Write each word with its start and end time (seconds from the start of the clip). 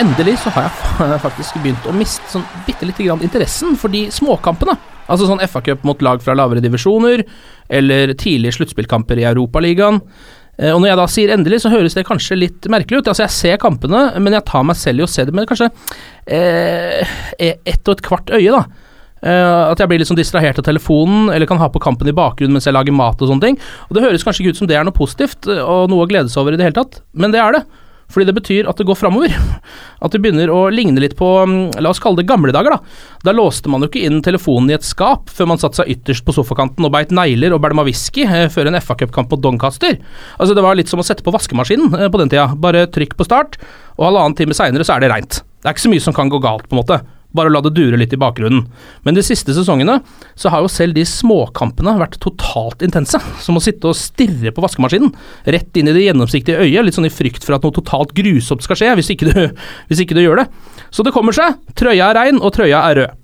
Endelig 0.00 0.36
så 0.42 0.52
har 0.52 0.66
jeg 0.68 1.20
faktisk 1.26 1.56
begynt 1.64 1.86
å 1.88 1.94
miste 1.96 2.28
sånn 2.28 2.44
bitte 2.66 2.88
lite 2.88 3.06
grann 3.06 3.22
interessen 3.24 3.76
for 3.80 3.92
de 3.92 4.06
småkampene. 4.12 4.76
Altså 5.06 5.28
sånn 5.28 5.40
FA-cup 5.46 5.86
mot 5.86 6.02
lag 6.04 6.20
fra 6.24 6.34
lavere 6.36 6.60
divisjoner, 6.64 7.22
eller 7.72 8.12
tidlige 8.18 8.58
sluttspillkamper 8.58 9.22
i 9.22 9.28
Europaligaen. 9.28 10.00
Eh, 10.58 10.72
Og 10.74 10.82
når 10.82 10.90
jeg 10.90 11.00
da 11.00 11.06
sier 11.12 11.32
endelig, 11.32 11.62
så 11.62 11.72
høres 11.72 11.96
det 11.96 12.06
kanskje 12.08 12.38
litt 12.38 12.68
merkelig 12.72 13.00
ut. 13.00 13.12
Altså, 13.12 13.24
jeg 13.24 13.36
ser 13.36 13.62
kampene, 13.62 14.08
men 14.20 14.36
jeg 14.36 14.46
tar 14.48 14.66
meg 14.66 14.76
selv 14.80 15.00
i 15.00 15.06
å 15.06 15.10
se 15.10 15.24
det 15.24 15.34
med 15.36 15.48
kanskje 15.48 15.70
eh, 16.26 17.16
ett 17.40 17.88
og 17.88 17.96
et 17.96 18.04
kvart 18.04 18.34
øye, 18.34 18.52
da. 18.52 18.66
Uh, 19.26 19.72
at 19.72 19.80
jeg 19.80 19.88
blir 19.88 19.98
litt 19.98 20.10
sånn 20.10 20.18
distrahert 20.18 20.58
av 20.60 20.66
telefonen, 20.66 21.30
eller 21.32 21.48
kan 21.48 21.58
ha 21.58 21.70
på 21.72 21.80
kampen 21.82 22.06
i 22.06 22.14
bakgrunnen 22.14 22.52
mens 22.54 22.66
jeg 22.68 22.76
lager 22.76 22.94
mat 22.94 23.16
og 23.24 23.30
sånne 23.30 23.42
ting. 23.42 23.56
Og 23.88 23.96
det 23.96 24.02
høres 24.04 24.22
kanskje 24.22 24.44
ikke 24.44 24.52
ut 24.52 24.60
som 24.60 24.68
det 24.68 24.76
er 24.76 24.84
noe 24.86 24.94
positivt, 24.94 25.48
eh, 25.48 25.62
og 25.64 25.88
noe 25.90 26.04
å 26.04 26.10
glede 26.10 26.30
seg 26.30 26.42
over 26.42 26.54
i 26.54 26.60
det 26.60 26.68
hele 26.68 26.76
tatt, 26.76 27.00
men 27.16 27.32
det 27.34 27.40
er 27.42 27.56
det. 27.56 27.62
Fordi 28.12 28.28
det 28.28 28.36
betyr 28.36 28.68
at 28.70 28.78
det 28.78 28.86
går 28.86 28.98
framover. 28.98 29.32
At 30.04 30.14
det 30.14 30.20
begynner 30.22 30.50
å 30.52 30.66
ligne 30.70 31.02
litt 31.02 31.16
på 31.18 31.26
mm, 31.48 31.78
La 31.82 31.90
oss 31.90 32.00
kalle 32.02 32.20
det 32.20 32.28
gamle 32.28 32.52
dager, 32.54 32.76
da. 32.76 33.00
Da 33.26 33.34
låste 33.34 33.70
man 33.72 33.82
jo 33.82 33.90
ikke 33.90 34.04
inn 34.06 34.22
telefonen 34.24 34.70
i 34.70 34.76
et 34.76 34.86
skap 34.86 35.32
før 35.32 35.50
man 35.50 35.60
satte 35.62 35.80
seg 35.80 35.90
ytterst 35.96 36.26
på 36.26 36.34
sofakanten 36.36 36.86
og 36.86 36.92
beit 36.94 37.14
negler 37.14 37.56
og 37.56 37.62
bælma 37.64 37.86
whisky 37.86 38.26
eh, 38.26 38.46
før 38.52 38.70
en 38.70 38.78
FA-cupkamp 38.78 39.30
på 39.32 39.40
Doncaster. 39.42 39.98
Altså, 40.38 40.54
det 40.56 40.64
var 40.66 40.78
litt 40.78 40.92
som 40.92 41.02
å 41.02 41.06
sette 41.06 41.26
på 41.26 41.34
vaskemaskinen 41.34 41.98
eh, 41.98 42.10
på 42.12 42.22
den 42.22 42.32
tida. 42.32 42.48
Bare 42.54 42.86
trykk 42.92 43.18
på 43.18 43.26
start, 43.26 43.58
og 43.96 44.10
halvannen 44.10 44.38
time 44.38 44.56
seinere 44.56 44.86
så 44.86 44.96
er 44.96 45.06
det 45.06 45.12
reint. 45.12 45.42
Det 45.42 45.70
er 45.70 45.76
ikke 45.76 45.88
så 45.88 45.94
mye 45.96 46.06
som 46.06 46.16
kan 46.16 46.30
gå 46.30 46.42
galt, 46.44 46.68
på 46.68 46.76
en 46.76 46.82
måte. 46.84 47.00
Bare 47.36 47.52
la 47.52 47.60
det 47.64 47.74
dure 47.76 47.98
litt 48.00 48.14
i 48.16 48.20
bakgrunnen. 48.20 48.64
Men 49.04 49.16
de 49.16 49.24
siste 49.24 49.54
sesongene 49.56 49.98
så 50.38 50.52
har 50.52 50.64
jo 50.64 50.70
selv 50.72 50.96
de 50.96 51.04
småkampene 51.06 51.96
vært 52.00 52.18
totalt 52.24 52.84
intense. 52.86 53.20
Som 53.44 53.60
å 53.60 53.64
sitte 53.64 53.90
og 53.90 53.98
stirre 53.98 54.54
på 54.56 54.64
vaskemaskinen. 54.64 55.12
Rett 55.56 55.76
inn 55.76 55.90
i 55.90 55.96
det 55.96 56.06
gjennomsiktige 56.06 56.64
øyet, 56.64 56.86
litt 56.86 56.96
sånn 56.96 57.08
i 57.08 57.12
frykt 57.12 57.46
for 57.46 57.58
at 57.58 57.66
noe 57.66 57.76
totalt 57.76 58.14
grusomt 58.16 58.64
skal 58.64 58.80
skje, 58.80 58.94
hvis 58.98 59.12
ikke 59.14 59.30
du, 59.30 59.42
hvis 59.90 60.02
ikke 60.04 60.16
du 60.16 60.24
gjør 60.24 60.42
det. 60.42 60.48
Så 60.90 61.04
det 61.06 61.14
kommer 61.14 61.36
seg. 61.36 61.60
Trøya 61.78 62.10
er 62.10 62.20
rein, 62.20 62.40
og 62.40 62.54
trøya 62.56 62.82
er 62.90 63.02
rød. 63.02 63.22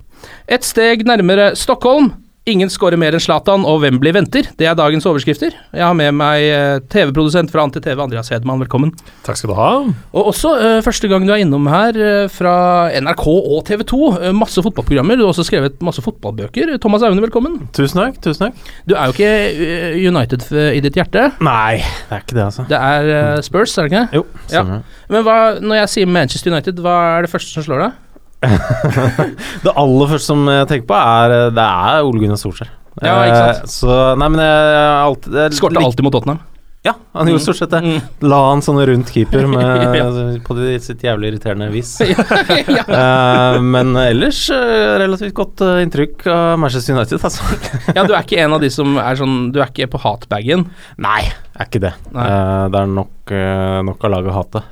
Et 0.53 0.67
steg 0.67 1.07
nærmere 1.09 1.53
Stockholm. 1.59 2.13
Ingen 2.43 2.67
skårer 2.75 2.99
mer 2.99 3.15
enn 3.15 3.23
Zlatan, 3.23 3.63
og 3.63 3.85
hvem 3.85 4.01
blir 4.03 4.17
venter. 4.17 4.49
Det 4.59 4.67
er 4.67 4.75
dagens 4.75 5.05
overskrifter. 5.07 5.55
Jeg 5.55 5.85
har 5.87 5.93
med 5.95 6.17
meg 6.19 6.43
eh, 6.43 6.81
TV-produsent 6.91 7.53
fra 7.55 7.63
Anti-TV, 7.69 8.01
Andreas 8.03 8.33
Hedman. 8.35 8.59
Velkommen. 8.65 8.91
Takk 9.23 9.39
skal 9.39 9.53
du 9.53 9.55
ha. 9.55 9.69
Og 10.11 10.31
også 10.33 10.51
uh, 10.59 10.81
første 10.83 11.07
gang 11.07 11.23
du 11.23 11.31
er 11.31 11.45
innom 11.45 11.71
her 11.71 11.95
uh, 11.95 12.27
fra 12.35 12.57
NRK 12.99 13.23
og 13.31 13.63
TV 13.71 13.87
2. 13.87 14.01
Uh, 14.17 14.27
masse 14.35 14.59
fotballprogrammer. 14.67 15.21
Du 15.21 15.23
har 15.23 15.31
også 15.31 15.47
skrevet 15.47 15.79
masse 15.87 16.03
fotballbøker. 16.03 16.75
Thomas 16.83 17.07
Aune, 17.07 17.23
velkommen. 17.23 17.61
Tusen 17.79 18.03
takk. 18.03 18.19
tusen 18.27 18.49
takk. 18.49 18.69
Du 18.91 18.99
er 18.99 19.07
jo 19.07 19.15
ikke 19.15 20.03
United 20.03 20.51
i 20.75 20.83
ditt 20.83 20.99
hjerte. 20.99 21.29
Nei, 21.47 21.79
det 21.79 22.19
er 22.19 22.27
ikke 22.27 22.41
det, 22.41 22.47
altså. 22.49 22.67
Det 22.67 22.87
er 22.91 23.47
Spurs, 23.47 23.79
er 23.79 23.87
det 23.87 23.95
ikke? 23.95 24.07
Jo, 24.19 24.27
stemmer. 24.49 24.83
Men 25.15 25.29
hva, 25.31 25.43
når 25.63 25.85
jeg 25.85 25.95
sier 25.95 26.17
Manchester 26.19 26.51
United, 26.51 26.83
hva 26.83 26.99
er 27.21 27.29
det 27.29 27.37
første 27.39 27.55
som 27.55 27.71
slår 27.71 27.87
deg? 27.87 28.01
Det 29.65 29.73
aller 29.77 30.13
første 30.15 30.27
som 30.33 30.47
jeg 30.51 30.69
tenker 30.73 30.89
på, 30.91 31.01
er 31.01 31.37
Det 31.55 31.67
er 31.67 32.07
Ole 32.07 32.23
Gunnar 32.25 32.41
Solskjær. 32.41 32.71
Ja, 33.03 33.19
ikke 33.25 33.43
sant. 33.43 33.61
Eh, 33.65 33.69
Så 33.73 33.99
Nei, 34.21 34.29
men 34.35 34.43
jeg 34.45 34.73
jeg 34.73 34.97
alltid 35.09 35.37
jeg 35.43 35.59
Skårte 35.61 35.79
lik- 35.79 35.87
alltid 35.91 36.05
mot 36.09 36.13
Tottenham. 36.19 36.41
Ja, 36.83 36.97
han 37.15 37.29
gjorde 37.31 37.45
stort 37.45 37.59
sett 37.61 37.71
det. 37.71 37.79
Mm. 37.87 38.01
La 38.27 38.39
han 38.49 38.59
sånne 38.67 38.83
rundt 38.89 39.13
keeper 39.15 39.45
med, 39.53 39.93
Ja. 39.95 40.07
på 40.43 40.57
sitt 40.83 41.05
jævlig 41.07 41.29
irriterende 41.31 41.69
vis. 41.71 41.93
ja. 42.03 42.83
Eh, 42.83 43.59
men 43.63 43.95
ellers 44.03 44.41
eh, 44.51 44.97
relativt 44.99 45.31
godt 45.39 45.63
inntrykk 45.85 46.27
av 46.35 46.59
Manchester 46.59 46.97
United, 46.99 47.23
altså. 47.23 47.47
ja, 47.95 48.03
du 48.03 48.11
er 48.17 48.27
ikke 48.27 48.43
en 48.43 48.57
av 48.59 48.65
de 48.67 48.71
som 48.75 48.99
er 48.99 49.15
sånn 49.23 49.37
Du 49.55 49.61
er 49.63 49.71
ikke 49.71 49.93
på 49.95 50.03
hatbagen. 50.03 50.67
Nei, 50.99 51.21
er 51.55 51.71
ikke 51.71 51.85
det. 51.87 51.95
Det 52.11 52.83
er 52.83 52.91
nok, 52.99 53.37
nok 53.87 54.09
av 54.11 54.15
laget 54.17 54.35
å 54.35 54.41
hate. 54.41 54.65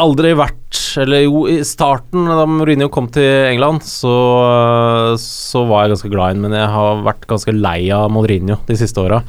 Aldri 0.00 0.30
vært 0.38 0.58
Eller 1.02 1.26
jo, 1.26 1.42
i 1.52 1.58
starten, 1.68 2.24
da 2.28 2.46
Mourinho 2.48 2.86
kom 2.92 3.06
til 3.12 3.24
England, 3.50 3.82
så, 3.84 4.12
så 5.20 5.62
var 5.68 5.84
jeg 5.86 5.92
ganske 5.94 6.10
glad 6.12 6.32
i 6.32 6.34
ham, 6.34 6.42
men 6.46 6.56
jeg 6.56 6.68
har 6.74 7.02
vært 7.06 7.26
ganske 7.30 7.52
lei 7.56 7.78
av 7.92 8.10
Mourinho 8.12 8.56
de 8.68 8.76
siste 8.80 9.00
åra. 9.00 9.22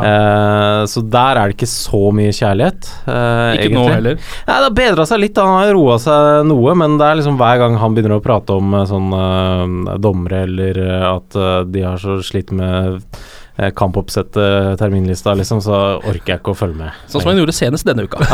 Eh, 0.00 0.84
så 0.88 1.02
der 1.12 1.40
er 1.40 1.50
det 1.52 1.56
ikke 1.58 1.68
så 1.72 2.02
mye 2.16 2.32
kjærlighet. 2.36 2.88
eh, 3.04 3.58
Ikke 3.58 3.72
nå 3.76 3.84
heller. 3.96 4.20
Ja, 4.46 4.58
det 4.60 4.68
har 4.68 4.76
bedra 4.80 5.06
seg 5.08 5.22
litt, 5.24 5.40
han 5.40 5.56
har 5.58 5.72
roa 5.76 5.98
seg 6.00 6.46
noe, 6.48 6.76
men 6.84 6.96
det 7.00 7.08
er 7.10 7.20
liksom 7.20 7.36
hver 7.40 7.60
gang 7.64 7.76
han 7.80 7.96
begynner 7.96 8.16
å 8.16 8.24
prate 8.24 8.56
om 8.60 8.76
eh, 8.80 8.86
sånn 8.92 9.12
eh, 9.20 9.98
dommere 10.04 10.44
eller 10.48 10.82
eh, 10.86 11.06
at 11.14 11.36
eh, 11.36 11.60
de 11.68 11.84
har 11.88 12.00
så 12.00 12.16
slitt 12.24 12.52
med 12.56 13.00
eh, 13.56 13.70
kampoppsett 13.76 14.36
eh, 14.40 14.70
terminlista, 14.80 15.34
liksom, 15.38 15.60
så 15.64 15.76
orker 15.98 16.34
jeg 16.34 16.40
ikke 16.42 16.54
å 16.54 16.58
følge 16.58 16.78
med. 16.82 17.00
Sånn 17.10 17.22
som 17.24 17.30
han 17.32 17.40
gjorde 17.42 17.54
senest 17.56 17.88
denne 17.88 18.04
uka. 18.06 18.20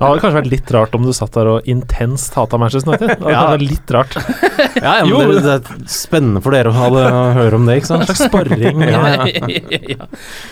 Det 0.00 0.06
hadde 0.06 0.20
kanskje 0.22 0.36
vært 0.38 0.48
litt 0.48 0.70
rart 0.72 0.94
om 0.96 1.02
du 1.04 1.10
satt 1.12 1.34
der 1.36 1.48
og 1.50 1.66
intenst 1.68 2.32
hata 2.38 2.56
Manchester 2.60 2.88
United. 2.94 3.10
Det 3.20 3.26
hadde 3.26 3.34
Ja. 3.34 3.42
vært 3.52 3.66
litt 3.68 3.90
rart. 3.96 4.16
Ja, 4.80 4.92
ja, 5.00 5.04
men 5.08 5.30
det, 5.34 5.40
det 5.44 5.52
er 5.58 5.88
spennende 5.92 6.40
for 6.44 6.54
dere 6.54 6.70
å, 6.70 6.74
ha 6.76 6.86
det, 6.92 7.02
å 7.12 7.20
høre 7.36 7.56
om 7.58 7.66
det, 7.68 7.78
ikke 7.80 7.88
sant? 7.90 8.04
En 8.04 8.08
slags 8.08 8.22
sparring. 8.30 8.80
Ja, 8.84 9.00
ja. 9.26 9.60
ja. 9.96 10.06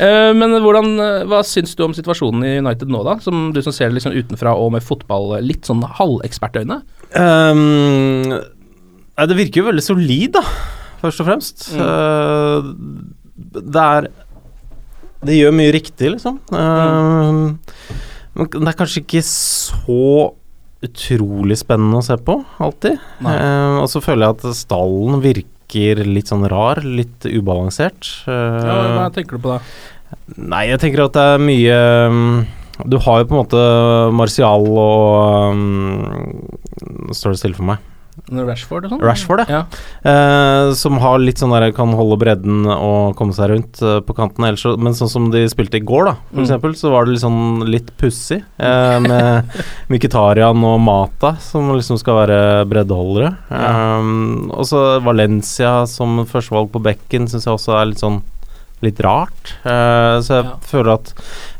Eh, 0.04 0.30
men 0.36 0.52
hvordan, 0.64 0.90
eh, 1.00 1.24
hva 1.28 1.40
syns 1.46 1.72
du 1.78 1.82
om 1.86 1.94
situasjonen 1.96 2.44
i 2.44 2.54
United 2.60 2.92
nå, 2.92 3.00
da? 3.06 3.16
Som 3.24 3.50
du 3.56 3.60
som 3.64 3.72
ser 3.72 3.88
det 3.92 3.98
liksom 3.98 4.16
utenfra 4.16 4.52
og 4.58 4.72
med 4.76 4.84
fotball, 4.84 5.36
litt 5.44 5.68
sånn 5.68 5.84
halvekspertøyne? 5.98 6.80
Um, 7.16 8.36
det 9.18 9.38
virker 9.38 9.62
jo 9.62 9.68
veldig 9.70 9.84
solid, 9.86 10.36
da, 10.36 10.42
først 11.02 11.22
og 11.24 11.28
fremst. 11.30 11.68
Eh, 11.76 12.68
det 13.38 13.82
er 13.82 14.08
Det 15.24 15.34
gjør 15.34 15.54
mye 15.58 15.72
riktig, 15.74 16.12
liksom. 16.14 16.36
Ehm, 16.54 17.58
men 18.38 18.50
det 18.52 18.68
er 18.70 18.76
kanskje 18.78 19.00
ikke 19.02 19.22
så 19.26 20.30
utrolig 20.86 21.56
spennende 21.58 21.98
å 21.98 22.04
se 22.06 22.14
på, 22.22 22.36
alltid. 22.62 23.00
Ehm, 23.26 23.80
og 23.82 23.88
så 23.90 23.98
føler 24.04 24.28
jeg 24.28 24.36
at 24.36 24.58
stallen 24.60 25.18
virker 25.24 26.04
litt 26.06 26.30
sånn 26.30 26.46
rar, 26.48 26.78
litt 26.86 27.26
ubalansert. 27.26 28.12
Ja, 28.30 28.38
Eh, 28.38 28.94
hva 28.94 29.08
tenker 29.12 29.36
du 29.36 29.42
på 29.42 29.56
da? 29.56 29.58
Nei, 30.38 30.68
jeg 30.70 30.78
tenker 30.80 31.02
at 31.04 31.18
det 31.18 31.24
er 31.34 31.42
mye 31.42 31.74
um, 32.08 32.46
Du 32.88 32.96
har 33.04 33.18
jo 33.20 33.26
på 33.28 33.34
en 33.34 33.42
måte 33.42 33.64
Martial 34.16 34.64
og 34.70 35.52
um, 35.52 37.10
står 37.12 37.34
det 37.34 37.40
stille 37.42 37.58
for 37.58 37.66
meg. 37.74 37.82
Rashford 38.30 38.84
og 38.84 38.90
sånn? 38.92 39.00
Rashford, 39.02 39.42
ja. 39.48 39.62
Eh, 40.04 40.72
som 40.76 40.98
har 41.00 41.18
litt 41.18 41.40
sånn 41.40 41.54
der 41.54 41.70
kan 41.72 41.94
holde 41.96 42.18
bredden 42.20 42.66
og 42.68 43.16
komme 43.16 43.32
seg 43.36 43.48
rundt 43.54 43.80
eh, 43.82 44.00
på 44.04 44.14
kanten. 44.18 44.44
Ellers, 44.44 44.64
men 44.78 44.92
sånn 44.98 45.08
som 45.12 45.30
de 45.32 45.46
spilte 45.48 45.80
i 45.80 45.84
går, 45.84 46.04
da, 46.10 46.14
for 46.28 46.38
Mm. 46.38 46.44
eksempel, 46.44 46.74
så 46.76 46.90
var 46.92 47.04
det 47.08 47.14
litt 47.16 47.24
sånn 47.24 47.64
litt 47.68 47.90
pussig. 47.96 48.42
Eh, 48.58 48.98
med 49.00 49.44
Mkhitaryan 49.92 50.62
og 50.68 50.80
Mata, 50.84 51.36
som 51.40 51.70
liksom 51.72 51.98
skal 51.98 52.20
være 52.26 52.40
breddeholdere. 52.68 53.32
Um, 53.50 54.50
og 54.52 54.66
så 54.68 55.00
Valencia 55.02 55.86
som 55.88 56.20
førstevalg 56.28 56.70
på 56.74 56.82
bekken 56.84 57.28
syns 57.30 57.46
jeg 57.48 57.54
også 57.56 57.78
er 57.80 57.86
litt 57.92 58.02
sånn 58.02 58.20
litt 58.84 59.00
rart. 59.02 59.54
Uh, 59.64 60.18
så 60.22 60.38
jeg 60.38 60.44
Ja. 60.46 60.54
føler 60.62 60.92
at 60.94 61.12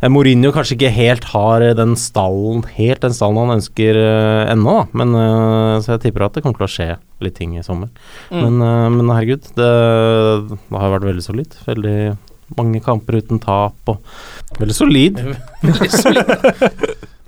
eh, 0.03 0.09
Mourinho 0.09 0.53
kanskje 0.55 0.77
ikke 0.77 0.93
helt 0.95 1.25
har 1.33 1.65
eh, 1.67 1.75
den 1.75 1.97
stallen 1.99 2.63
Helt 2.77 3.03
den 3.03 3.15
stallen 3.17 3.41
han 3.43 3.57
ønsker 3.59 3.99
uh, 3.99 4.53
ennå, 4.53 4.77
da. 4.79 4.87
Men, 5.01 5.15
uh, 5.19 5.81
så 5.83 5.97
jeg 5.97 6.07
tipper 6.07 6.27
at 6.29 6.39
det 6.39 6.45
kommer 6.45 6.61
til 6.63 6.69
å 6.69 6.73
skje 6.77 6.89
litt 7.25 7.35
ting 7.35 7.57
i 7.59 7.65
sommer. 7.67 7.91
Mm. 8.31 8.41
Men, 8.45 8.95
men 8.95 9.11
herregud, 9.11 9.49
det, 9.59 9.69
det 10.47 10.79
har 10.79 10.93
vært 10.95 11.09
veldig 11.09 11.25
solid. 11.25 11.57
Veldig 11.67 11.99
mange 12.57 12.81
kamper 12.81 13.19
uten 13.19 13.43
tap 13.43 13.91
og 13.91 13.99
Veldig 14.61 14.77
solid. 14.77 15.19
Veldig 15.67 15.91
solid. 15.91 16.31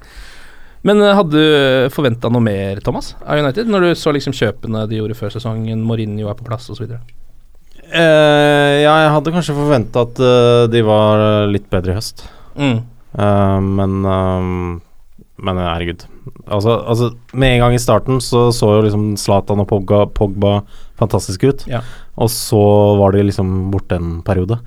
Men 0.87 0.97
hadde 1.05 1.37
du 1.37 1.91
forventa 1.93 2.31
noe 2.33 2.41
mer, 2.41 2.79
Thomas, 2.81 3.11
av 3.21 3.37
United? 3.43 3.69
Når 3.69 3.83
du 3.85 3.89
så 4.01 4.15
liksom 4.17 4.33
kjøpene 4.33 4.87
de 4.89 4.97
gjorde 4.97 5.19
før 5.19 5.35
sesongen, 5.35 5.83
Mourinho 5.85 6.31
er 6.31 6.39
på 6.39 6.47
plass 6.47 6.71
osv.? 6.73 6.87
Eh, 7.91 8.77
ja, 8.85 8.93
jeg 9.03 9.11
hadde 9.17 9.33
kanskje 9.35 9.57
forventa 9.57 10.05
at 10.07 10.21
eh, 10.23 10.69
de 10.71 10.83
var 10.87 11.49
litt 11.51 11.67
bedre 11.73 11.95
i 11.95 11.99
høst. 11.99 12.25
Mm. 12.55 12.79
Eh, 13.19 13.59
men 13.67 14.81
Men 15.41 15.57
herregud. 15.57 16.05
Altså, 16.53 16.75
altså, 16.85 17.15
med 17.33 17.55
en 17.55 17.63
gang 17.65 17.75
i 17.75 17.81
starten 17.81 18.21
så 18.21 18.51
så 18.53 18.75
jo 18.77 18.83
liksom 18.85 19.15
Zlatan 19.17 19.63
og 19.63 19.69
Pogba, 19.71 20.05
Pogba 20.07 20.61
fantastisk 21.01 21.47
ut. 21.49 21.65
Ja. 21.67 21.81
Og 22.21 22.29
så 22.29 22.61
var 23.01 23.15
de 23.17 23.25
liksom 23.25 23.71
borte 23.73 23.97
en 23.97 24.19
periode. 24.21 24.59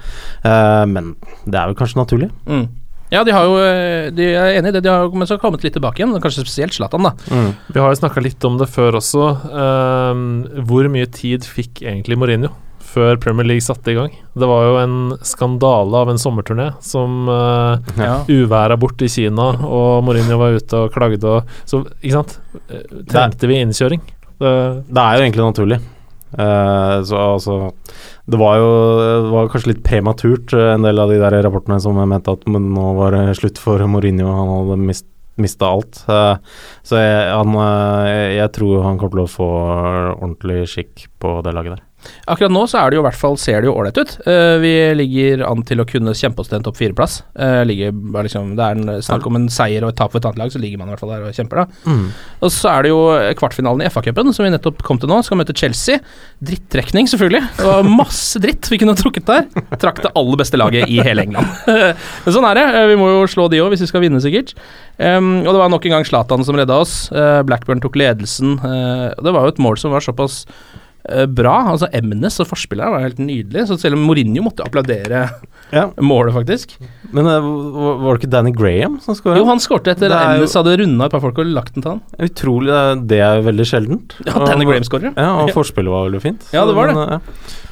Uh, 0.41 0.81
men 0.89 1.13
det 1.45 1.59
er 1.59 1.69
vel 1.69 1.77
kanskje 1.77 2.01
naturlig. 2.01 2.31
Mm. 2.49 2.65
Ja, 3.13 3.21
de 3.21 3.35
har 3.35 3.45
jo 3.45 3.59
De 4.17 4.25
er 4.33 4.57
enig 4.57 4.71
i 4.71 4.73
det. 4.73 4.81
De 4.81 4.89
har 4.89 5.13
men 5.13 5.29
så 5.29 5.37
kommet 5.37 5.61
litt 5.61 5.75
tilbake 5.77 6.01
igjen. 6.01 6.17
Kanskje 6.17 6.41
spesielt 6.41 6.73
Zlatan, 6.73 7.05
da. 7.05 7.13
Vi 7.69 7.77
har 7.77 7.93
jo 7.93 8.01
snakka 8.01 8.23
litt 8.25 8.41
om 8.49 8.57
det 8.57 8.71
før 8.73 8.97
også. 8.97 9.29
Uh, 9.53 10.63
hvor 10.65 10.89
mye 10.89 11.05
tid 11.05 11.45
fikk 11.45 11.85
egentlig 11.85 12.17
Mourinho 12.17 12.49
før 12.93 13.17
Premier 13.21 13.47
League 13.49 13.63
satte 13.65 13.91
i 13.91 13.95
gang? 13.97 14.13
Det 14.37 14.47
var 14.49 14.67
jo 14.67 14.75
en 14.81 14.95
skandale 15.25 15.99
av 16.03 16.11
en 16.13 16.19
sommerturné 16.21 16.69
som 16.85 17.27
uh, 17.29 17.77
Ja. 17.97 18.19
uværa 18.29 18.77
bort 18.79 19.01
i 19.01 19.09
Kina, 19.11 19.49
og 19.65 20.03
Mourinho 20.05 20.37
var 20.39 20.57
ute 20.57 20.83
og 20.85 20.93
klagde 20.93 21.25
og 21.25 21.49
Så, 21.69 21.81
ikke 22.03 22.19
sant? 22.19 22.37
Eh, 22.69 22.85
Trengte 23.09 23.49
vi 23.49 23.57
innkjøring? 23.63 24.01
Det, 24.39 24.53
Det 24.89 25.03
er 25.03 25.17
jo 25.17 25.25
egentlig 25.25 25.45
naturlig. 25.49 25.79
Uh, 26.33 27.03
så 27.05 27.17
altså 27.35 27.55
Det 28.25 28.39
var 28.41 28.55
jo 28.57 28.69
det 28.97 29.31
var 29.35 29.49
kanskje 29.53 29.69
litt 29.73 29.83
prematurt, 29.85 30.53
en 30.57 30.81
del 30.87 30.97
av 31.03 31.11
de 31.13 31.19
der 31.21 31.35
rapportene 31.45 31.77
som 31.83 31.99
mente 32.09 32.33
at 32.33 32.47
men 32.49 32.71
nå 32.73 32.93
var 32.97 33.13
det 33.13 33.35
slutt 33.37 33.59
for 33.61 33.77
Mourinho, 33.85 34.31
han 34.33 34.49
hadde 34.55 34.79
mist, 34.81 35.05
mista 35.37 35.69
alt. 35.69 36.01
Så 36.05 36.99
jeg, 37.01 37.29
han, 37.33 37.53
jeg 38.33 38.49
tror 38.53 38.83
han 38.85 38.97
kommer 39.01 39.19
til 39.19 39.25
å 39.27 39.33
få 39.33 39.47
ordentlig 40.15 40.63
skikk 40.69 41.07
på 41.21 41.39
det 41.45 41.53
laget 41.57 41.77
der. 41.77 41.83
Akkurat 42.29 42.53
nå 42.53 42.63
så 42.71 42.79
er 42.81 42.91
det 42.93 42.97
jo 42.99 43.03
i 43.03 43.07
hvert 43.07 43.19
fall 43.19 43.37
ser 43.41 43.61
det 43.63 43.69
jo 43.69 43.75
ålreit 43.79 43.97
ut. 43.99 44.13
Uh, 44.27 44.57
vi 44.63 44.73
ligger 44.99 45.43
an 45.47 45.63
til 45.67 45.81
å 45.83 45.87
kunne 45.89 46.13
kjempe 46.17 46.43
oss 46.43 46.51
til 46.51 46.59
en 46.59 46.65
topp 46.67 46.77
fire-plass. 46.79 47.19
Uh, 47.35 47.61
ligger 47.67 47.93
liksom, 48.25 48.53
det 48.59 48.63
er 48.67 48.79
en 48.79 49.01
snakk 49.03 49.27
om 49.29 49.39
en 49.39 49.49
seier 49.53 49.83
og 49.85 49.93
et 49.93 49.99
tap 49.99 50.11
for 50.13 50.21
et 50.21 50.27
annet 50.29 50.41
lag, 50.43 50.53
så 50.53 50.61
ligger 50.61 50.81
man 50.81 50.89
i 50.89 50.95
hvert 50.95 51.03
fall 51.03 51.13
der 51.15 51.25
og 51.27 51.35
kjemper, 51.37 51.63
da. 51.63 51.95
Og 52.43 52.51
så 52.53 52.69
er 52.73 52.85
det 52.87 52.93
jo 52.93 53.01
kvartfinalen 53.39 53.83
i 53.85 53.89
FA-cupen, 53.91 54.33
som 54.35 54.45
vi 54.47 54.51
nettopp 54.53 54.83
kom 54.85 54.99
til 54.99 55.11
nå. 55.11 55.21
Skal 55.23 55.39
møte 55.39 55.55
Chelsea. 55.57 55.99
Drittrekning, 56.43 57.07
selvfølgelig. 57.11 57.43
Det 57.59 57.67
var 57.69 57.87
masse 57.87 58.39
dritt 58.43 58.67
vi 58.71 58.79
kunne 58.81 58.95
trukket 58.99 59.27
der. 59.29 59.47
Trakk 59.79 60.01
det 60.03 60.11
aller 60.19 60.39
beste 60.41 60.59
laget 60.59 60.89
i 60.91 60.99
hele 61.05 61.23
England. 61.27 61.47
Men 62.25 62.35
sånn 62.35 62.47
er 62.49 62.59
det. 62.59 62.65
Eh, 62.75 62.87
Vi 62.93 62.97
må 62.99 63.07
jo 63.13 63.23
slå 63.31 63.47
de 63.51 63.61
òg, 63.63 63.71
hvis 63.73 63.85
vi 63.85 63.89
skal 63.91 64.03
vinne, 64.03 64.19
sikkert. 64.23 64.53
Um, 64.99 65.39
og 65.41 65.51
det 65.55 65.59
var 65.61 65.71
nok 65.73 65.85
en 65.89 65.95
gang 65.97 66.05
Zlatan 66.07 66.43
som 66.45 66.57
redda 66.59 66.75
oss. 66.83 67.07
Uh, 67.15 67.41
Blackburn 67.47 67.81
tok 67.83 67.95
ledelsen. 67.99 68.57
eh, 68.59 69.09
det 69.23 69.33
var 69.33 69.47
jo 69.47 69.53
et 69.55 69.61
mål 69.63 69.79
som 69.81 69.93
var 69.95 70.03
såpass 70.05 70.43
eh, 70.45 70.82
bra. 71.27 71.55
Altså 71.73 71.89
Emnes 71.93 72.39
og 72.39 72.47
forspillet 72.47 72.91
var 72.93 73.03
helt 73.03 73.19
nydelig. 73.19 73.65
Så 73.67 73.77
selv 73.81 73.97
om 73.97 74.05
Mourinho 74.07 74.43
måtte 74.45 74.63
applaudere 74.65 75.25
Ja. 75.73 75.87
målet, 75.99 76.33
faktisk. 76.35 76.75
Men 77.13 77.25
uh, 77.27 77.41
var 78.03 78.15
det 78.15 78.21
ikke 78.23 78.31
Danny 78.31 78.51
Graham 78.55 78.99
som 79.01 79.15
skåra? 79.17 79.37
Jo, 79.39 79.45
han 79.49 79.59
skårte 79.61 79.91
etter 79.93 80.13
at 80.13 80.35
Emnes 80.37 80.53
hadde 80.57 80.75
runda 80.79 81.05
et 81.09 81.11
par 81.15 81.21
folk 81.23 81.37
og 81.41 81.49
lagt 81.49 81.73
den 81.75 81.83
til 81.85 81.91
han. 81.95 82.01
Utrolig, 82.23 82.69
det 82.69 82.77
er- 82.77 83.01
det 83.13 83.19
er 83.21 83.41
veldig 83.45 83.65
sjeldent. 83.69 84.13
Ja, 84.25 84.33
Danny 84.45 84.65
Graham 84.65 84.83
skårer. 84.87 85.13
Ja, 85.17 85.27
og 85.43 85.49
forspillet 85.57 85.91
var 85.93 86.07
veldig 86.07 86.21
fint. 86.23 86.47
Ja, 86.53 86.63
det 86.65 86.73
var 86.77 86.87
det. 86.89 86.95
Men, 86.97 87.09
ja. 87.09 87.19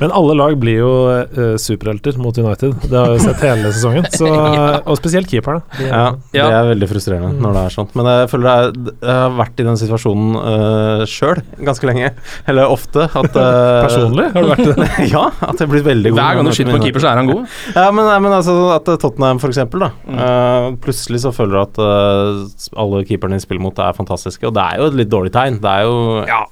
men 0.01 0.11
alle 0.17 0.35
lag 0.37 0.57
blir 0.61 0.77
jo 0.81 0.91
uh, 1.09 1.55
superhelter 1.61 2.17
mot 2.21 2.37
United. 2.37 2.75
Det 2.89 2.97
har 2.99 3.11
vi 3.15 3.19
sett 3.23 3.41
hele 3.45 3.71
sesongen. 3.73 4.05
Så, 4.13 4.27
Og 4.91 4.97
spesielt 4.99 5.29
keeperne. 5.31 5.61
Ja, 5.81 6.03
Ja. 6.35 6.45
det 6.49 6.57
er 6.59 6.69
veldig 6.73 6.89
frustrerende 6.91 7.33
når 7.41 7.53
det 7.57 7.63
er 7.65 7.75
sånt. 7.77 7.95
Men 7.97 8.05
jeg 8.11 8.29
føler 8.33 8.45
det 8.45 8.91
er, 8.91 8.93
jeg 9.07 9.17
har 9.21 9.35
vært 9.39 9.61
i 9.63 9.67
den 9.71 9.79
situasjonen 9.81 10.35
uh, 10.41 11.05
sjøl 11.09 11.41
ganske 11.65 11.89
lenge. 11.89 12.11
Eller 12.49 12.69
ofte. 12.69 13.07
At, 13.21 13.37
uh, 13.37 13.85
Personlig? 13.85 14.27
Har 14.35 14.45
du 14.45 14.51
vært 14.51 14.63
det? 14.67 14.89
ja, 15.13 15.23
at 15.31 15.55
jeg 15.55 15.67
er 15.67 15.71
blitt 15.71 15.87
veldig 15.87 16.13
god. 16.13 16.19
Hver 16.19 16.37
gang 16.37 16.49
du 16.49 16.53
skyter 16.57 16.71
på 16.73 16.79
en 16.79 16.85
keeper, 16.85 17.03
så 17.03 17.11
er 17.11 17.21
han 17.21 17.31
god. 17.31 17.57
Ja, 17.75 17.87
men, 17.95 18.03
nei, 18.09 18.19
men 18.27 18.37
altså 18.37 18.57
at 18.75 18.93
Tottenham 19.01 19.41
for 19.41 19.53
eksempel, 19.53 19.85
da. 19.85 19.91
eh, 20.11 20.69
plutselig 20.83 21.23
så 21.25 21.33
føler 21.35 21.57
du 21.57 21.63
at 21.63 21.81
uh, 21.81 22.77
alle 22.83 23.03
keeperne 23.09 23.39
de 23.39 23.45
spiller 23.45 23.63
mot, 23.63 23.81
er 23.81 23.97
fantastiske. 23.97 24.45
Og 24.49 24.55
det 24.57 24.67
er 24.67 24.81
jo 24.81 24.91
et 24.91 25.01
litt 25.03 25.11
dårlig 25.11 25.33
tegn. 25.35 25.61
Det 25.63 25.75
er 25.79 25.89
jo 25.89 25.99
Ja. 26.29 26.45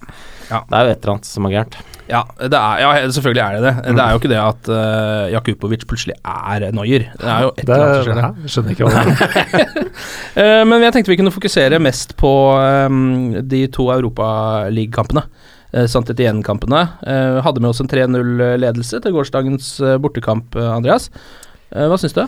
Ja. 0.49 0.63
Det 0.65 0.77
er 0.77 0.85
jo 0.87 0.93
et 0.95 1.03
eller 1.03 1.13
annet 1.13 1.27
som 1.29 1.45
er 1.45 1.51
gærent. 1.53 1.75
Ja, 2.09 2.23
det 2.41 2.57
er, 2.57 2.79
ja, 2.81 3.09
selvfølgelig 3.13 3.41
er 3.43 3.55
det 3.55 3.61
det. 3.67 3.73
Det 3.93 4.01
er 4.01 4.13
jo 4.15 4.19
ikke 4.19 4.31
det 4.31 4.39
at 4.41 4.69
uh, 4.73 5.25
Jakubovic 5.29 5.83
plutselig 5.89 6.15
er 6.25 6.65
Noyer. 6.73 7.05
Det 7.13 7.29
er 7.29 7.43
jo 7.45 7.51
et 7.53 7.69
eller 7.69 7.83
annet 7.85 7.99
som 7.99 8.07
skjer 8.07 8.23
Jeg 8.25 8.53
skjønner 8.55 8.73
ikke 8.73 8.87
hva 8.87 8.93
det 8.95 9.03
er. 9.43 9.83
uh, 10.39 10.63
men 10.71 10.87
jeg 10.87 10.95
tenkte 10.95 11.13
vi 11.13 11.19
kunne 11.21 11.35
fokusere 11.35 11.81
mest 11.85 12.15
på 12.17 12.33
um, 12.57 13.37
de 13.45 13.61
to 13.75 13.91
Europaliga-kampene. 13.93 15.27
Uh, 15.27 15.48
Sant 15.69 16.09
etter 16.09 16.25
gjenkampene. 16.25 16.81
Eh, 17.05 17.39
hadde 17.45 17.61
med 17.61 17.69
oss 17.69 17.81
en 17.83 17.89
3-0-ledelse 17.91 19.01
til 19.03 19.13
gårsdagens 19.13 19.75
eh, 19.85 19.97
bortekamp, 20.01 20.57
eh, 20.57 20.71
Andreas. 20.73 21.09
Eh, 21.69 21.85
hva 21.85 21.99
syns 22.01 22.17
du? 22.17 22.23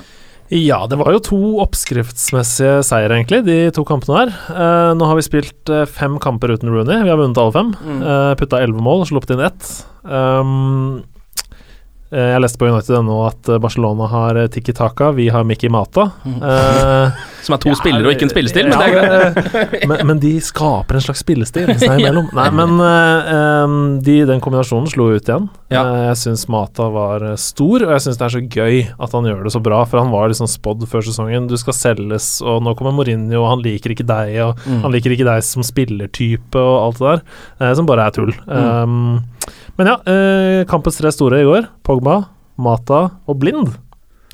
Ja, 0.51 0.81
det 0.91 0.97
var 0.99 1.13
jo 1.15 1.21
to 1.23 1.37
oppskriftsmessige 1.63 2.81
seier, 2.83 3.13
egentlig, 3.15 3.45
de 3.47 3.55
to 3.71 3.85
kampene 3.87 4.17
her. 4.17 4.33
Eh, 4.51 4.89
nå 4.99 5.07
har 5.07 5.15
vi 5.15 5.23
spilt 5.23 5.71
eh, 5.71 5.85
fem 5.87 6.17
kamper 6.19 6.51
uten 6.51 6.69
Rooney. 6.73 7.05
Vi 7.05 7.11
har 7.13 7.19
vunnet 7.21 7.39
alle 7.39 7.55
fem. 7.55 7.69
Mm. 7.79 8.01
Uh, 8.03 8.33
Putta 8.35 8.59
elleve 8.59 8.83
mål 8.83 9.05
og 9.05 9.07
sluppet 9.13 9.31
inn 9.31 9.45
ett. 9.47 9.69
Um, 10.03 10.51
eh, 10.99 11.10
jeg 12.11 12.41
leste 12.43 12.59
på 12.59 12.67
United.no 12.67 13.17
at 13.27 13.49
eh, 13.49 13.59
Barcelona 13.63 14.07
har 14.11 14.35
eh, 14.41 14.47
Tiki 14.51 14.73
Taka, 14.75 15.11
vi 15.15 15.29
har 15.31 15.45
Mikki 15.47 15.69
Mata. 15.71 16.09
Eh, 16.27 17.19
Som 17.41 17.55
er 17.55 17.61
to 17.63 17.71
spillere 17.73 18.05
og 18.05 18.11
ikke 18.13 18.27
en 18.27 18.33
spillestil, 18.33 18.67
men 18.69 18.75
ja, 18.75 18.81
det 18.81 18.89
er 18.91 19.33
greit. 19.33 19.55
eh, 19.81 19.85
men, 19.89 20.01
men 20.11 20.19
de 20.21 20.33
skaper 20.45 20.99
en 20.99 21.01
slags 21.01 21.23
spillestil 21.23 21.71
seg 21.81 21.95
imellom. 22.03 22.27
Nei, 22.37 22.49
men 22.59 22.75
eh, 22.85 23.75
de, 24.05 24.17
den 24.29 24.43
kombinasjonen 24.43 24.91
slo 24.91 25.07
ut 25.15 25.25
igjen. 25.31 25.47
Ja. 25.73 25.81
Eh, 25.87 26.03
jeg 26.11 26.19
syns 26.25 26.45
Mata 26.51 26.89
var 26.93 27.25
eh, 27.31 27.37
stor, 27.41 27.87
og 27.87 27.95
jeg 27.95 28.05
syns 28.05 28.19
det 28.21 28.27
er 28.27 28.35
så 28.35 28.43
gøy 28.45 28.81
at 29.01 29.15
han 29.17 29.29
gjør 29.31 29.41
det 29.47 29.55
så 29.55 29.63
bra, 29.63 29.81
for 29.89 30.03
han 30.03 30.11
var 30.13 30.29
liksom 30.33 30.49
spådd 30.51 30.85
før 30.91 31.07
sesongen. 31.07 31.47
Du 31.49 31.55
skal 31.61 31.77
selges, 31.79 32.29
og 32.45 32.61
nå 32.67 32.75
kommer 32.77 32.93
Mourinho, 32.99 33.41
og 33.45 33.49
han 33.55 33.65
liker 33.65 33.95
ikke 33.95 34.05
deg, 34.11 34.35
og 34.45 34.57
Mm. 34.61 34.81
han 34.83 34.91
liker 34.93 35.13
ikke 35.15 35.25
deg 35.25 35.41
som 35.47 35.63
spillertype, 35.65 36.59
og 36.59 36.75
alt 36.85 36.99
det 37.01 37.07
der, 37.07 37.21
eh, 37.65 37.73
som 37.79 37.87
bare 37.89 38.05
er 38.05 38.13
tull. 38.13 38.33
Um, 38.45 39.23
men 39.77 39.91
ja, 39.91 39.99
eh, 40.07 40.63
kampens 40.69 40.99
tre 40.99 41.11
store 41.13 41.41
i 41.41 41.47
går. 41.47 41.69
Pogba, 41.87 42.23
Mata 42.61 43.07
og 43.25 43.39
Blind. 43.41 43.73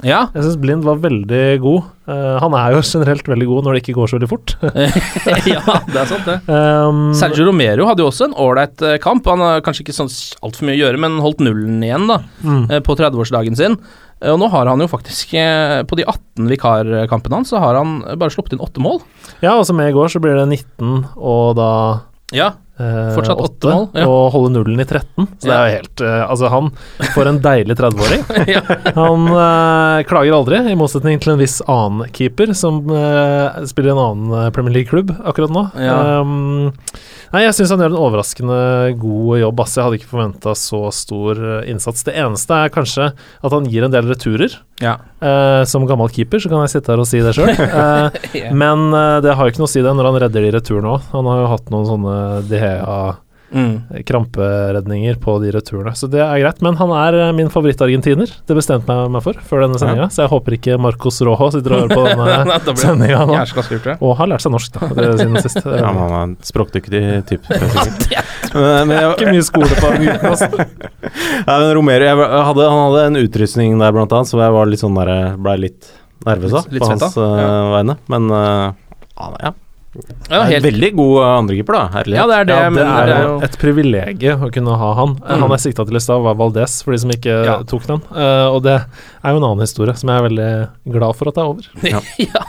Ja. 0.06 0.28
Jeg 0.36 0.44
syns 0.46 0.58
Blind 0.62 0.86
var 0.86 1.00
veldig 1.02 1.44
god. 1.64 1.86
Uh, 2.08 2.38
han 2.44 2.54
er 2.56 2.76
jo 2.76 2.82
generelt 2.86 3.26
veldig 3.28 3.48
god 3.50 3.66
når 3.66 3.76
det 3.76 3.82
ikke 3.82 3.96
går 3.98 4.10
så 4.12 4.18
veldig 4.18 4.30
fort. 4.30 4.54
ja, 5.50 5.64
det 5.90 6.02
er 6.04 6.10
sant, 6.12 6.28
det. 6.28 6.36
Um, 6.46 7.00
Sergio 7.18 7.48
Romero 7.48 7.88
hadde 7.90 8.04
jo 8.06 8.10
også 8.12 8.28
en 8.28 8.36
ålreit 8.38 8.84
eh, 8.86 9.00
kamp. 9.02 9.26
Han 9.32 9.42
har 9.42 9.64
kanskje 9.66 9.88
ikke 9.88 9.96
sånn 9.98 10.12
altfor 10.46 10.70
mye 10.70 10.78
å 10.78 10.82
gjøre, 10.84 11.02
men 11.02 11.18
holdt 11.24 11.42
nullen 11.42 11.82
igjen 11.86 12.06
da 12.12 12.20
mm. 12.46 12.62
eh, 12.68 12.84
på 12.86 12.98
30-årsdagen 13.00 13.58
sin. 13.58 13.80
Og 14.28 14.38
nå 14.42 14.50
har 14.50 14.70
han 14.70 14.82
jo 14.82 14.88
faktisk, 14.90 15.34
på 15.86 15.98
de 15.98 16.06
18 16.10 16.48
vikarkampene 16.50 17.38
hans, 17.38 17.52
så 17.54 17.60
har 17.62 17.78
han 17.78 18.00
bare 18.18 18.34
sluppet 18.34 18.56
inn 18.56 18.64
åtte 18.66 18.82
mål. 18.82 18.98
Ja, 19.44 19.52
og 19.54 19.68
som 19.70 19.78
med 19.78 19.92
i 19.92 19.94
går, 19.94 20.10
så 20.10 20.22
blir 20.22 20.34
det 20.40 20.48
19 20.48 21.04
og 21.22 21.52
da 21.60 21.70
Ja, 22.34 22.56
Fortsatt 22.78 23.42
åtte 23.42 23.72
mål, 23.74 23.88
ja. 23.98 24.08
og 24.08 24.32
holde 24.36 24.54
nullen 24.56 24.82
i 24.84 24.86
13. 24.86 25.28
Så 25.40 25.50
det 25.50 25.56
er 25.56 25.68
jo 25.68 25.78
helt 25.78 26.04
uh, 26.06 26.24
Altså, 26.28 26.52
han 26.54 26.72
får 27.16 27.32
en 27.32 27.42
deilig 27.44 27.80
30-åring. 27.80 28.26
Ja. 28.48 28.62
Han 28.96 29.26
uh, 29.34 30.04
klager 30.08 30.38
aldri, 30.38 30.62
i 30.72 30.78
motsetning 30.80 31.20
til 31.22 31.34
en 31.34 31.42
viss 31.42 31.58
annen 31.68 32.08
keeper 32.16 32.54
som 32.58 32.80
uh, 32.88 33.58
spiller 33.68 33.92
i 33.92 33.96
en 33.96 34.02
annen 34.02 34.46
eh, 34.46 34.50
Premier 34.52 34.74
League-klubb 34.74 35.14
akkurat 35.26 35.52
nå. 35.54 35.64
Ja. 35.82 36.22
Um, 36.22 36.72
nei, 37.34 37.44
jeg 37.46 37.56
syns 37.58 37.74
han 37.74 37.84
gjør 37.84 37.94
en 37.94 38.02
overraskende 38.02 38.60
god 39.02 39.42
jobb, 39.42 39.62
ass. 39.64 39.76
Jeg 39.78 39.88
hadde 39.88 40.00
ikke 40.02 40.12
forventa 40.14 40.56
så 40.58 40.82
stor 40.96 41.42
eh, 41.42 41.70
innsats. 41.72 42.06
Det 42.08 42.16
eneste 42.18 42.62
er 42.64 42.74
kanskje 42.74 43.12
at 43.12 43.56
han 43.56 43.70
gir 43.72 43.88
en 43.88 43.94
del 43.94 44.10
returer. 44.12 44.60
ja. 44.84 44.98
Eh, 45.18 45.64
som 45.66 45.88
gammel 45.90 46.12
keeper 46.14 46.38
så 46.38 46.50
kan 46.52 46.62
jeg 46.62 46.76
sitte 46.76 46.92
her 46.94 47.02
og 47.02 47.08
si 47.10 47.24
det 47.26 47.34
sjøl. 47.34 47.50
Ja. 48.38 48.52
Men 48.54 48.92
eh, 48.94 49.18
det 49.24 49.34
har 49.34 49.48
jo 49.48 49.54
ikke 49.54 49.62
noe 49.64 49.70
å 49.70 49.72
si 49.72 49.82
det 49.82 49.92
når 49.98 50.08
han 50.12 50.18
redder 50.22 50.44
de 50.46 50.52
returene 50.54 50.92
òg. 50.94 51.08
Han 51.16 51.30
har 51.30 51.40
jo 51.42 51.48
hatt 51.50 51.72
noen 51.74 51.88
sånne 51.88 52.16
De 52.46 52.60
Hea 52.68 53.00
Mm. 53.48 53.84
på 55.24 55.38
de 55.40 55.52
returene. 55.56 55.94
Så 55.96 56.10
det 56.12 56.20
er 56.20 56.40
greit. 56.42 56.58
Men 56.62 56.76
han 56.76 56.90
er 56.92 57.16
eh, 57.16 57.30
min 57.32 57.48
favorittargentiner. 57.48 58.28
Det 58.44 58.56
bestemte 58.58 58.92
jeg 58.92 59.12
meg 59.14 59.24
for 59.24 59.40
før 59.40 59.64
denne 59.64 59.80
sendinga, 59.80 60.10
så 60.12 60.26
jeg 60.26 60.32
håper 60.34 60.56
ikke 60.58 60.76
Marcos 60.84 61.22
Rojo 61.24 61.48
sitter 61.56 61.78
og 61.78 61.86
hører 61.86 61.96
på 61.96 62.04
denne 62.12 62.76
sendinga 62.82 63.22
nå. 63.30 63.38
Og 64.02 64.18
har 64.20 64.28
lært 64.34 64.44
seg 64.44 64.52
norsk, 64.52 64.74
da, 64.76 64.90
det 64.98 65.06
siden 65.22 65.40
sist. 65.46 65.62
Det 65.64 65.78
Ja, 65.80 65.88
er 65.88 65.96
men 65.96 66.12
han 66.18 66.34
er 66.36 66.50
språkdyktig 66.50 67.04
type. 67.30 67.62
men 68.58 68.92
jeg, 68.98 69.14
ikke 69.16 69.32
mye 69.38 69.46
skole 69.48 69.78
på 69.80 69.94
den 69.94 70.10
gutten, 70.10 70.34
altså. 70.34 70.50
Nei, 71.48 71.56
men 71.62 71.72
Romero 71.78 72.10
hadde, 72.50 72.68
Han 72.68 72.82
hadde 72.90 73.06
en 73.14 73.22
utrustning 73.22 73.78
der, 73.80 73.96
blant 73.96 74.12
annet, 74.18 74.28
så 74.28 74.42
jeg 74.44 74.58
var 74.58 74.68
litt 74.74 74.84
sånn 74.84 75.00
der, 75.00 75.14
ble 75.40 75.56
litt 75.70 75.88
nervøs 76.28 76.58
av 76.60 76.68
på 76.68 76.92
hans 76.92 77.16
eh, 77.16 77.40
Ja. 77.40 77.56
vegne. 77.78 77.96
Men 78.12 78.28
uh, 78.34 78.76
er 79.16 79.40
ja. 79.48 79.54
Ja, 80.28 80.42
helt, 80.48 80.66
veldig 80.66 80.92
god 80.98 81.14
eh, 81.22 81.32
andrekeeper, 81.38 81.78
da. 81.78 81.84
Herlig. 81.98 82.18
ja, 82.20 82.26
det 82.30 82.38
er 82.38 82.50
det, 82.50 82.58
Ja, 82.58 82.70
det 82.76 82.86
er 82.88 83.14
er 83.14 83.24
jo 83.24 83.36
et 83.48 83.58
privilegium 83.62 84.46
å 84.48 84.52
kunne 84.54 84.78
ha 84.82 84.94
han. 85.02 85.16
Mm. 85.22 85.44
Han 85.46 85.56
jeg 85.56 85.66
sikta 85.68 85.86
til 85.88 86.00
i 86.00 86.04
stad, 86.04 86.24
var 86.26 86.38
Valdez, 86.40 86.80
for 86.84 86.96
de 86.96 87.02
som 87.04 87.14
ikke 87.14 87.38
Ja. 87.48 87.58
tok 87.68 87.88
den. 87.90 88.04
Uh, 88.12 88.48
og 88.54 88.64
det 88.68 88.78
er 89.28 89.34
jo 89.34 89.40
en 89.42 89.48
annen 89.50 89.64
historie 89.66 89.96
som 89.98 90.12
jeg 90.12 90.22
er 90.22 90.28
veldig 90.28 90.52
glad 90.98 91.18
for 91.18 91.30
at 91.32 91.38
det 91.38 91.44
er 91.44 91.52
over. 91.52 91.68
ja. 92.28 92.44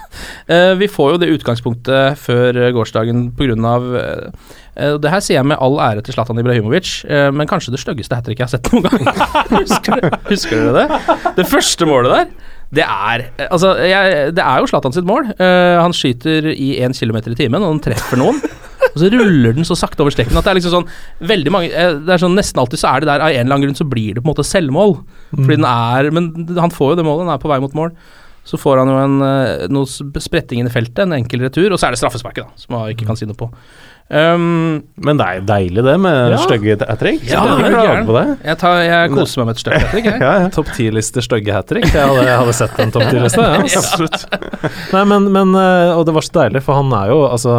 Eh, 0.48 0.74
vi 0.80 0.88
får 0.90 1.12
jo 1.14 1.20
det 1.22 1.30
utgangspunktet 1.34 2.18
før 2.22 2.56
eh, 2.56 2.72
gårsdagen 2.76 3.28
på 3.36 3.48
grunn 3.48 3.66
av 3.68 3.88
eh, 3.98 4.28
eh, 4.76 4.94
Det 5.02 5.12
her 5.12 5.24
sier 5.24 5.40
jeg 5.40 5.48
med 5.50 5.60
all 5.64 5.78
ære 5.82 6.04
til 6.06 6.16
Zlatan 6.16 6.40
Ibrahimovic, 6.40 6.92
uh, 7.08 7.28
men 7.34 7.48
kanskje 7.50 7.74
det 7.74 7.82
styggeste 7.82 8.18
hat 8.18 8.28
tricket 8.28 8.44
jeg 8.44 8.48
har 8.48 8.54
sett 8.56 8.70
noen 8.72 8.86
gang. 8.88 9.08
husker, 9.62 10.08
husker 10.30 10.62
dere 10.68 10.86
det? 10.86 11.18
Det 11.40 11.48
første 11.50 11.88
målet 11.88 12.14
der, 12.14 12.54
det 12.74 12.84
er 12.84 13.22
Altså, 13.48 13.72
jeg, 13.80 14.32
det 14.36 14.44
er 14.44 14.60
jo 14.60 14.68
Zlatan 14.68 14.92
sitt 14.92 15.06
mål. 15.08 15.30
Uh, 15.40 15.78
han 15.80 15.94
skyter 15.96 16.50
i 16.52 16.74
1 16.84 16.98
km 16.98 17.20
i 17.22 17.38
timen, 17.38 17.62
og 17.62 17.76
han 17.76 17.84
treffer 17.84 18.20
noen. 18.20 18.40
Og 18.88 19.00
så 19.02 19.08
ruller 19.12 19.56
den 19.56 19.66
så 19.66 19.76
sakte 19.78 20.04
over 20.04 20.14
streken 20.14 20.38
at 20.38 20.46
det 20.46 20.52
er 20.52 20.58
liksom 20.60 20.72
sånn 20.72 21.26
Veldig 21.28 21.50
mange 21.52 21.68
eh, 21.74 21.96
Det 22.06 22.12
er 22.14 22.22
sånn 22.22 22.36
Nesten 22.38 22.60
alltid 22.62 22.80
så 22.80 22.92
er 22.92 23.02
det 23.02 23.08
der 23.10 23.24
av 23.24 23.32
en 23.34 23.42
eller 23.42 23.56
annen 23.56 23.66
grunn 23.66 23.76
så 23.78 23.86
blir 23.90 24.14
det 24.16 24.22
på 24.22 24.28
en 24.28 24.32
måte 24.32 24.46
selvmål. 24.46 24.94
Fordi 25.34 25.58
den 25.58 25.66
er 25.68 26.08
Men 26.14 26.30
han 26.56 26.72
får 26.74 26.94
jo 26.94 27.00
det 27.00 27.06
målet, 27.06 27.26
han 27.26 27.34
er 27.34 27.42
på 27.42 27.50
vei 27.52 27.60
mot 27.64 27.76
mål. 27.76 27.92
Så 28.48 28.56
får 28.56 28.80
han 28.80 28.88
jo 28.88 28.96
en, 28.96 29.16
eh, 29.26 29.66
noe 29.68 30.22
spretting 30.24 30.62
inn 30.62 30.70
i 30.70 30.72
feltet, 30.72 31.02
en 31.04 31.18
enkel 31.18 31.42
retur, 31.44 31.68
og 31.68 31.76
så 31.76 31.88
er 31.88 31.92
det 31.92 32.00
straffesparket, 32.00 32.46
da, 32.46 32.62
som 32.62 32.78
han 32.78 32.94
ikke 32.94 33.04
kan 33.10 33.18
si 33.18 33.28
noe 33.28 33.36
på. 33.36 33.50
Um, 34.08 34.84
Men 35.04 35.18
det 35.20 35.24
er 35.28 35.40
deilig, 35.44 35.82
det, 35.84 35.94
med 36.00 36.30
Ja. 36.32 36.36
stygge 36.40 36.76
ettertrekk. 36.78 37.26
Ja, 37.28 37.42
jeg 37.60 38.38
jeg, 38.44 38.56
tar, 38.56 38.78
jeg 38.80 39.10
koser 39.12 39.42
meg 39.42 39.46
med 39.50 39.54
et 39.56 39.60
stygt 39.60 39.82
hat 39.82 39.90
trick. 39.92 40.04
Ja, 40.24 40.30
ja. 40.40 40.48
Topp 40.54 40.70
ti-liste 40.72 41.20
stygge 41.20 41.52
hat 41.52 41.68
trick. 41.68 41.84
Jeg 41.92 42.06
hadde, 42.08 42.22
jeg 42.24 42.38
hadde 42.40 42.54
sett 42.56 42.78
en 42.80 42.90
topp 42.94 43.04
ti-liste. 43.10 43.44
Ja, 43.44 43.60
Ja. 43.68 43.82
absolutt. 43.82 44.24
Nei, 44.94 45.04
men, 45.12 45.28
men 45.34 45.52
eh, 45.60 45.92
Og 45.98 46.06
det 46.08 46.14
var 46.16 46.24
så 46.24 46.32
deilig, 46.40 46.62
for 46.64 46.80
han 46.80 46.92
er 46.96 47.12
jo 47.12 47.20
altså 47.28 47.58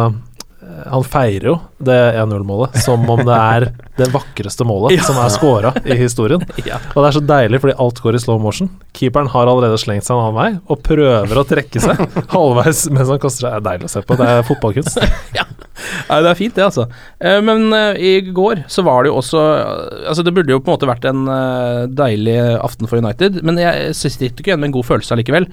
han 0.90 1.04
feirer 1.06 1.46
jo 1.50 1.56
det 1.84 1.96
1-0-målet 2.20 2.76
som 2.82 3.02
om 3.10 3.20
det 3.26 3.36
er 3.36 3.66
det 4.00 4.08
vakreste 4.14 4.64
målet 4.68 4.94
Ja. 4.98 5.04
som 5.06 5.18
er 5.20 5.32
scora 5.34 5.72
i 5.84 5.96
historien. 6.00 6.44
Ja. 6.70 6.76
Og 6.94 7.00
det 7.02 7.08
er 7.10 7.16
så 7.16 7.22
deilig 7.24 7.60
fordi 7.62 7.76
alt 7.82 8.00
går 8.04 8.16
i 8.18 8.22
slow 8.22 8.40
motion. 8.42 8.68
Keeperen 8.96 9.30
har 9.32 9.48
allerede 9.48 9.78
slengt 9.80 10.06
seg 10.06 10.16
en 10.16 10.26
annen 10.28 10.36
vei 10.38 10.50
og 10.70 10.82
prøver 10.86 11.40
å 11.40 11.46
trekke 11.48 11.82
seg 11.82 12.00
halvveis 12.34 12.84
mens 12.92 13.10
han 13.12 13.22
koster 13.22 13.46
seg. 13.46 13.54
Det 13.54 13.60
er 13.60 13.66
deilig 13.70 13.88
å 13.90 13.92
se 13.94 14.04
på. 14.06 14.18
Det 14.20 14.28
er 14.34 14.46
fotballkunst. 14.48 15.00
Nei, 16.10 16.18
det 16.20 16.28
er 16.30 16.36
fint, 16.38 16.54
det, 16.56 16.64
altså. 16.66 16.84
Eh, 17.24 17.38
men 17.44 17.70
eh, 17.76 17.96
i 17.96 18.12
går 18.36 18.64
så 18.70 18.84
var 18.86 19.02
det 19.04 19.10
jo 19.12 19.18
også 19.22 19.40
eh, 19.40 20.08
Altså, 20.10 20.24
det 20.26 20.34
burde 20.36 20.52
jo 20.52 20.60
på 20.60 20.68
en 20.68 20.74
måte 20.76 20.88
vært 20.90 21.06
en 21.08 21.22
deilig 21.96 22.36
aften 22.60 22.88
for 22.90 23.00
United, 23.00 23.40
men 23.46 23.58
jeg 23.60 23.94
sitter 23.96 24.28
ikke 24.34 24.52
igjen 24.52 24.60
med 24.62 24.70
en 24.70 24.76
god 24.78 24.88
følelse 24.90 25.14
allikevel. 25.16 25.46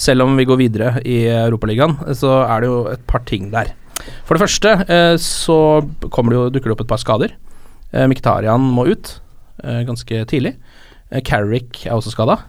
Selv 0.00 0.24
om 0.24 0.36
vi 0.38 0.46
går 0.48 0.58
videre 0.60 0.90
i 1.04 1.22
Europaligaen, 1.28 1.98
så 2.16 2.40
er 2.46 2.62
det 2.62 2.70
jo 2.70 2.78
et 2.92 3.02
par 3.10 3.22
ting 3.28 3.50
der. 3.52 3.72
For 4.28 4.36
det 4.36 4.44
første 4.44 4.74
eh, 4.86 5.14
så 5.22 5.58
det 5.84 6.10
jo, 6.10 6.46
dukker 6.52 6.70
det 6.70 6.76
opp 6.76 6.84
et 6.86 6.92
par 6.92 7.02
skader. 7.02 7.34
Eh, 7.92 8.06
Miktarian 8.10 8.62
må 8.62 8.86
ut 8.90 9.16
eh, 9.64 9.82
ganske 9.88 10.24
tidlig. 10.30 10.54
Eh, 11.10 11.22
Carrick 11.26 11.84
er 11.86 11.96
også 11.96 12.14
skada. 12.14 12.40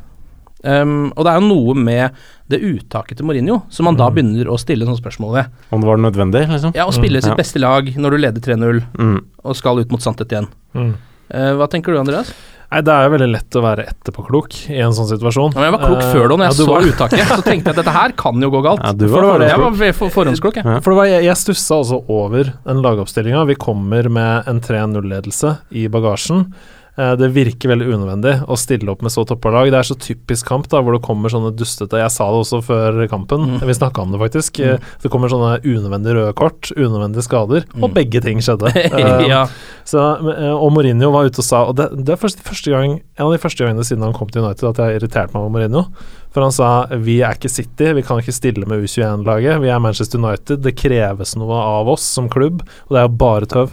Um, 0.62 1.10
og 1.18 1.26
det 1.26 1.32
er 1.32 1.40
jo 1.40 1.48
noe 1.48 1.74
med 1.74 2.18
det 2.52 2.60
uttaket 2.62 3.18
til 3.18 3.26
Mourinho 3.26 3.64
som 3.74 3.88
man 3.88 3.96
da 3.98 4.12
begynner 4.14 4.46
å 4.46 4.60
stille 4.62 4.86
sånne 4.86 5.00
spørsmål 5.00 5.32
ved. 5.34 5.56
Om 5.74 5.82
det 5.82 5.90
var 5.90 6.02
nødvendig, 6.04 6.44
liksom. 6.52 6.76
Ja, 6.78 6.86
å 6.86 6.94
spille 6.94 7.22
sitt 7.24 7.34
ja. 7.34 7.40
beste 7.40 7.62
lag 7.62 7.90
når 7.98 8.14
du 8.14 8.18
leder 8.22 8.46
3-0 8.46 8.84
Mm. 8.94 9.16
og 9.42 9.58
skal 9.58 9.82
ut 9.82 9.94
mot 9.94 10.04
Santet 10.04 10.30
igjen. 10.36 10.52
Mm. 10.78 10.92
Eh, 11.34 11.54
hva 11.58 11.68
tenker 11.72 11.96
du, 11.96 11.98
Andreas? 12.02 12.30
Nei, 12.72 12.80
Det 12.88 12.94
er 12.94 13.04
jo 13.04 13.12
veldig 13.18 13.28
lett 13.34 13.56
å 13.60 13.62
være 13.66 13.84
etterpåklok 13.92 14.54
i 14.72 14.78
en 14.80 14.94
sånn 14.96 15.10
situasjon. 15.10 15.52
Ja, 15.54 15.60
men 15.60 15.68
jeg 15.68 15.74
var 15.76 15.82
klok 15.90 16.04
Eh, 16.06 16.12
før 16.14 16.30
da, 16.32 16.36
når 16.38 16.46
jeg 16.46 16.52
ja, 16.52 16.58
så 16.62 16.68
var- 16.70 16.88
uttaket. 16.88 17.20
Så 17.28 17.44
tenkte 17.44 17.68
jeg 17.68 17.76
at 17.76 17.80
dette 17.82 17.92
her 17.98 18.12
kan 18.16 18.42
jo 18.42 18.50
gå 18.50 18.62
galt. 18.64 18.80
Ja, 18.86 18.94
du 18.94 19.08
For 19.10 19.16
var 19.16 19.22
det 19.22 19.28
var 19.32 19.40
det. 19.40 19.50
Jeg 19.52 19.60
var 19.60 19.94
for 19.94 20.10
forhåndsklok, 20.16 20.56
jeg. 20.56 20.66
Ja. 20.66 20.80
For 20.80 20.92
det 20.92 20.98
var, 21.02 21.06
jeg, 21.12 21.24
jeg 21.26 21.36
stussa 21.36 21.76
også 21.84 22.00
over 22.08 22.54
den 22.66 22.82
lagoppstillinga. 22.82 23.46
Vi 23.48 23.56
kommer 23.56 24.08
med 24.10 24.48
en 24.48 24.62
3-0-ledelse 24.62 25.58
i 25.74 25.88
bagasjen. 25.92 26.54
Eh, 26.98 27.16
Det 27.16 27.30
virker 27.32 27.70
veldig 27.72 27.88
unødvendig 27.88 28.34
å 28.52 28.58
stille 28.60 28.90
opp 28.92 29.02
med 29.02 29.12
så 29.14 29.24
toppa 29.26 29.50
lag. 29.50 29.70
Det 29.72 29.80
er 29.80 29.88
så 29.88 29.96
typisk 29.96 30.46
kamp 30.46 30.68
da, 30.68 30.82
hvor 30.84 30.92
det 30.98 31.02
kommer 31.06 31.30
sånne 31.32 31.54
dustete 31.56 31.96
Jeg 32.02 32.12
sa 32.12 32.26
det 32.28 32.42
også 32.44 32.60
før 32.64 33.08
kampen, 33.08 33.46
Mm. 33.48 33.60
vi 33.66 33.74
snakka 33.74 34.02
om 34.02 34.12
det 34.12 34.20
faktisk. 34.20 34.60
Mm. 34.60 34.80
Det 35.02 35.10
kommer 35.12 35.30
sånne 35.32 35.62
unødvendige 35.64 36.14
røde 36.18 36.34
kort, 36.36 36.72
unødvendige 36.76 37.24
skader, 37.24 37.64
og 37.82 37.90
Mm. 37.90 37.94
begge 37.94 38.22
ting 38.22 38.40
skjedde. 38.40 38.72
Eh, 38.92 39.28
ja. 39.30 39.48
så, 39.86 40.20
eh, 40.20 40.52
og 40.54 40.72
Mourinho 40.74 41.12
var 41.12 41.26
ute 41.26 41.40
og 41.40 41.46
sa 41.46 41.64
Og 41.64 41.76
det, 41.76 42.06
det 42.06 42.10
er 42.10 42.18
første, 42.18 42.44
første 42.44 42.70
gang, 42.72 43.02
en 43.18 43.26
av 43.26 43.32
de 43.32 43.38
første 43.40 43.64
gangene 43.64 43.84
siden 43.88 44.04
han 44.04 44.14
kom 44.14 44.28
til 44.28 44.44
United 44.44 44.68
at 44.70 44.76
jeg 44.78 44.86
har 44.86 45.00
irritert 45.00 45.34
meg 45.34 45.42
over 45.44 45.50
Mourinho. 45.50 45.86
For 46.34 46.42
han 46.44 46.52
sa 46.52 46.86
vi 46.96 47.20
er 47.22 47.34
ikke 47.36 47.50
City, 47.50 47.94
vi 47.94 48.02
kan 48.04 48.18
ikke 48.20 48.32
stille 48.36 48.66
med 48.68 48.84
U21-laget. 48.84 49.60
Vi 49.62 49.68
er 49.68 49.80
Manchester 49.80 50.18
United. 50.20 50.62
Det 50.62 50.76
kreves 50.76 51.36
noe 51.36 51.52
av 51.60 51.88
oss 51.92 52.02
som 52.04 52.30
klubb, 52.30 52.62
og 52.62 52.90
det 52.90 52.98
er 53.02 53.08
jo 53.08 53.16
bare 53.18 53.46
tøv. 53.46 53.72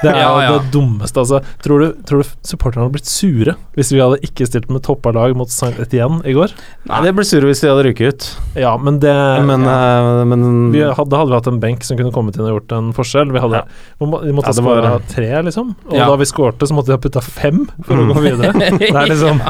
Det 0.00 0.08
er 0.08 0.16
Ja, 0.16 0.28
ja. 0.40 0.52
det 0.58 0.70
dummeste. 0.72 1.20
Altså, 1.20 1.40
tror, 1.60 1.82
du, 1.82 2.02
tror 2.08 2.22
du 2.22 2.28
supporterne 2.46 2.86
hadde 2.86 2.94
blitt 2.94 3.08
sure 3.10 3.52
hvis 3.76 3.90
vi 3.92 3.98
hadde 4.00 4.16
ikke 4.24 4.46
stilt 4.48 4.70
med 4.72 4.80
toppa 4.86 5.10
lag 5.12 5.34
mot 5.36 5.50
St. 5.52 5.74
Etienne 5.82 6.22
i 6.24 6.32
går? 6.36 6.54
Nei, 6.88 7.00
det 7.04 7.12
ble 7.18 7.24
sure 7.28 7.44
hvis 7.50 7.60
de 7.60 7.68
hadde 7.68 7.84
ryket 7.84 8.14
ut. 8.14 8.28
Ja, 8.56 8.72
men 8.80 8.96
det 9.02 9.12
Men, 9.44 9.66
eh, 9.68 10.22
men 10.30 10.70
vi 10.72 10.80
hadde, 10.80 11.16
hadde 11.20 11.28
vi 11.28 11.36
hatt 11.36 11.50
en 11.52 11.60
benk 11.60 11.84
som 11.84 11.98
kunne 12.00 12.12
kommet 12.14 12.36
inn 12.38 12.46
og 12.46 12.54
gjort 12.54 12.72
en 12.78 12.92
forskjell. 12.96 13.32
Vi 13.34 13.42
hadde, 13.44 13.60
Ja. 13.60 13.98
vi 14.00 14.32
måtte 14.32 14.48
ha 14.48 14.54
det 14.56 14.64
skåra 14.64 14.94
tre, 15.10 15.30
liksom. 15.50 15.74
Og 15.90 15.94
Ja. 15.98 16.06
da 16.08 16.16
vi 16.16 16.24
skårte, 16.24 16.64
så 16.70 16.72
måtte 16.78 16.86
de 16.86 16.96
ha 16.96 17.02
putta 17.04 17.20
fem 17.22 17.66
for 17.84 17.94
å 17.96 18.06
Mm. 18.06 18.14
gå 18.14 18.20
videre. 18.24 18.52
Det 18.80 18.88
er 18.94 19.06
liksom 19.12 19.40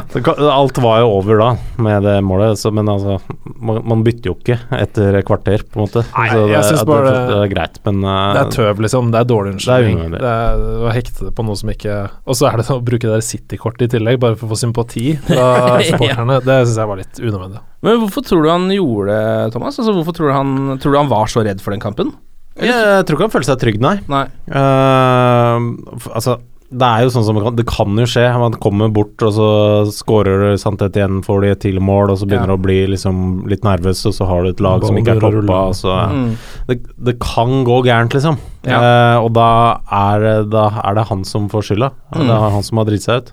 Alt 0.51 0.77
var 0.83 0.99
jo 0.99 1.07
over 1.15 1.37
da, 1.39 1.49
med 1.77 2.03
det 2.03 2.17
målet, 2.23 2.57
så, 2.59 2.71
men 2.73 2.85
altså 2.91 3.19
man, 3.59 3.81
man 3.87 4.03
bytter 4.03 4.31
jo 4.31 4.35
ikke 4.35 4.59
etter 4.71 5.21
kvarter, 5.23 5.63
på 5.63 5.79
en 5.79 5.85
måte. 5.87 6.03
Nei, 6.17 6.27
så 6.29 6.43
det, 6.45 6.51
jeg 6.57 6.63
synes 6.67 6.79
det, 6.83 6.87
bare 6.87 7.11
det, 7.11 7.37
er 7.39 7.47
greit, 7.55 7.79
men 7.85 8.03
uh, 8.03 8.33
Det 8.35 8.41
er 8.41 8.51
tøv, 8.57 8.81
liksom. 8.83 9.11
Det 9.11 9.19
er 9.21 9.29
dårlig 9.31 9.53
unnskyldning. 9.55 9.90
Unødvendig. 9.95 10.21
Det 10.21 10.81
var 10.81 10.97
hektet 10.97 11.11
hekte 11.11 11.35
på 11.35 11.45
noe 11.45 11.59
som 11.59 11.71
ikke 11.71 11.97
Og 12.25 12.37
så 12.37 12.49
er 12.49 12.59
det 12.59 12.67
å 12.73 12.79
bruke 12.83 13.07
det 13.07 13.13
der 13.13 13.25
City-kortet 13.25 13.87
i 13.87 13.91
tillegg, 13.95 14.19
bare 14.21 14.37
for 14.39 14.47
å 14.47 14.53
få 14.55 14.59
sympati 14.63 15.15
fra 15.27 15.45
Ja. 15.81 16.25
Det 16.41 16.57
syns 16.65 16.77
jeg 16.77 16.89
var 16.89 16.99
litt 16.99 17.21
unødvendig. 17.21 17.61
Men 17.85 18.01
hvorfor 18.03 18.25
tror 18.25 18.43
du 18.43 18.49
han 18.51 18.67
gjorde 18.73 19.15
det, 19.15 19.53
Thomas? 19.55 19.79
Altså, 19.79 19.95
hvorfor 19.95 20.17
tror 20.17 20.29
du 20.29 20.35
han, 20.35 20.53
tror 20.81 20.93
du 20.93 20.99
han 20.99 21.11
var 21.11 21.31
så 21.31 21.43
redd 21.45 21.63
for 21.63 21.75
den 21.75 21.83
kampen? 21.83 22.13
Jeg 22.61 23.05
tror 23.07 23.17
ikke 23.17 23.27
han 23.27 23.33
føler 23.33 23.47
seg 23.47 23.61
trygg, 23.61 23.77
nei. 23.81 23.95
Nei. 24.11 24.25
Uh, 24.51 26.01
altså, 26.11 26.37
det 26.71 26.87
er 26.87 27.01
jo 27.03 27.09
sånn 27.11 27.25
som 27.27 27.35
det 27.35 27.43
kan, 27.43 27.55
det 27.59 27.65
kan 27.67 27.97
jo 27.99 28.05
skje. 28.07 28.23
Man 28.39 28.53
kommer 28.63 28.87
bort, 28.95 29.19
og 29.27 29.33
så 29.35 29.47
scorer 29.91 30.55
Santet 30.61 30.95
igjen, 30.95 31.17
får 31.25 31.41
de 31.43 31.49
et 31.51 31.59
til 31.65 31.79
mål, 31.83 32.13
og 32.13 32.17
så 32.21 32.25
begynner 32.29 32.47
Ja. 32.47 32.55
du 32.55 32.59
å 32.59 32.63
bli 32.63 32.77
liksom 32.87 33.45
litt 33.51 33.65
nervøs, 33.67 34.05
og 34.07 34.13
så 34.15 34.27
har 34.29 34.43
du 34.43 34.49
et 34.53 34.61
lag 34.63 34.85
som 34.87 34.95
ikke 34.95 35.17
er 35.17 35.19
toppa, 35.19 35.59
så 35.75 35.97
Mm. 36.11 36.37
det, 36.67 36.79
det 37.03 37.19
kan 37.19 37.63
gå 37.67 37.81
gærent, 37.83 38.13
liksom. 38.15 38.37
Ja. 38.63 38.79
Eh, 38.79 39.17
og 39.25 39.33
da 39.33 39.79
er, 39.91 40.43
da 40.45 40.67
er 40.85 40.95
det 40.95 41.07
han 41.09 41.23
som 41.25 41.49
får 41.49 41.61
skylda. 41.71 41.91
Mm. 42.15 42.27
Det 42.27 42.35
er 42.37 42.49
han 42.55 42.63
som 42.63 42.77
har 42.77 42.85
dritt 42.85 43.01
seg 43.03 43.17
ut. 43.23 43.31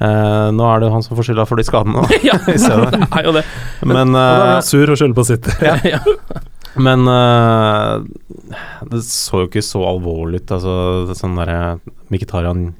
Eh, 0.00 0.48
nå 0.50 0.64
er 0.74 0.80
det 0.80 0.88
jo 0.88 0.92
han 0.96 1.02
som 1.02 1.16
får 1.16 1.24
skylda 1.28 1.46
for 1.46 1.56
de 1.56 1.62
skadene, 1.68 2.02
da. 2.02 2.18
ja, 2.30 2.38
det 2.46 2.56
er 2.58 3.24
jo 3.28 3.32
det. 3.36 3.44
Men, 3.84 4.08
Og 4.08 4.14
da 4.14 4.26
eh, 4.48 4.52
han 4.56 4.62
sur 4.66 4.90
og 4.90 4.96
skylder 4.98 5.14
på 5.14 5.26
sitt. 5.28 5.46
Ja, 5.62 5.76
ja. 5.94 5.98
Men 6.80 7.08
uh, 7.08 8.04
det 8.88 9.02
så 9.06 9.44
jo 9.44 9.50
ikke 9.50 9.64
så 9.64 9.82
alvorlig 9.88 10.42
ut. 10.42 10.54
Altså, 10.56 11.16
sånn 11.18 11.36
derre 11.40 11.58
Mkhitaryan 12.12 12.70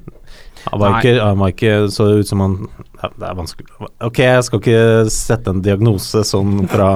han 0.71 0.79
var 0.79 0.99
ikke, 0.99 1.17
han 1.19 1.41
var 1.41 1.51
ikke 1.51 1.73
så 1.91 2.05
ut 2.19 2.29
som 2.29 2.43
han 2.43 2.53
ja, 3.01 3.09
Det 3.09 3.27
er 3.27 3.35
vanskelig 3.35 3.89
Ok, 4.05 4.21
jeg 4.23 4.45
skal 4.47 4.61
ikke 4.61 5.11
sette 5.11 5.51
en 5.51 5.63
diagnose 5.65 6.23
sånn 6.27 6.63
fra 6.71 6.89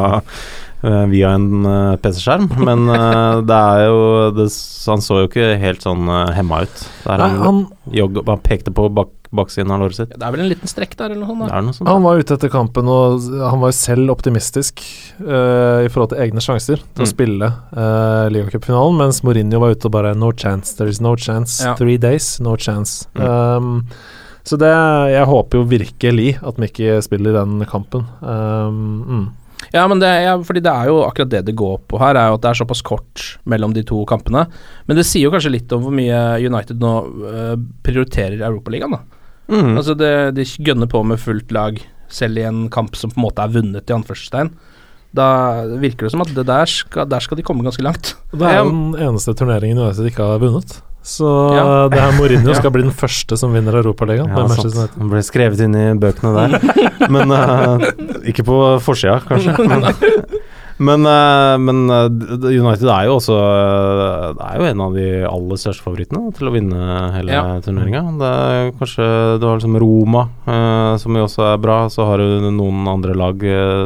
uh, 0.85 1.03
via 1.11 1.33
en 1.35 1.65
uh, 1.65 1.97
PC-skjerm, 2.01 2.47
men 2.63 2.85
uh, 2.87 3.43
det 3.47 3.57
er 3.57 3.83
jo 3.89 3.99
det, 4.37 4.47
Han 4.87 5.03
så 5.03 5.21
jo 5.23 5.29
ikke 5.31 5.49
helt 5.59 5.83
sånn 5.83 6.07
hemma 6.37 6.61
ut. 6.63 6.83
Der 7.03 7.19
Nei, 7.19 7.29
han, 7.33 7.41
han, 7.43 7.61
jogg, 7.97 8.21
han 8.29 8.43
pekte 8.45 8.71
på 8.75 8.87
bak, 8.93 9.11
baksiden 9.35 9.71
av 9.71 9.81
låret 9.81 9.95
sitt. 9.99 10.11
Det 10.13 10.23
er 10.23 10.31
vel 10.31 10.43
en 10.45 10.49
liten 10.49 10.69
strekk 10.71 10.95
der, 10.99 11.11
eller 11.11 11.25
noe 11.25 11.35
sånt? 11.35 11.49
Da. 11.51 11.61
noe 11.61 11.73
sånt. 11.75 11.89
han 11.89 12.03
var 12.05 12.19
ute 12.21 12.33
etter 12.37 12.51
kampen, 12.53 12.87
og 12.87 13.25
han 13.41 13.59
var 13.63 13.73
jo 13.73 13.77
selv 13.77 14.13
optimistisk 14.13 14.83
uh, 15.21 15.83
i 15.83 15.89
forhold 15.91 16.13
til 16.13 16.21
egne 16.23 16.43
sjanser 16.43 16.79
til 16.83 17.03
å 17.03 17.07
Mm. 17.07 17.11
spille 17.11 17.49
uh, 17.75 18.27
ligacupfinalen, 18.33 18.97
mens 19.01 19.23
Mourinho 19.23 19.59
var 19.59 19.75
ute 19.75 19.85
og 19.89 19.91
bare 19.97 20.13
No 20.15 20.31
chance, 20.31 20.75
there 20.77 20.89
is 20.89 21.01
no 21.01 21.15
chance. 21.15 21.63
Ja. 21.63 21.75
Three 21.75 21.97
days, 21.97 22.39
no 22.39 22.55
chance. 22.55 23.07
Mm. 23.15 23.25
Um, 23.27 23.83
så 24.47 24.55
det 24.57 24.71
Jeg 25.11 25.25
håper 25.27 25.57
jo 25.59 25.65
virkelig 25.67 26.37
at 26.41 26.57
Mikki 26.57 27.01
spiller 27.03 27.33
den 27.35 27.65
kampen. 27.67 28.05
Um, 28.21 29.03
mm. 29.03 29.27
Ja, 29.73 29.87
men 29.89 29.99
det, 29.99 30.07
ja, 30.23 30.37
fordi 30.45 30.61
det 30.63 30.71
er 30.71 30.87
jo 30.87 31.01
akkurat 31.03 31.29
det 31.31 31.41
det 31.49 31.55
går 31.57 31.79
på 31.89 31.97
her, 31.99 32.15
er 32.15 32.29
jo 32.29 32.35
at 32.37 32.43
det 32.45 32.49
er 32.53 32.59
såpass 32.61 32.81
kort 32.85 33.23
mellom 33.49 33.73
de 33.73 33.81
to 33.83 34.05
kampene. 34.07 34.45
Men 34.87 34.95
det 34.99 35.03
sier 35.09 35.25
jo 35.25 35.31
kanskje 35.33 35.51
litt 35.51 35.73
om 35.75 35.81
hvor 35.83 35.91
mye 35.97 36.19
United 36.45 36.79
nå 36.79 36.91
øh, 37.27 37.55
prioriterer 37.83 38.39
Europaligaen, 38.47 38.93
da. 38.95 39.01
Mm. 39.47 39.77
Altså, 39.79 39.95
det, 39.97 40.11
de 40.35 40.43
gønner 40.67 40.89
på 40.91 41.03
med 41.07 41.19
fullt 41.23 41.51
lag, 41.55 41.79
selv 42.11 42.37
i 42.39 42.43
en 42.47 42.65
kamp 42.73 42.95
som 42.99 43.11
på 43.11 43.19
en 43.19 43.25
måte 43.27 43.43
er 43.43 43.53
vunnet, 43.53 43.87
i 43.89 43.95
anførselstegn. 43.95 44.51
Da 45.17 45.27
virker 45.79 46.05
det 46.07 46.11
som 46.13 46.21
at 46.21 46.33
det 46.35 46.43
der 46.49 46.67
skal, 46.69 47.07
der 47.09 47.23
skal 47.23 47.39
de 47.39 47.43
komme 47.47 47.63
ganske 47.65 47.83
langt. 47.85 48.15
Det 48.33 48.43
er 48.43 48.59
jo 48.59 48.69
den 48.69 48.95
eneste 49.07 49.33
turneringen 49.39 49.79
United 49.79 50.09
ikke 50.11 50.25
har 50.27 50.39
vunnet. 50.43 50.81
Så 51.07 51.23
Ja. 51.55 51.87
det 51.87 51.99
her 52.01 52.11
Mourinho 52.19 52.49
Ja. 52.51 52.57
skal 52.59 52.71
bli 52.75 52.83
den 52.83 52.91
første 52.91 53.37
som 53.39 53.53
vinner 53.55 53.77
Europaligaen. 53.79 54.27
Ja, 54.27 54.43
Han 54.99 55.09
ble 55.09 55.21
skrevet 55.23 55.61
inn 55.63 55.75
i 55.79 55.85
bøkene 55.95 56.33
der. 56.35 56.59
Men 57.15 57.31
uh, 57.31 57.79
ikke 58.27 58.43
på 58.43 58.57
forsida, 58.83 59.21
kanskje. 59.23 59.55
Men, 59.71 59.87
men, 60.79 61.05
eh, 61.09 61.57
men 61.57 61.89
eh, 61.89 62.07
United 62.53 62.87
er 62.91 63.05
jo 63.07 63.15
også 63.17 63.35
eh, 63.37 64.33
Det 64.37 64.45
er 64.47 64.57
jo 64.59 64.65
en 64.69 64.81
av 64.85 64.93
de 64.97 65.05
aller 65.25 65.57
største 65.57 65.81
favorittene 65.85 66.33
til 66.37 66.49
å 66.49 66.53
vinne 66.53 66.81
hele 67.15 67.31
Ja. 67.33 67.41
turneringa. 67.65 68.01
Er 68.27 68.71
kanskje 68.77 69.07
Du 69.41 69.45
har 69.47 69.57
liksom 69.57 69.77
Roma, 69.81 70.27
som 71.01 71.15
jo 71.17 71.23
også 71.25 71.53
er 71.53 71.57
bra. 71.57 71.77
Så 71.89 72.05
har 72.05 72.17
du 72.21 72.49
noen 72.51 72.87
andre 72.87 73.15
lag 73.17 73.41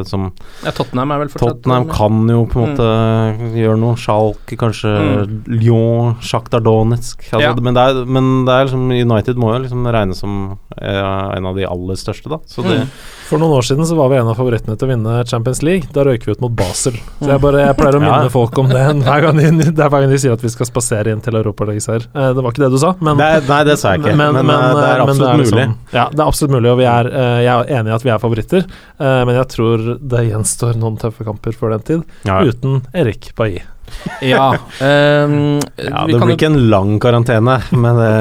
som 0.06 0.32
Ja, 0.64 0.70
Tottenham 0.70 1.12
er 1.12 1.18
vel 1.24 1.28
fortsatt 1.32 1.62
Tottenham 1.62 1.88
kan 1.88 2.28
jo 2.28 2.44
på 2.46 2.60
en 2.60 2.76
måte 2.76 3.56
gjøre 3.56 3.78
noe. 3.80 3.96
Schalke, 3.96 4.56
kanskje 4.60 4.92
Mm. 4.92 5.44
Lyon, 5.48 6.14
Sjaktar 6.20 6.60
Donetsk. 6.62 7.24
Altså, 7.32 7.40
Ja. 7.40 7.54
men, 7.54 7.74
det 7.74 7.82
er, 7.82 8.04
men 8.06 8.44
det 8.44 8.52
er 8.52 8.64
liksom 8.66 8.90
United 8.92 9.36
må 9.36 9.54
jo 9.56 9.62
liksom 9.64 9.86
regnes 9.90 10.16
som 10.20 10.58
en 10.76 11.46
av 11.46 11.54
de 11.56 11.64
aller 11.66 11.94
største, 11.96 12.28
da. 12.28 12.38
Så 12.46 12.62
det, 12.62 12.80
Mm. 12.82 12.88
For 13.32 13.40
noen 13.40 13.54
år 13.56 13.64
siden 13.64 13.86
så 13.88 13.96
var 13.96 14.10
vi 14.12 14.18
en 14.20 14.28
av 14.28 14.36
favorittene 14.36 14.74
til 14.76 14.84
å 14.84 14.90
vinne 14.90 15.12
Champions 15.24 15.62
League. 15.64 15.86
Da 15.96 16.02
røyker 16.04 16.28
vi 16.28 16.34
ut 16.36 16.42
mot 16.44 16.52
Basel. 16.52 16.98
Så 17.16 17.30
jeg, 17.30 17.40
bare, 17.40 17.62
jeg 17.64 17.76
pleier 17.78 17.96
å 17.96 18.00
minne 18.02 18.26
Ja. 18.26 18.32
folk 18.34 18.58
om 18.60 18.68
det 18.68 18.82
hver 19.06 19.22
gang, 19.24 19.38
de, 19.40 19.70
det 19.72 19.80
er 19.80 19.88
hver 19.88 20.02
gang 20.04 20.10
de 20.12 20.18
sier 20.20 20.34
at 20.36 20.44
vi 20.44 20.50
skal 20.52 20.68
spasere 20.68 21.14
inn 21.14 21.22
til 21.24 21.38
Europaligaseier. 21.40 22.04
Eh, 22.12 22.28
det 22.36 22.44
var 22.44 22.52
ikke 22.52 22.66
det 22.66 22.70
du 22.74 22.76
sa, 22.82 22.90
men 23.00 23.16
Nei, 23.16 23.30
nei, 23.48 23.62
det 23.64 23.78
sa 23.80 23.94
jeg 23.94 24.02
ikke, 24.02 24.12
men, 24.20 24.36
eh, 24.36 24.42
det 24.44 24.84
er 24.84 25.00
men 25.00 25.06
absolutt 25.06 25.40
liksom- 25.40 25.58
mulig. 25.62 25.94
Ja, 25.96 26.04
det 26.12 26.20
er 26.20 26.26
absolutt 26.28 26.52
mulig, 26.58 26.70
og 26.74 26.78
vi 26.82 26.84
er, 26.92 27.06
eh, 27.08 27.40
jeg 27.46 27.54
er 27.56 27.72
enig 27.80 27.88
i 27.88 27.94
at 27.96 28.02
vi 28.04 28.10
er 28.12 28.18
favoritter. 28.18 28.66
eh, 29.00 29.24
men 29.24 29.34
jeg 29.40 29.48
tror 29.48 29.78
det 30.12 30.22
gjenstår 30.28 30.76
noen 30.76 30.98
tøffe 31.00 31.24
kamper 31.24 31.52
før 31.56 31.70
den 31.78 31.80
tid, 31.88 32.04
Ja. 32.28 32.42
uten 32.44 32.82
Erik 32.92 33.32
Bailly. 33.34 33.62
Ja. 34.32 34.52
Um, 34.78 35.58
Ja, 35.76 36.04
det 36.06 36.18
blir 36.20 36.34
ikke 36.36 36.50
en 36.52 36.70
lang 36.70 36.94
karantene 37.02 37.58
med 37.74 37.98
det 37.98 38.12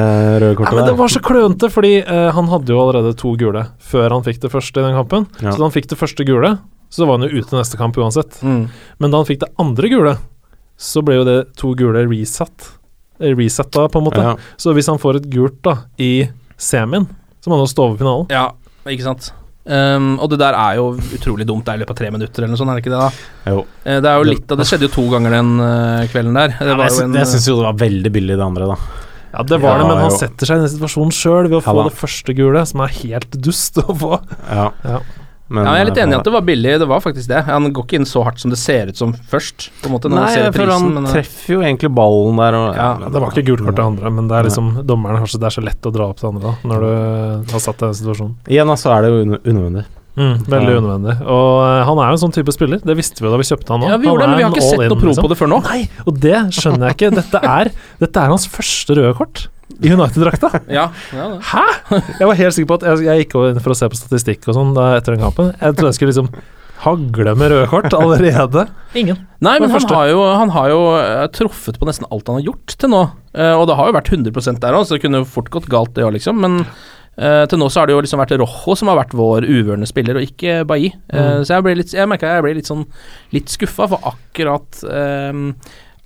røde 0.41 0.51
Ja, 0.51 0.57
kortet 0.57 0.79
men 0.79 0.89
det 0.89 0.97
var 0.97 1.13
så 1.13 1.21
klønete, 1.23 1.69
fordi 1.73 1.93
uh, 2.07 2.31
han 2.35 2.49
hadde 2.49 2.73
jo 2.73 2.81
allerede 2.81 3.13
to 3.19 3.35
gule 3.37 3.67
før 3.91 4.15
han 4.15 4.25
fikk 4.25 4.41
det 4.41 4.51
første 4.53 4.81
i 4.81 4.85
den 4.87 4.97
kampen. 4.97 5.27
Ja. 5.39 5.51
Så 5.51 5.61
da 5.61 5.67
han 5.67 5.75
fikk 5.75 5.91
det 5.91 5.99
første 5.99 6.25
gule, 6.27 6.55
så 6.91 7.07
var 7.07 7.19
han 7.19 7.29
jo 7.29 7.39
ute 7.41 7.57
neste 7.57 7.79
kamp 7.79 7.97
uansett. 8.01 8.41
Mm. 8.41 8.65
Men 8.99 9.13
da 9.13 9.21
han 9.21 9.29
fikk 9.29 9.43
det 9.45 9.51
andre 9.61 9.91
gule, 9.93 10.15
så 10.81 11.03
ble 11.05 11.19
jo 11.19 11.27
det 11.27 11.39
to 11.59 11.75
gule 11.77 12.05
resatt. 12.09 12.71
Eh, 13.21 13.35
Resetta, 13.37 13.85
på 13.89 14.01
en 14.01 14.07
måte. 14.09 14.23
Ja. 14.25 14.35
Så 14.57 14.73
hvis 14.73 14.89
han 14.89 14.99
får 15.01 15.21
et 15.21 15.29
gult 15.33 15.61
da 15.65 15.77
i 16.01 16.27
semien, 16.57 17.05
så 17.41 17.49
må 17.49 17.57
han 17.57 17.65
jo 17.67 17.71
stå 17.71 17.85
over 17.85 18.01
finalen. 18.01 18.33
Ja, 18.33 18.49
ikke 18.89 19.05
sant. 19.05 19.31
Ehm, 19.70 20.15
og 20.20 20.30
det 20.32 20.39
der 20.41 20.56
er 20.58 20.80
jo 20.80 20.88
utrolig 21.13 21.46
dumt. 21.46 21.65
Det 21.65 21.74
er 21.75 21.77
i 21.77 21.82
løpet 21.84 21.94
av 21.94 22.00
tre 22.01 22.10
minutter 22.12 22.41
eller 22.41 22.50
noe 22.56 22.58
sånt, 22.62 22.72
er 22.74 22.80
det 22.80 22.84
ikke 22.86 22.96
det? 22.96 23.03
da? 23.03 23.51
Jo. 23.53 23.60
Eh, 23.86 24.00
det 24.01 24.10
er 24.10 24.18
jo 24.18 24.30
litt 24.32 24.51
av 24.51 24.58
Det 24.58 24.65
skjedde 24.72 24.88
jo 24.88 24.94
to 24.96 25.06
ganger 25.13 25.36
den 25.38 25.51
eh, 25.62 26.08
kvelden 26.10 26.34
der. 26.39 26.56
Det 26.58 26.68
Ja, 26.72 26.77
jeg 26.82 27.06
en, 27.06 27.13
jeg 27.22 27.30
syns 27.30 27.48
jo 27.51 27.58
det 27.60 27.68
var 27.70 27.77
veldig 27.84 28.12
billig, 28.18 28.38
det 28.41 28.46
andre, 28.48 28.72
da. 28.74 28.77
Ja, 29.32 29.44
det 29.48 29.62
var 29.63 29.77
Ja, 29.77 29.84
det, 29.84 29.88
men 29.88 30.01
han 30.01 30.10
jo. 30.12 30.18
setter 30.18 30.50
seg 30.50 30.58
i 30.58 30.63
den 30.65 30.72
situasjonen 30.74 31.13
sjøl 31.15 31.46
ved 31.48 31.60
å 31.60 31.62
Ja 31.62 31.70
få 31.72 31.77
da. 31.77 31.84
det 31.88 32.00
første 32.01 32.34
gule, 32.36 32.65
som 32.68 32.82
er 32.84 32.96
helt 32.98 33.38
dust 33.39 33.77
å 33.80 33.94
få. 33.96 34.18
Ja. 34.50 34.65
Ja. 35.51 35.55
Men, 35.58 35.65
ja, 35.67 35.72
jeg 35.75 35.84
er 35.84 35.89
litt 35.89 35.98
eh, 36.00 36.03
enig 36.05 36.15
i 36.15 36.20
at 36.22 36.27
det 36.29 36.31
var 36.31 36.41
billig. 36.48 36.74
Det 36.79 36.88
var 36.88 37.01
faktisk 37.03 37.27
det. 37.27 37.41
Han 37.43 37.65
går 37.75 37.84
ikke 37.84 37.98
inn 38.00 38.05
så 38.08 38.24
hardt 38.24 38.39
som 38.39 38.50
det 38.53 38.58
ser 38.62 38.88
ut 38.88 38.96
som 38.96 39.12
først, 39.13 39.67
på 39.81 39.89
en 39.89 39.96
måte, 39.98 40.08
når 40.08 40.15
Nei, 40.15 40.22
man 40.24 40.31
ser 40.31 40.46
jeg 40.46 40.53
føler 40.55 40.72
prisen. 40.72 40.86
han 40.88 40.93
men, 40.96 41.05
eh, 41.05 41.15
treffer 41.17 41.53
jo 41.58 41.60
egentlig 41.67 41.91
ballen 42.00 42.38
der. 42.39 42.55
Og, 42.62 42.75
Ja, 42.75 42.89
Ja, 43.01 43.10
det 43.12 43.22
var 43.22 43.31
ikke 43.36 43.46
gult 43.51 43.65
kort 43.67 43.75
til 43.75 43.84
andre, 43.86 44.10
men 44.12 44.27
det 44.31 44.38
er 44.39 44.43
liksom 44.48 44.72
dommeren 44.88 45.27
så, 45.27 45.38
det 45.38 45.50
er 45.51 45.55
så 45.60 45.63
lett 45.67 45.81
å 45.81 45.91
dra 45.91 46.08
opp 46.08 46.17
til 46.24 46.29
andre 46.31 46.41
da, 46.41 46.55
når 46.63 46.79
du 46.88 47.51
har 47.51 47.60
satt 47.60 47.77
deg 47.84 47.89
i 47.89 47.91
den 47.91 48.00
situasjonen. 48.01 48.36
Igjen, 48.48 48.70
altså, 48.72 48.96
er 48.96 49.01
det 49.01 49.12
jo 49.12 49.39
un- 49.51 49.84
unødvendig. 50.18 50.50
veldig 50.51 50.74
Ja. 50.74 50.82
unødvendig. 50.82 51.15
Og 51.25 51.53
eh, 51.65 51.84
han 51.88 52.01
er 52.03 52.08
jo 52.12 52.18
en 52.18 52.24
sånn 52.25 52.36
type 52.36 52.51
spiller. 52.56 52.82
Det 52.84 52.96
visste 53.00 53.24
vi 53.24 53.32
da 53.32 53.38
vi 53.39 53.48
kjøpte 53.48 53.70
han 53.75 53.80
nå. 53.84 53.89
ja, 53.89 53.98
vi 53.98 54.08
gjorde 54.10 54.22
det, 54.25 54.30
men 54.30 54.38
vi 54.38 54.44
har 54.44 54.51
ikke 54.51 54.70
sett 54.70 54.86
noe 54.91 55.01
prov 55.06 55.22
på 55.24 55.32
det 55.32 55.38
før 55.39 55.51
nå. 55.53 55.60
Nei, 55.70 55.82
og 56.06 56.20
det 56.20 56.38
skjønner 56.58 56.88
jeg 56.91 56.98
ikke. 57.00 57.12
Dette 57.22 57.41
er, 57.56 57.72
dette 58.03 58.24
er 58.25 58.34
hans 58.36 58.48
første 58.51 58.98
røde 59.00 59.13
kort 59.18 59.48
i 59.82 59.89
United-drakta. 59.96 60.50
Ja, 60.69 60.89
ja. 61.15 61.28
Hæ?! 61.52 61.65
Jeg 62.19 62.28
var 62.28 62.36
helt 62.36 62.54
sikker 62.58 62.67
på 62.74 62.80
at 62.82 62.88
jeg, 62.89 63.06
jeg 63.08 63.24
gikk 63.26 63.38
inn 63.50 63.62
for 63.63 63.71
å 63.74 63.78
se 63.80 63.88
på 63.89 63.97
statistikk 63.97 64.47
og 64.52 64.58
sånn 64.60 64.74
etter 64.97 65.15
den 65.15 65.24
kampen. 65.24 65.54
Jeg 65.62 65.78
trodde 65.78 65.93
jeg 65.93 66.00
skulle 66.02 66.12
liksom 66.13 66.32
hagle 66.82 67.36
med 67.38 67.52
røde 67.54 67.67
kort 67.69 67.93
allerede. 67.93 68.63
Ingen. 68.97 69.19
Nei, 69.39 69.60
men 69.62 69.69
han 69.69 69.84
har 69.93 70.08
jo, 70.10 70.21
han 70.34 70.50
har 70.50 70.69
jo 70.74 70.80
eh, 70.97 71.28
truffet 71.30 71.78
på 71.78 71.86
nesten 71.86 72.08
alt 72.10 72.28
han 72.28 72.39
har 72.39 72.47
gjort 72.50 72.74
til 72.82 72.89
nå. 72.89 73.02
Eh, 73.38 73.54
og 73.54 73.67
det 73.69 73.76
har 73.78 73.91
jo 73.91 73.93
vært 74.00 74.10
100 74.12 74.58
der 74.60 74.74
òg, 74.80 74.88
så 74.89 74.97
det 74.97 75.04
kunne 75.06 75.21
jo 75.21 75.28
fort 75.30 75.52
gått 75.54 75.69
galt, 75.69 75.93
det 75.93 76.04
òg, 76.08 76.15
liksom. 76.17 76.41
Men 76.41 76.65
eh, 77.17 77.43
til 77.50 77.60
nå 77.60 77.69
så 77.69 77.82
har 77.82 77.89
det 77.89 77.95
jo 77.95 78.02
liksom 78.06 78.21
vært 78.21 78.36
Rojo 78.39 78.76
som 78.80 78.91
har 78.91 79.00
vært 79.02 79.15
vår 79.17 79.47
uvørende 79.47 79.89
spiller, 79.89 80.19
og 80.19 80.28
ikke 80.28 80.62
Bailly. 80.67 80.93
Uh, 81.13 81.19
Mm. 81.21 81.45
Så 81.45 81.54
jeg 81.56 81.63
ble 81.65 81.76
litt 81.76 81.93
Jeg 81.93 82.08
merka 82.10 82.30
jeg 82.36 82.43
ble 82.45 82.54
litt 82.58 82.69
sånn 82.69 82.86
litt 83.36 83.50
skuffa, 83.50 83.88
for 83.91 84.12
akkurat 84.13 84.84
eh, 84.88 85.34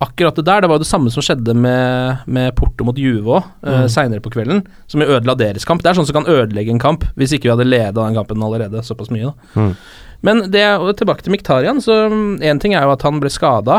Akkurat 0.03 0.35
det 0.35 0.43
der, 0.45 0.61
det 0.61 0.67
var 0.67 0.75
jo 0.75 0.83
det 0.83 0.89
samme 0.89 1.11
som 1.13 1.23
skjedde 1.23 1.53
med, 1.55 2.25
med 2.27 2.51
Porto 2.57 2.83
mot 2.83 2.97
Juve 2.99 3.37
òg, 3.37 3.43
uh, 3.63 3.69
Mm. 3.85 3.89
seinere 3.89 4.19
på 4.21 4.29
kvelden. 4.33 4.65
Som 4.91 5.01
jo 5.01 5.07
ødela 5.07 5.37
deres 5.39 5.63
kamp. 5.65 5.81
Det 5.81 5.89
er 5.89 5.95
sånn 5.95 6.05
som 6.09 6.17
kan 6.19 6.27
ødelegge 6.27 6.69
en 6.73 6.79
kamp, 6.83 7.05
hvis 7.15 7.31
ikke 7.37 7.47
vi 7.47 7.53
hadde 7.55 7.69
leda 7.69 7.93
den 8.03 8.17
kampen 8.17 8.43
allerede 8.43 8.83
såpass 8.83 9.09
mye. 9.09 9.31
da 9.31 9.61
Mm. 9.61 9.75
men 10.25 10.39
det 10.51 10.63
tilbake 10.97 11.21
til 11.23 11.31
Miktarian, 11.31 11.77
så 11.79 12.09
én 12.41 12.59
ting 12.59 12.73
er 12.73 12.81
jo 12.83 12.91
at 12.91 13.01
han 13.03 13.19
ble 13.21 13.29
skada, 13.29 13.75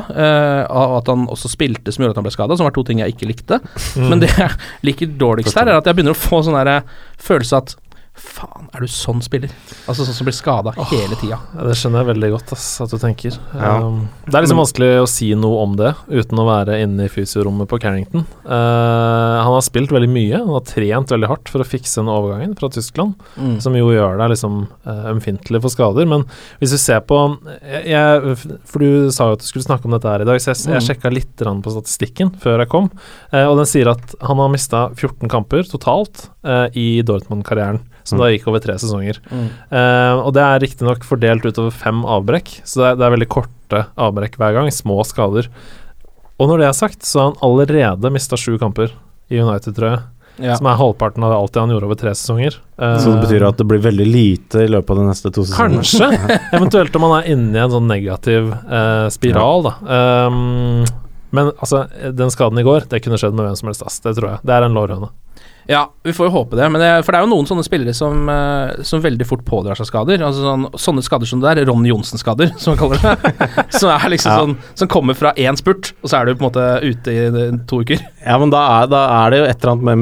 og 0.71 0.99
at 1.03 1.07
han 1.09 1.27
også 1.27 1.49
spilte 1.51 1.93
som 1.93 2.05
gjorde 2.05 2.11
at 2.15 2.17
han 2.21 2.25
ble 2.25 2.33
skada, 2.33 2.57
som 2.57 2.65
var 2.65 2.71
to 2.77 2.85
ting 2.85 2.99
jeg 3.01 3.13
ikke 3.17 3.27
likte. 3.27 3.59
Mm. 3.97 4.09
Men 4.09 4.21
det 4.21 4.31
jeg 4.39 4.51
liker 4.85 5.07
dårligst 5.19 5.55
her, 5.59 5.67
er 5.69 5.77
at 5.81 5.85
jeg 5.85 5.97
begynner 5.97 6.15
å 6.15 6.21
få 6.21 6.43
sånn 6.47 6.55
der 6.65 6.83
følelse 7.19 7.57
at 7.57 7.75
Faen, 8.17 8.67
er 8.73 8.81
du 8.81 8.89
sånn 8.89 9.21
spiller? 9.25 9.51
Altså 9.87 10.07
sånn 10.07 10.17
som 10.17 10.27
blir 10.29 10.35
skada 10.37 10.73
hele 10.91 11.17
tida. 11.21 11.37
Ja, 11.53 11.65
det 11.69 11.75
skjønner 11.77 12.01
jeg 12.03 12.09
veldig 12.15 12.31
godt, 12.33 12.53
ass, 12.57 12.65
at 12.81 12.93
du 12.93 12.97
tenker. 13.01 13.37
Ja. 13.53 13.75
Um, 13.85 14.07
det 14.25 14.35
er 14.39 14.45
liksom 14.47 14.61
vanskelig 14.63 14.89
å 15.03 15.09
si 15.11 15.29
noe 15.37 15.59
om 15.63 15.75
det 15.77 15.91
uten 16.09 16.41
å 16.41 16.47
være 16.49 16.79
inne 16.85 17.07
i 17.07 17.13
fysiorommet 17.13 17.69
på 17.69 17.79
Carrington. 17.83 18.25
Uh, 18.47 19.37
han 19.45 19.53
har 19.53 19.65
spilt 19.67 19.93
veldig 19.93 20.09
mye, 20.13 20.41
han 20.41 20.53
har 20.55 20.65
trent 20.69 21.13
veldig 21.13 21.31
hardt 21.31 21.53
for 21.53 21.61
å 21.65 21.69
fikse 21.69 22.01
den 22.01 22.09
overgangen 22.13 22.57
fra 22.59 22.71
Tyskland, 22.73 23.15
Mm. 23.37 23.59
som 23.61 23.75
jo 23.77 23.91
gjør 23.93 24.17
deg 24.21 24.31
liksom 24.33 24.57
uh, 24.87 25.61
for 25.61 25.73
skader. 25.73 26.07
Men 26.09 26.25
hvis 26.61 26.73
du 26.73 26.79
ser 26.81 27.01
på 27.05 27.19
jeg, 27.63 27.85
jeg, 27.93 28.37
For 28.65 28.79
du 28.81 29.11
sa 29.13 29.29
jo 29.29 29.37
at 29.37 29.45
du 29.45 29.47
skulle 29.49 29.67
snakke 29.67 29.85
om 29.89 29.93
dette 29.97 30.09
her 30.09 30.25
i 30.25 30.29
dag, 30.29 30.41
så 30.41 30.53
jeg, 30.55 30.63
jeg 30.73 30.77
Mm. 30.81 30.87
sjekka 30.89 31.13
litt 31.13 31.37
på 31.37 31.73
statistikken 31.73 32.33
før 32.41 32.61
jeg 32.65 32.69
kom, 32.73 32.91
uh, 33.33 33.45
og 33.51 33.57
den 33.61 33.67
sier 33.69 33.89
at 33.93 34.15
han 34.25 34.37
har 34.41 34.49
mista 34.53 34.89
14 34.95 35.29
kamper 35.29 35.65
totalt 35.69 36.31
uh, 36.47 36.67
i 36.79 37.03
Dortmund-karrieren, 37.03 37.81
som 38.07 38.17
Mm. 38.17 38.23
da 38.23 38.31
gikk 38.33 38.47
over 38.49 38.63
tre 38.63 38.79
sesonger. 38.79 39.19
Mm. 39.29 39.47
Uh, 39.73 40.23
og 40.23 40.33
det 40.37 40.45
er 40.47 40.63
riktignok 40.63 41.03
fordelt 41.05 41.45
utover 41.45 41.75
fem 41.75 42.05
avbrekk, 42.07 42.61
så 42.65 42.81
det 42.81 42.87
er, 42.93 43.01
det 43.01 43.07
er 43.09 43.17
veldig 43.19 43.29
korte 43.35 43.85
avbrekk 43.99 44.39
hver 44.39 44.55
gang, 44.61 44.71
små 44.71 45.01
skader. 45.05 45.51
Og 46.39 46.51
når 46.53 46.63
det 46.63 46.69
er 46.71 46.77
sagt, 46.79 47.03
så 47.09 47.19
har 47.21 47.33
han 47.33 47.41
allerede 47.43 48.13
mista 48.15 48.37
sju 48.39 48.55
kamper 48.63 48.93
i 49.33 49.41
United, 49.43 49.75
tror 49.75 49.91
jeg. 49.95 50.05
Ja. 50.37 50.53
Som 50.59 50.67
er 50.69 50.77
halvparten 50.77 51.25
av 51.25 51.33
alt 51.33 51.55
det 51.55 51.63
han 51.63 51.71
gjorde 51.73 51.87
over 51.89 51.97
tre 51.97 52.11
sesonger. 52.13 52.59
Eh, 52.77 52.99
Så 53.01 53.15
det 53.15 53.23
betyr 53.25 53.47
at 53.49 53.57
det 53.57 53.65
blir 53.71 53.81
veldig 53.81 54.05
lite 54.05 54.67
i 54.67 54.69
løpet 54.69 54.91
av 54.93 54.99
de 55.01 55.07
neste 55.09 55.31
to 55.33 55.47
sesongene? 55.49 55.81
Kanskje. 55.81 56.11
Eventuelt 56.59 56.99
om 57.01 57.07
han 57.09 57.15
er 57.23 57.31
inne 57.33 57.57
i 57.57 57.63
en 57.65 57.73
sånn 57.73 57.89
negativ 57.89 58.51
spiral, 59.17 59.65
da. 59.65 59.73
Um, 60.29 60.85
men 61.33 61.49
altså, 61.57 61.87
den 62.13 62.29
skaden 62.31 62.61
i 62.61 62.67
går, 62.69 62.85
det 62.93 63.01
kunne 63.05 63.17
skjedd 63.17 63.33
med 63.33 63.49
hvem 63.49 63.57
som 63.57 63.71
helst. 63.73 63.87
Ass. 63.89 63.97
Det 64.05 64.13
tror 64.19 64.35
jeg. 64.35 64.45
Det 64.45 64.55
er 64.59 64.67
en 64.69 64.77
lårhøne. 64.77 65.09
Ja, 65.69 65.91
vi 66.07 66.13
får 66.15 66.29
jo 66.29 66.33
håpe 66.37 66.57
det. 66.59 66.67
Men 66.71 66.81
det, 66.81 66.91
for 67.05 67.13
det 67.13 67.19
er 67.21 67.25
jo 67.27 67.31
noen 67.33 67.49
sånne 67.49 67.65
spillere 67.67 67.95
som, 67.97 68.29
eh, 68.31 68.77
som 68.87 69.01
veldig 69.03 69.27
fort 69.27 69.45
pådrar 69.49 69.75
seg 69.79 69.89
skader. 69.89 70.23
Altså 70.23 70.45
sånn, 70.47 70.67
sånne 70.79 71.03
skader 71.03 71.27
som 71.27 71.41
det 71.43 71.57
der, 71.59 71.67
Ronny 71.67 71.91
Johnsen-skader, 71.91 72.53
som 72.63 72.75
man 72.75 72.81
kaller 72.81 73.03
det. 73.03 73.49
som 73.81 73.91
er 73.91 74.07
liksom 74.13 74.31
Ja. 74.33 74.39
sånn 74.45 74.57
Som 74.79 74.89
kommer 74.93 75.15
fra 75.19 75.33
én 75.35 75.57
spurt, 75.59 75.93
og 76.03 76.11
så 76.11 76.21
er 76.21 76.27
du 76.31 76.35
på 76.37 76.45
en 76.47 76.51
måte 76.53 76.67
ute 76.87 77.11
i 77.11 77.59
to 77.67 77.81
uker. 77.83 77.99
Ja, 78.27 78.39
men 78.39 78.51
da 78.55 78.63
er, 78.83 78.87
da 78.93 79.03
er 79.25 79.31
det 79.35 79.39
jo 79.43 79.45
et 79.51 79.59
eller 79.65 79.73
annet 79.75 79.85
med 79.91 79.99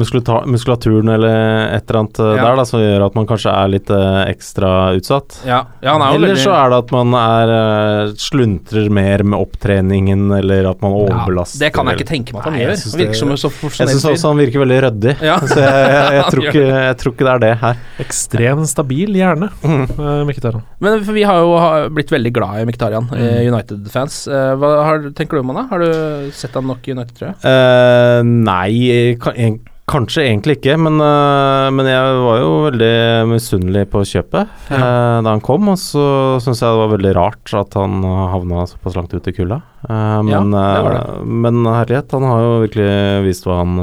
muskulaturen 0.53 1.09
eller 1.15 1.35
et 1.75 1.89
eller 1.89 1.99
annet 2.03 2.19
eh, 2.19 2.35
Ja. 2.35 2.43
der 2.49 2.55
da, 2.61 2.65
som 2.69 2.79
gjør 2.81 3.05
at 3.07 3.15
man 3.17 3.27
kanskje 3.29 3.53
er 3.53 3.67
litt 3.73 3.89
eh, 3.89 4.21
ekstra 4.31 4.71
utsatt. 4.97 5.39
Ja, 5.45 5.63
ja 5.81 5.93
han 5.97 6.01
er 6.05 6.13
jo 6.13 6.19
Eller 6.21 6.33
veldig 6.35 6.43
så 6.45 6.53
er 6.57 6.69
det 6.75 6.81
at 6.85 6.91
man 6.95 7.13
er 7.19 8.13
sluntrer 8.21 8.89
mer 8.93 9.23
med 9.23 9.39
opptreningen, 9.39 10.27
eller 10.37 10.69
at 10.71 10.81
man 10.85 10.93
overbelaster. 10.93 11.59
Det 11.65 11.73
kan 11.73 11.89
jeg 11.89 11.99
ikke 11.99 12.09
tenke 12.09 12.33
meg 12.35 12.41
at 12.43 12.49
han 12.49 12.53
Nei, 12.57 12.63
gjør. 12.65 12.75
synes 12.81 12.93
Han 12.95 13.01
virker 13.01 13.19
som 13.19 13.31
en 13.33 13.41
så 13.41 13.51
Jeg 13.55 13.89
syns 13.95 14.07
også 14.13 14.31
han 14.33 14.37
virker 14.41 14.63
veldig 14.65 14.79
ryddig, 14.89 15.15
Ja. 15.25 15.37
Så 15.55 15.63
jeg, 15.63 15.89
jeg, 15.95 16.13
jeg, 16.19 16.25
tror 16.33 16.47
ikke, 16.49 16.63
jeg 16.85 16.97
tror 17.01 17.15
ikke 17.15 17.27
det 17.27 17.33
er 17.35 17.43
det 17.45 17.51
her. 17.63 17.81
Ekstremt 18.05 18.69
stabil 18.71 19.15
hjerne, 19.17 19.49
uh, 19.65 20.23
Mkhitaryan. 20.27 20.65
Men 20.83 20.99
vi 21.07 21.23
har 21.27 21.41
jo 21.41 21.53
blitt 21.95 22.11
veldig 22.13 22.33
glad 22.35 22.61
i 22.63 22.67
Miktarian, 22.69 23.07
Mm. 23.15 23.53
United-fans. 23.53 24.15
Eh, 24.27 24.51
hva 24.59 24.69
har, 24.85 25.05
tenker 25.15 25.37
du 25.37 25.43
om 25.43 25.53
han 25.53 25.61
da? 25.63 25.69
Har 25.71 25.81
du 25.85 26.31
sett 26.35 26.53
han 26.57 26.67
nok 26.67 26.83
i 26.87 26.93
United, 26.95 27.15
tror 27.17 27.31
jeg? 27.31 27.37
Eh, 27.47 28.19
nei, 28.25 29.15
kan, 29.21 29.61
Kanskje 29.85 30.23
egentlig 30.25 30.55
ikke, 30.57 30.79
men, 30.81 30.95
men 30.97 31.85
jeg 31.85 32.13
var 32.25 32.39
jo 32.41 32.53
veldig 32.63 32.95
misunnelig 33.29 33.83
på 33.93 33.99
kjøpet 34.09 34.47
Ja. 34.73 34.79
øh, 34.79 35.19
da 35.21 35.29
han 35.35 35.43
kom. 35.45 35.67
Og 35.69 35.77
så 35.77 36.05
syns 36.41 36.63
jeg 36.63 36.73
det 36.73 36.79
var 36.81 36.89
veldig 36.95 37.11
rart 37.13 37.53
at 37.61 37.77
han 37.77 37.99
havna 38.01 38.63
såpass 38.71 38.97
langt 38.97 39.13
ut 39.13 39.29
i 39.29 39.35
kulda. 39.37 39.59
Eh, 39.85 40.21
men, 40.25 40.49
det 40.55 40.63
var 40.87 40.97
øh, 41.03 41.21
men 41.45 41.61
herlighet, 41.69 42.17
han 42.17 42.25
har 42.31 42.41
jo 42.47 42.55
virkelig 42.65 42.89
vist 43.27 43.45
hva 43.45 43.59
han 43.61 43.77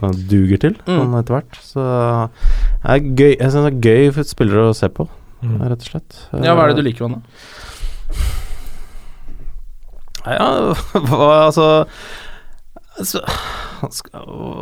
duger 0.00 0.58
til 0.60 0.74
Mm. 0.86 0.98
sånn 0.98 1.14
etter 1.20 1.34
hvert. 1.36 1.54
Så 1.62 1.80
det 2.82 2.90
er 2.90 2.98
gøy, 3.00 3.36
jeg 3.38 3.50
syns 3.52 3.64
det 3.66 3.72
er 3.72 3.80
gøy 3.88 4.12
for 4.14 4.22
spillere 4.24 4.68
å 4.70 4.74
se 4.76 4.88
på, 4.88 5.08
Mm. 5.42 5.58
rett 5.60 5.82
og 5.82 5.86
slett. 5.90 6.12
Ja, 6.42 6.54
hva 6.54 6.62
er 6.64 6.68
det 6.72 6.76
du 6.76 6.82
liker 6.86 7.08
med 7.08 7.14
han, 7.16 7.22
da? 7.22 7.28
Ja, 10.22 10.74
hva, 11.08 11.28
altså, 11.48 11.64
altså 12.98 13.18
han, 13.80 13.90
skal, 13.90 14.20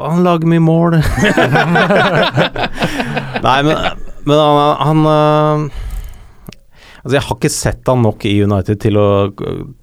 han 0.09 0.23
lager 0.25 0.47
mye 0.49 0.61
mål. 0.65 0.93
Nei, 3.45 3.59
men, 3.67 3.77
men 4.25 4.39
han, 4.41 4.77
han 4.81 4.99
øh, 5.11 5.59
Altså, 7.01 7.15
jeg 7.17 7.25
har 7.27 7.37
ikke 7.39 7.53
sett 7.53 7.89
han 7.89 8.03
nok 8.05 8.25
i 8.29 8.35
United 8.45 8.81
til 8.83 8.99
å, 9.01 9.09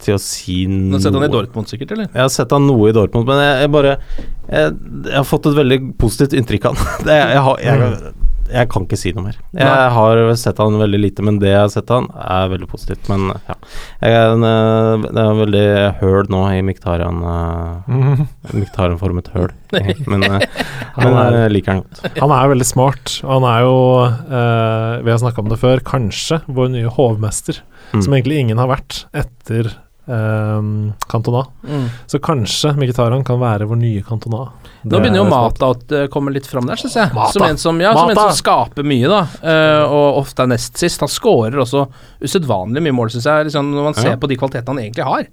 til 0.04 0.18
å 0.18 0.20
si 0.22 0.60
Du 0.68 0.74
noe 0.74 1.00
har 1.00 1.06
sett 1.08 1.18
han 1.18 1.26
i 1.26 1.34
Dortmund 1.34 1.72
sikkert, 1.72 1.94
eller? 1.96 2.10
Jeg 2.12 2.22
har 2.22 2.34
sett 2.34 2.54
han 2.54 2.68
noe 2.70 2.92
i 2.92 2.96
Dortmund, 2.96 3.26
men 3.30 3.42
jeg, 3.42 3.56
jeg 3.64 3.74
bare 3.74 3.96
jeg, 3.98 4.76
jeg 5.10 5.18
har 5.18 5.28
fått 5.28 5.50
et 5.50 5.58
veldig 5.58 5.80
positivt 6.00 6.38
inntrykk 6.38 6.70
av 6.70 6.78
han. 6.78 7.02
Det, 7.08 7.18
jeg, 7.18 7.42
har, 7.48 7.64
jeg, 7.64 8.14
jeg 8.52 8.70
kan 8.72 8.86
ikke 8.86 9.00
si 9.00 9.12
noe 9.16 9.28
mer. 9.28 9.38
Jeg 9.58 9.92
har 9.96 10.22
sett 10.40 10.60
han 10.62 10.78
veldig 10.80 11.00
lite, 11.00 11.24
men 11.26 11.40
det 11.42 11.52
jeg 11.52 11.60
har 11.60 11.72
sett 11.74 11.92
han, 11.94 12.08
er 12.16 12.52
veldig 12.54 12.70
positivt. 12.72 13.08
Men 13.12 13.32
ja. 13.36 13.56
Jeg 14.02 14.18
er 14.18 14.34
en, 14.36 14.46
øh, 14.48 15.08
det 15.08 15.24
er 15.24 15.40
veldig 15.42 15.66
høl 16.02 16.32
nå 16.34 16.42
i 16.56 16.62
Miktarian 16.66 17.24
uh, 17.24 17.88
Miktarian-formet 18.62 19.32
høl. 19.36 19.52
Men, 20.08 20.24
øh, 20.24 20.44
men 20.96 21.16
jeg 21.36 21.52
liker 21.52 21.74
han 21.74 21.82
godt. 21.84 22.20
Han 22.22 22.32
er 22.32 22.52
veldig 22.54 22.68
smart. 22.68 23.18
Han 23.28 23.44
er 23.46 23.66
jo, 23.66 23.80
uh, 24.08 24.94
vi 25.04 25.12
har 25.12 25.20
snakka 25.20 25.44
om 25.44 25.50
det 25.52 25.60
før, 25.60 25.84
kanskje 25.86 26.40
vår 26.48 26.72
nye 26.74 26.94
hovmester. 26.94 27.60
Mm. 27.92 28.02
Som 28.06 28.16
egentlig 28.16 28.40
ingen 28.46 28.62
har 28.62 28.72
vært 28.72 29.04
etter 29.16 29.74
Cantona. 30.08 31.44
Mm. 31.68 31.88
Så 32.08 32.20
kanskje 32.24 32.72
Mkhitaryan 32.78 33.26
kan 33.28 33.40
være 33.42 33.68
vår 33.68 33.80
nye 33.82 34.04
Cantona. 34.08 34.46
Nå 34.88 35.02
begynner 35.02 35.20
jo 35.20 35.26
Mata 35.28 35.72
å 35.74 35.76
eh, 35.98 36.06
komme 36.12 36.32
litt 36.32 36.48
fram 36.48 36.68
der, 36.70 36.80
syns 36.80 36.96
jeg. 36.96 37.12
Mata. 37.16 37.34
Som 37.36 37.44
en 37.48 37.60
som, 37.60 37.82
ja, 37.84 37.92
som 37.98 38.12
en 38.14 38.20
som 38.20 38.38
skaper 38.38 38.88
mye, 38.88 39.10
da. 39.12 39.20
Uh, 39.42 39.84
og 39.92 40.22
ofte 40.24 40.46
er 40.46 40.52
nest 40.54 40.80
sist. 40.80 41.04
Han 41.04 41.12
scorer 41.12 41.60
også 41.60 41.88
usedvanlig 42.24 42.86
mye 42.86 42.96
mål, 42.96 43.12
syns 43.16 43.28
jeg, 43.28 43.50
liksom, 43.50 43.74
når 43.76 43.90
man 43.90 43.98
ser 43.98 44.14
Ja. 44.14 44.20
på 44.22 44.30
de 44.32 44.40
kvalitetene 44.40 44.76
han 44.76 44.84
egentlig 44.86 45.08
har. 45.10 45.28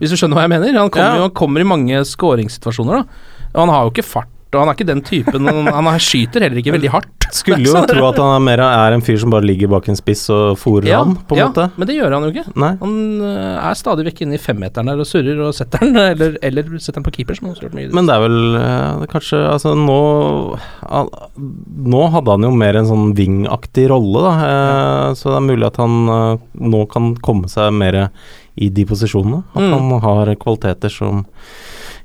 Hvis 0.00 0.14
du 0.14 0.16
skjønner 0.16 0.38
hva 0.38 0.46
jeg 0.46 0.54
mener? 0.54 0.78
Han 0.80 0.90
kommer, 0.90 1.16
Ja. 1.18 1.26
han 1.26 1.36
kommer 1.36 1.60
i 1.60 1.68
mange 1.68 2.00
skåringssituasjoner, 2.08 3.02
da. 3.02 3.04
Og 3.52 3.60
han 3.66 3.74
har 3.74 3.84
jo 3.84 3.92
ikke 3.92 4.06
fart, 4.08 4.32
og 4.56 4.64
han 4.64 4.70
er 4.72 4.76
ikke 4.78 4.88
den 4.88 5.02
typen 5.06 5.46
Han, 5.48 5.88
skyter 6.02 6.42
heller 6.46 6.58
ikke 6.62 6.72
veldig 6.74 6.90
hardt. 6.94 7.12
Skulle 7.36 7.58
jo 7.66 7.74
tro 7.90 8.04
at 8.06 8.18
han 8.22 8.32
er 8.36 8.42
mer 8.46 8.60
er 8.62 8.94
en 8.94 9.02
fyr 9.04 9.18
som 9.18 9.32
bare 9.34 9.44
ligger 9.46 9.68
bak 9.72 9.88
en 9.90 9.98
spiss 9.98 10.24
og 10.32 10.56
fòrer 10.60 10.86
Ja, 10.88 11.00
han, 11.02 11.16
på 11.26 11.34
en 11.34 11.40
ja, 11.42 11.46
måte. 11.50 11.64
men 11.76 11.88
det 11.90 11.96
gjør 11.98 12.14
han 12.16 12.26
jo 12.26 12.30
ikke. 12.32 12.44
Nei. 12.62 12.70
Han 12.80 12.94
eh, 13.26 13.56
er 13.70 13.78
stadig 13.80 14.06
vekk 14.06 14.22
inne 14.26 14.38
i 14.38 14.42
femmeteren 14.42 14.90
der 14.92 15.02
og 15.02 15.08
surrer 15.10 15.40
og 15.48 15.54
setter 15.58 15.82
den, 15.82 15.98
eller, 16.02 16.36
eller 16.46 16.70
setter 16.78 17.00
den 17.00 17.06
på 17.08 17.14
keeper, 17.18 17.38
som 17.38 17.48
han 17.48 17.56
har 17.58 17.66
gjort 17.66 17.76
mye. 17.80 17.90
Men 17.98 18.06
det 18.10 18.14
er 18.16 18.24
vel 18.24 18.38
eh, 18.62 18.90
det 19.02 19.10
kanskje 19.12 19.42
Altså, 19.50 19.74
nå 19.78 19.98
han, 20.86 21.10
Nå 21.86 22.02
hadde 22.14 22.36
han 22.36 22.46
jo 22.46 22.52
mer 22.56 22.78
en 22.80 22.88
sånn 22.88 23.10
wing-aktig 23.18 23.88
rolle, 23.92 24.22
da. 24.26 24.34
Eh, 24.46 25.14
Så 25.18 25.30
det 25.32 25.38
er 25.40 25.46
mulig 25.50 25.66
at 25.68 25.80
han 25.82 25.96
eh, 26.16 26.44
nå 26.62 26.84
kan 26.92 27.14
komme 27.26 27.50
seg 27.52 27.74
mer 27.74 28.06
i 28.56 28.70
de 28.72 28.86
posisjonene. 28.88 29.42
At 29.52 29.66
Mm. 29.66 29.72
han 29.74 30.00
har 30.00 30.30
kvaliteter 30.40 30.88
som 30.94 31.24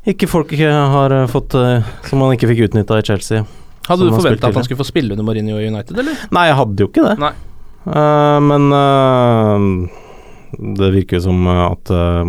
ikke 0.08 0.30
folk 0.30 0.52
ikke 0.56 0.70
har 0.72 1.14
eh, 1.14 1.28
fått 1.30 1.54
eh, 1.58 1.90
Som 2.10 2.24
han 2.26 2.34
ikke 2.34 2.50
fikk 2.50 2.66
utnytta 2.70 2.98
i 2.98 3.06
Chelsea. 3.06 3.46
Hadde 3.86 4.08
du 4.08 4.16
forventa 4.16 4.50
at 4.50 4.58
han 4.58 4.66
skulle 4.66 4.82
få 4.82 4.88
spille 4.88 5.14
under 5.14 5.26
Mourinho 5.26 5.58
i 5.60 5.68
United, 5.70 5.98
eller? 5.98 6.18
Nei, 6.34 6.46
jeg 6.50 6.58
hadde 6.60 6.84
jo 6.84 6.90
ikke 6.90 7.06
det. 7.06 7.16
Nei. 7.22 7.34
Uh, 7.82 8.38
men 8.46 8.68
uh, 8.70 9.58
det 10.78 10.92
virker 10.94 11.18
jo 11.18 11.24
som 11.26 11.48
at 11.50 11.90
uh, 11.90 12.22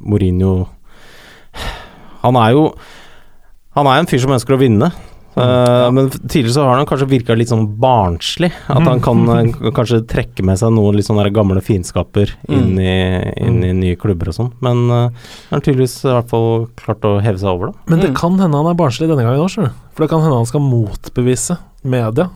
Mourinho 0.00 0.70
Han 2.22 2.38
er 2.40 2.54
jo 2.56 2.62
Han 3.76 3.90
er 3.90 4.00
en 4.00 4.08
fyr 4.08 4.22
som 4.24 4.32
ønsker 4.32 4.56
å 4.56 4.60
vinne. 4.60 4.88
Eh, 5.36 5.90
Men 5.94 6.08
tidligere 6.10 6.52
så 6.56 6.64
har 6.66 6.76
han 6.80 6.86
kanskje 6.90 7.06
virka 7.10 7.36
litt 7.38 7.48
sånn 7.52 7.66
barnslig. 7.80 8.50
At 8.68 8.82
han 8.82 9.00
kan 9.04 9.22
uh, 9.28 9.70
kanskje 9.76 10.00
trekke 10.10 10.42
med 10.44 10.58
seg 10.58 10.72
noen 10.74 10.96
litt 10.98 11.06
sånne 11.06 11.30
gamle 11.32 11.62
fiendskaper 11.62 12.32
inn, 12.50 12.74
i, 12.82 12.94
inn 13.38 13.60
i 13.64 13.72
nye 13.78 13.96
klubber 14.00 14.32
og 14.32 14.34
sånn. 14.36 14.50
Men 14.64 14.82
uh, 14.90 15.06
han 15.50 15.58
har 15.58 15.64
tydeligvis 15.64 16.00
i 16.04 16.10
hvert 16.16 16.30
fall 16.32 16.66
klart 16.80 17.06
å 17.06 17.16
heve 17.22 17.38
seg 17.38 17.52
over, 17.52 17.70
da. 17.70 17.86
Men 17.92 18.00
det 18.02 18.10
Mm. 18.10 18.16
kan 18.18 18.38
hende 18.42 18.56
han 18.58 18.66
er 18.72 18.74
barnslig 18.74 19.06
denne 19.08 19.22
gangen 19.22 19.40
òg, 19.44 19.50
skjønner 19.54 19.70
du. 19.70 19.82
For 19.94 20.02
det 20.04 20.10
kan 20.10 20.22
hende 20.24 20.36
han 20.40 20.46
skal 20.50 20.64
motbevise 20.66 21.58
media. 21.82 22.28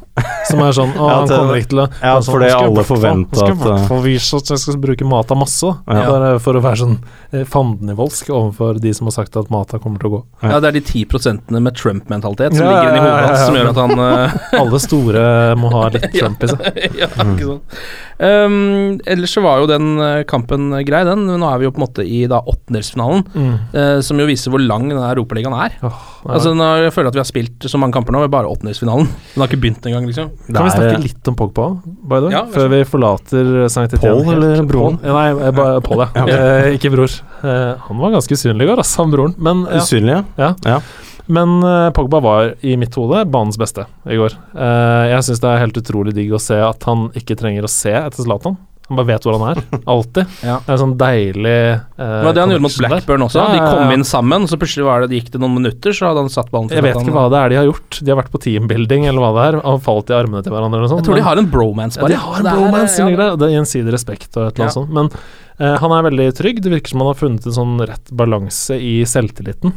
Som 0.48 0.60
er 0.62 0.74
sånn 0.76 0.92
Å, 1.00 1.06
Ja, 1.08 1.14
han 1.22 1.28
kommer 1.30 1.56
ikke 1.58 1.70
til 1.72 1.80
å 1.82 1.86
ja, 1.90 2.12
altså, 2.16 2.34
fordi 2.36 2.48
alle 2.54 2.68
i 2.68 2.84
at, 2.84 2.90
hvert 3.34 4.04
vise 4.04 4.38
at 4.38 4.50
jeg 4.52 4.60
skal 4.62 4.78
bruke 4.82 5.06
Mata 5.08 5.36
masse. 5.38 5.70
Ja. 5.88 6.04
Bare 6.08 6.28
for 6.44 6.56
å 6.58 6.62
være 6.64 6.80
sånn 6.82 6.94
eh, 7.34 7.42
fandenivoldsk 7.50 8.30
overfor 8.30 8.78
de 8.82 8.92
som 8.96 9.08
har 9.10 9.16
sagt 9.16 9.36
at 9.40 9.50
Mata 9.52 9.80
kommer 9.82 10.00
til 10.02 10.10
å 10.10 10.14
gå. 10.14 10.20
Ja, 10.46 10.60
det 10.62 10.70
er 10.70 10.78
de 10.78 10.84
ti 10.86 11.04
prosentene 11.10 11.60
med 11.64 11.76
Trump-mentalitet 11.80 12.54
som 12.56 12.64
Ja, 12.64 12.72
ligger 12.76 12.92
inni 12.92 13.02
hodet 13.02 13.18
ja, 13.18 13.26
hans, 13.26 13.40
ja. 13.40 13.46
som 13.48 13.58
gjør 13.58 13.70
at 13.72 13.82
han 13.82 14.04
uh... 14.04 14.38
Alle 14.62 14.80
store 14.84 15.24
må 15.60 15.72
ha 15.74 15.84
litt 15.96 16.08
Trump 16.18 16.44
i 16.46 16.52
seg. 16.52 16.82
ja, 17.00 17.10
ikke 17.10 17.50
sant. 17.50 17.78
Um, 18.14 19.00
ellers 19.10 19.32
så 19.34 19.42
var 19.42 19.58
jo 19.58 19.66
den 19.66 19.88
eh, 19.98 20.20
kampen 20.30 20.68
grei, 20.86 21.00
den. 21.08 21.24
Nå 21.26 21.48
er 21.50 21.58
vi 21.60 21.66
jo 21.66 21.72
på 21.74 21.80
en 21.80 21.86
måte 21.88 22.04
i 22.06 22.22
da 22.30 22.38
åttendelsfinalen, 22.46 23.24
Mm. 23.34 23.54
uh, 23.74 23.98
som 24.04 24.18
jo 24.20 24.26
viser 24.28 24.52
hvor 24.52 24.62
lang 24.62 24.86
den 24.90 25.00
Europaligaen 25.00 25.54
er. 25.58 25.74
Oh, 25.82 25.90
ja. 26.22 26.36
Altså 26.36 26.52
nå, 26.54 26.66
Jeg 26.84 26.92
føler 26.94 27.10
at 27.10 27.16
vi 27.16 27.22
har 27.22 27.26
spilt 27.28 27.66
så 27.68 27.80
mange 27.80 27.96
kamper 27.96 28.14
nå, 28.14 28.20
med 28.22 28.30
bare 28.32 28.50
åttendelsfinalen. 28.50 29.08
Den 29.34 29.42
har 29.42 29.48
ikke 29.50 29.60
begynt 29.64 29.86
engang, 29.90 30.04
liksom. 30.06 30.28
kan 30.46 30.64
vi 30.68 30.70
snakke 30.70 30.98
litt 31.02 31.28
om 31.30 31.34
Pogba, 31.38 31.64
by 31.84 32.20
the 32.20 32.28
way? 32.28 32.34
Ja, 32.36 32.42
før 32.54 32.68
vi 32.70 32.82
forlater 32.86 33.48
Sankt 33.72 33.96
Paul 34.00 34.28
eller 34.30 34.62
broren? 34.68 34.98
Paul? 35.00 35.08
Ja, 35.10 35.16
Nei, 35.16 35.46
eh, 35.48 35.54
bare 35.56 35.80
Paul, 35.82 36.04
ja. 36.04 36.26
Eh, 36.30 36.68
ikke 36.76 36.92
bror. 36.94 37.10
Eh, 37.42 37.72
han 37.88 37.98
var 38.04 38.14
ganske 38.14 38.38
usynlig 38.38 38.68
i 38.68 38.70
går, 38.70 38.78
altså, 38.84 39.02
han 39.02 39.10
broren. 39.16 39.34
Men 39.42 39.64
ja. 39.66 39.80
Usynlig, 39.82 40.20
Ja. 40.38 40.52
Ja. 40.64 40.78
Men 41.26 41.62
eh, 41.64 41.90
Pogba 41.96 42.20
var 42.20 42.50
i 42.60 42.76
mitt 42.76 42.94
hode 43.00 43.24
banens 43.32 43.56
beste 43.58 43.86
i 44.06 44.18
går. 44.20 44.34
Eh, 44.54 45.04
jeg 45.14 45.24
syns 45.24 45.40
det 45.40 45.50
er 45.50 45.62
helt 45.62 45.78
utrolig 45.80 46.12
digg 46.14 46.32
å 46.36 46.40
se 46.42 46.58
at 46.60 46.84
han 46.84 47.06
ikke 47.16 47.36
trenger 47.40 47.64
å 47.64 47.70
se 47.72 47.94
etter 47.96 48.26
Zlatan. 48.26 48.58
Han 48.88 48.98
bare 48.98 49.06
vet 49.06 49.22
hvor 49.24 49.38
han 49.40 49.56
er. 49.56 49.62
Alltid. 49.88 50.26
Ja. 50.44 50.58
Det 50.66 50.72
er 50.74 50.76
sånn 50.82 50.92
deilig 51.00 51.52
eh, 51.72 51.78
Det 51.96 52.24
var 52.26 52.34
det 52.36 52.42
han 52.44 52.50
gjorde 52.52 52.64
mot. 52.66 52.74
Blackburn 52.84 53.22
også. 53.24 53.38
Ja, 53.40 53.46
De 53.54 53.60
kom 53.64 53.88
ja. 53.88 53.92
inn 53.96 54.04
sammen, 54.04 54.42
og 54.44 54.50
så 54.52 54.58
plutselig 54.60 54.84
var 54.84 55.00
det, 55.00 55.08
det 55.10 55.20
gikk 55.22 55.30
det 55.32 55.40
noen 55.40 55.54
minutter, 55.56 55.94
så 55.96 56.10
hadde 56.10 56.20
han 56.26 56.28
satt 56.34 56.50
ballen 56.52 56.68
til 56.68 56.76
Jeg 56.80 56.84
vet 56.84 56.98
ikke 56.98 57.06
ikke 57.08 57.14
hva 57.16 57.30
det 57.32 57.38
er 57.40 57.48
de 57.54 57.56
har 57.62 57.68
gjort. 57.70 58.00
De 58.04 58.12
har 58.12 58.18
vært 58.20 58.32
på 58.34 58.42
teambuilding 58.44 59.06
eller 59.08 59.24
hva 59.24 59.30
det 59.38 59.46
er. 59.48 59.58
og 59.64 59.80
falt 59.86 60.10
i 60.12 60.16
armene 60.18 60.42
til 60.44 60.52
hverandre 60.52 60.76
eller 60.78 60.84
noe 60.88 60.92
sånt. 60.92 61.00
Jeg 61.00 61.08
tror 61.08 61.20
de 61.22 61.26
har 61.30 61.40
en 61.40 61.48
bromance, 61.54 61.96
ja, 61.96 62.02
bare. 62.04 62.12
de 62.12 62.20
har 62.26 62.36
en 62.36 62.44
Det 62.44 62.52
er- 62.52 63.24
ja, 63.24 63.36
Det 63.40 63.48
er 63.48 63.54
gjensidig 63.56 63.92
respekt 63.96 64.36
og 64.36 64.46
et 64.48 64.58
eller 64.58 64.64
annet 64.64 64.68
Ja. 64.68 64.76
sånt. 64.76 64.90
Men 64.92 65.10
eh, 65.58 65.76
han 65.80 65.92
er 65.96 66.02
veldig 66.10 66.28
trygg. 66.36 66.60
Det 66.62 66.70
virker 66.72 66.88
som 66.92 67.00
han 67.00 67.06
har 67.08 67.14
funnet 67.14 67.46
en 67.46 67.52
sånn 67.56 67.74
rett 67.88 68.10
balanse 68.12 68.76
i 68.76 69.00
selvtilliten. 69.08 69.72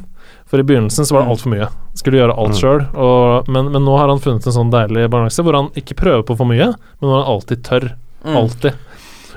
For 0.48 0.60
i 0.60 0.64
begynnelsen 0.64 1.06
så 1.08 1.12
var 1.16 1.24
det 1.24 1.28
Mm. 1.28 1.36
altfor 1.36 1.50
mye. 1.56 1.68
Skulle 1.96 2.20
gjøre 2.20 2.36
alt 2.38 2.56
Mm. 2.56 2.60
sjøl. 2.60 3.48
Men, 3.48 3.72
men 3.72 3.82
nå 3.84 3.98
har 3.98 4.08
han 4.10 4.20
funnet 4.20 4.46
en 4.48 4.54
sånn 4.54 4.72
deilig 4.72 5.10
balanse 5.10 5.44
hvor 5.44 5.56
han 5.56 5.70
ikke 5.76 5.96
prøver 5.96 6.24
på 6.28 6.36
for 6.38 6.46
mye, 6.46 6.68
men 7.00 7.04
hvor 7.08 7.24
han 7.24 7.32
alltid 7.36 7.64
tør. 7.64 7.94
Mm. 8.26 8.36
Alltid. 8.36 8.74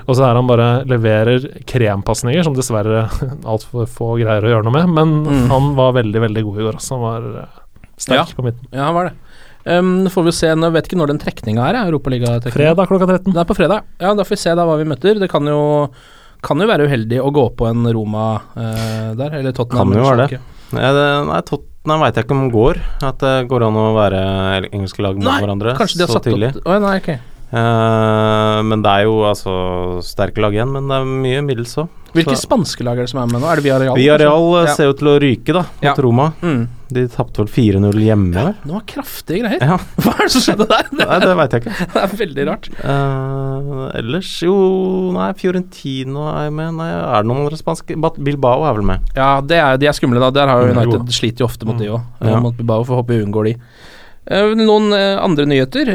Og 0.07 0.15
så 0.17 0.25
er 0.27 0.37
han 0.39 0.47
bare 0.49 0.69
leverer 0.89 1.45
krempasninger, 1.69 2.43
som 2.47 2.55
dessverre 2.57 3.05
altfor 3.51 3.87
få 3.89 4.13
greier 4.21 4.43
å 4.47 4.53
gjøre 4.55 4.67
noe 4.67 4.75
med. 4.79 4.89
Men 4.97 5.17
Mm. 5.21 5.47
han 5.51 5.75
var 5.77 5.93
veldig, 5.99 6.21
veldig 6.27 6.43
god 6.47 6.59
i 6.59 6.63
går. 6.67 6.77
også. 6.79 6.97
Han 6.97 7.01
var 7.05 7.27
eh, 7.43 7.59
sterk 7.97 8.17
Ja. 8.17 8.25
på 8.35 8.43
midten. 8.47 8.67
Ja, 8.71 8.85
han 8.89 8.95
var 8.97 9.11
det. 9.11 9.13
Um, 9.63 10.07
får 10.09 10.23
vi 10.25 10.31
se, 10.33 10.47
Jeg 10.47 10.73
vet 10.73 10.87
ikke 10.89 10.97
når 10.97 11.07
den 11.11 11.19
trekninga 11.21 11.67
er, 11.69 11.75
Europaligatrekninga. 11.85 12.55
Fredag 12.55 12.87
klokka 12.89 13.05
13. 13.11 13.33
Det 13.35 13.41
er 13.43 13.45
på 13.45 13.55
fredag. 13.59 13.83
Ja, 14.01 14.13
da 14.17 14.23
får 14.25 14.33
vi 14.33 14.41
se 14.41 14.55
da 14.57 14.65
hva 14.65 14.77
vi 14.79 14.87
møter. 14.89 15.19
Det 15.21 15.29
kan 15.29 15.45
jo 15.45 15.59
kan 16.41 16.57
jo 16.57 16.65
være 16.65 16.87
uheldig 16.89 17.19
å 17.21 17.29
gå 17.29 17.43
på 17.53 17.67
en 17.69 17.85
Roma 17.93 18.41
uh, 18.57 19.13
der, 19.13 19.35
eller 19.37 19.51
Tottenham. 19.53 19.91
Kan 19.93 20.01
jo 20.01 20.07
være 20.09 20.25
det. 20.31 20.39
Nei, 20.73 20.87
det, 20.97 21.05
nei 21.27 21.41
Tottenham 21.45 22.01
veit 22.01 22.15
jeg 22.17 22.25
ikke 22.25 22.37
om 22.39 22.47
går. 22.49 22.79
At 23.05 23.19
det 23.21 23.35
går 23.51 23.67
an 23.67 23.77
å 23.77 23.85
være 23.93 24.21
engelske 24.71 25.05
lag 25.05 25.19
med 25.19 25.27
Nei, 25.29 25.37
hverandre 25.43 25.75
Kanskje 25.77 25.99
de 25.99 26.07
har 26.07 26.09
så 26.09 26.17
satt 26.17 26.25
tidlig. 26.31 26.49
opp 26.57 26.65
oh, 26.65 26.79
nei, 26.81 26.95
ok. 26.97 27.11
Eh, 27.51 28.59
men 28.63 28.83
det 28.83 28.91
er 28.91 29.07
jo 29.09 29.17
altså 29.27 29.53
sterke 30.05 30.43
lag 30.43 30.55
igjen, 30.55 30.71
men 30.71 30.87
det 30.87 31.01
er 31.01 31.09
mye 31.25 31.41
middels 31.45 31.75
òg. 31.81 31.97
Hvilke 32.11 32.35
spanske 32.35 32.83
lag 32.83 32.99
er 32.99 33.05
det 33.05 33.11
som 33.13 33.21
er 33.21 33.27
med 33.31 33.39
nå? 33.39 33.47
Er 33.47 33.59
det 33.59 33.63
Villarreal? 33.63 33.95
Villarreal 33.95 34.45
ja. 34.67 34.73
ser 34.75 34.89
jo 34.89 34.95
til 34.99 35.07
å 35.07 35.15
ryke, 35.23 35.53
da, 35.55 35.61
mot 35.63 35.85
Ja. 35.85 35.93
Roma. 36.03 36.25
Mm. 36.43 36.65
De 36.91 37.05
tapte 37.07 37.39
vel 37.39 37.47
4-0 37.47 38.01
hjemme, 38.03 38.33
Ja, 38.35 38.49
det 38.65 38.73
var 38.73 38.81
kraftige 38.89 39.45
greier. 39.45 39.61
Ja. 39.63 39.77
Hva 40.03 40.11
er 40.17 40.25
det 40.27 40.33
som 40.33 40.43
skjedde 40.43 40.67
der? 40.67 40.89
Det 40.91 41.07
Nei, 41.11 41.19
det 41.23 41.35
veit 41.39 41.55
jeg 41.55 41.63
ikke. 41.63 41.87
det 41.93 42.01
er 42.03 42.17
veldig 42.23 42.47
rart. 42.49 42.67
Uh, 42.83 43.85
ellers 44.01 44.31
jo 44.43 44.55
Nei, 45.15 45.29
Fiorentino 45.39 46.27
er 46.33 46.51
med. 46.51 46.75
Nei, 46.81 46.89
er 46.99 47.23
det 47.23 47.31
noen 47.31 47.45
andre 47.45 47.61
spanske 47.61 47.95
Bilbao 48.19 48.67
er 48.67 48.75
vel 48.81 48.89
med. 48.91 49.07
Ja, 49.15 49.31
det 49.39 49.61
er, 49.63 49.79
de 49.79 49.87
er 49.87 49.95
skumle, 49.95 50.19
da. 50.19 50.33
Der 50.35 50.51
har 50.51 50.65
jo 50.67 50.71
Mm, 50.71 50.77
United 50.83 51.07
mm. 51.07 51.15
sliter 51.15 51.43
jo 51.45 51.47
ofte 51.47 51.67
mot 51.67 51.79
de 51.79 51.87
òg, 51.95 52.03
Ja. 52.27 52.39
mot 52.43 52.55
Bilbao. 52.59 52.83
Får 52.87 53.01
håpe 53.05 53.15
vi 53.15 53.23
unngår 53.23 53.53
de. 53.53 53.55
Eh, 54.29 54.51
noen 54.53 54.91
eh, 54.93 55.17
andre 55.17 55.47
nyheter. 55.49 55.89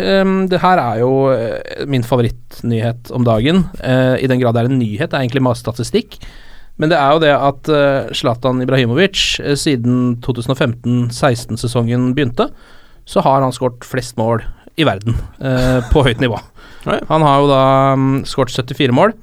Det 0.50 0.58
her 0.62 0.82
er 0.82 1.02
jo 1.02 1.12
eh, 1.30 1.84
min 1.86 2.06
favorittnyhet 2.06 3.12
om 3.14 3.26
dagen. 3.26 3.66
I 3.82 4.26
den 4.26 4.42
grad 4.42 4.56
det 4.56 4.64
er 4.64 4.70
en 4.70 4.80
nyhet, 4.80 5.10
det 5.10 5.14
er 5.14 5.26
egentlig 5.26 5.44
masse 5.46 5.62
statistikk. 5.62 6.18
Men 6.76 6.90
det 6.92 6.98
er 7.00 7.14
jo 7.14 7.22
det 7.22 7.32
at 7.32 7.70
Zlatan 8.18 8.60
Ibrahimovic, 8.60 9.38
siden 9.56 10.18
2015-16-sesongen 10.20 12.10
begynte, 12.12 12.50
så 13.08 13.22
har 13.24 13.40
han 13.40 13.54
skåret 13.54 13.86
flest 13.86 14.18
mål 14.20 14.44
i 14.76 14.84
verden 14.84 15.16
på 15.88 16.04
høyt 16.04 16.20
nivå. 16.20 16.36
Han 17.08 17.24
har 17.24 17.40
jo 17.40 17.48
da 17.48 17.62
um, 17.96 18.10
skåret 18.28 18.52
74 18.52 18.92
mål, 18.92 19.16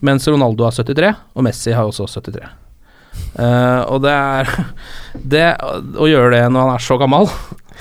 mens 0.00 0.24
Ronaldo 0.26 0.64
har 0.64 0.72
73, 0.74 1.12
og 1.36 1.44
Messi 1.44 1.76
har 1.76 1.84
også 1.84 2.08
73. 2.08 2.48
Eh, 3.34 3.80
og 3.90 4.02
det 4.04 4.14
er 4.14 4.50
Det 5.34 5.46
å 5.98 6.08
gjøre 6.10 6.36
det 6.36 6.42
når 6.50 6.66
han 6.66 6.74
er 6.76 6.82
så 6.82 6.98
gammel, 7.00 7.28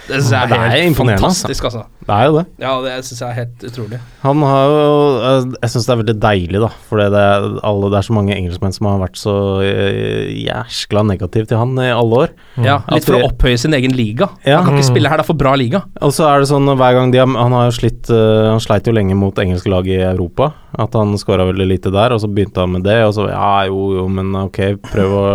det 0.07 0.15
Det 0.23 0.33
er 0.33 0.55
er 0.55 0.69
helt 0.69 0.85
imponerende, 0.85 1.25
altså. 1.25 1.41
fantastisk, 1.41 1.63
altså. 1.63 1.81
Det 2.03 2.13
er 2.15 2.25
jo 2.27 2.33
det. 2.39 2.45
Ja, 2.59 2.71
det 2.83 2.93
syns 3.07 3.21
jeg 3.23 3.29
er 3.29 3.37
helt 3.37 3.63
utrolig. 3.69 3.99
Han 4.23 4.41
har 4.43 4.71
jo 4.73 4.95
eh, 5.23 5.45
Jeg 5.61 5.71
syns 5.73 5.85
det 5.87 5.93
er 5.93 6.01
veldig 6.01 6.15
deilig, 6.23 6.61
da. 6.63 6.69
For 6.89 6.99
det 6.99 7.07
er, 7.19 7.47
det 7.63 7.97
er 7.99 8.07
så 8.09 8.15
mange 8.17 8.35
engelskmenn 8.35 8.75
som 8.75 8.89
har 8.89 8.99
vært 9.05 9.19
så 9.21 9.35
eh, 9.63 10.31
jæskla 10.43 11.03
negative 11.07 11.47
til 11.49 11.59
han 11.61 11.75
i 11.79 11.89
alle 11.93 12.23
år. 12.25 12.33
Ja, 12.63 12.81
Litt 12.91 13.07
for 13.07 13.19
å 13.19 13.29
opphøye 13.29 13.59
sin 13.61 13.75
egen 13.77 13.95
liga. 13.95 14.29
Ja. 14.47 14.59
Han 14.61 14.71
kan 14.73 14.81
ikke 14.81 14.89
spille 14.91 15.11
her, 15.11 15.19
det 15.21 15.25
er 15.27 15.31
for 15.31 15.39
bra 15.39 15.55
liga. 15.59 15.83
Og 16.03 16.11
så 16.15 16.27
er 16.29 16.43
det 16.43 16.49
sånn 16.51 16.67
hver 16.73 16.97
gang 16.97 17.13
de 17.13 17.21
har 17.21 17.29
Han 17.33 17.55
har 17.55 17.69
jo 17.69 17.75
slitt 17.77 18.09
eh, 18.13 18.49
Han 18.51 18.61
sleit 18.63 18.87
jo 18.89 18.93
lenge 18.95 19.15
mot 19.17 19.39
engelske 19.39 19.71
lag 19.71 19.87
i 19.87 19.99
Europa. 20.03 20.51
At 20.73 20.95
han 20.97 21.11
skåra 21.21 21.45
veldig 21.45 21.67
lite 21.69 21.91
der, 21.93 22.15
og 22.15 22.21
så 22.23 22.27
begynte 22.27 22.63
han 22.63 22.71
med 22.73 22.83
det. 22.87 22.97
Og 23.05 23.13
så 23.15 23.27
ja, 23.29 23.51
jo, 23.69 23.91
jo, 23.99 24.07
men 24.09 24.31
ok, 24.39 24.59
prøv 24.89 25.11
å 25.19 25.25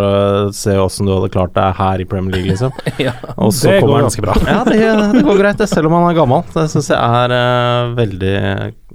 se 0.57 0.75
åssen 0.83 1.07
du 1.07 1.13
hadde 1.15 1.31
klart 1.31 1.55
det 1.55 1.67
her 1.79 2.03
i 2.03 2.07
Premier 2.11 2.35
League, 2.35 2.51
liksom. 2.51 2.75
Ja. 3.09 3.13
Og 3.39 3.53
så 3.55 3.71
Det 3.71 3.81
kommer 3.83 4.01
han- 4.01 4.09
ganske 4.09 4.25
bra. 4.25 4.35
Ja, 4.43 4.65
det, 4.67 4.79
det 5.15 5.23
går 5.25 5.39
greit, 5.39 5.61
det, 5.61 5.69
selv 5.71 5.87
om 5.91 5.95
han 6.01 6.09
er 6.11 6.17
gammel. 6.19 6.43
Det 6.59 6.67
syns 6.73 6.89
jeg 6.91 6.99
er 6.99 7.33
uh, 7.35 7.93
veldig, 7.97 8.33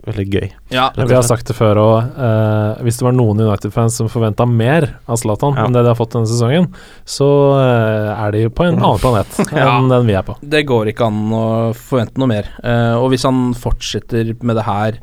veldig 0.08 0.26
gøy. 0.34 0.48
Ja, 0.74 0.90
Vi 0.98 1.14
har 1.16 1.24
sagt 1.26 1.48
det 1.50 1.56
før 1.58 1.80
òg. 1.82 2.12
hvis 2.84 2.98
det 3.00 3.06
var 3.08 3.16
noen 3.16 3.40
United-fans 3.44 3.96
som 4.02 4.10
forventa 4.12 4.46
mer 4.50 4.90
av 5.08 5.18
Zlatan 5.22 5.56
Ja. 5.58 5.66
enn 5.68 5.74
det 5.76 5.84
de 5.86 5.92
har 5.94 6.00
fått 6.00 6.14
denne 6.18 6.28
sesongen, 6.30 6.68
så 7.06 7.30
uh, 7.56 8.12
er 8.26 8.32
de 8.36 8.44
på 8.50 8.68
en 8.68 8.78
annen 8.82 9.00
planet 9.02 9.40
Ja. 9.56 9.78
enn 9.78 9.90
den 9.92 10.08
vi 10.10 10.18
er 10.20 10.26
på. 10.28 10.36
Det 10.44 10.66
går 10.70 10.92
ikke 10.94 11.08
an 11.08 11.24
å 11.34 11.46
forvente 11.78 12.20
noe 12.22 12.30
mer. 12.32 12.50
Eh, 12.64 12.94
og 13.00 13.10
hvis 13.14 13.24
han 13.28 13.54
fortsetter 13.58 14.34
med 14.44 14.58
det 14.60 14.66
her 14.68 15.00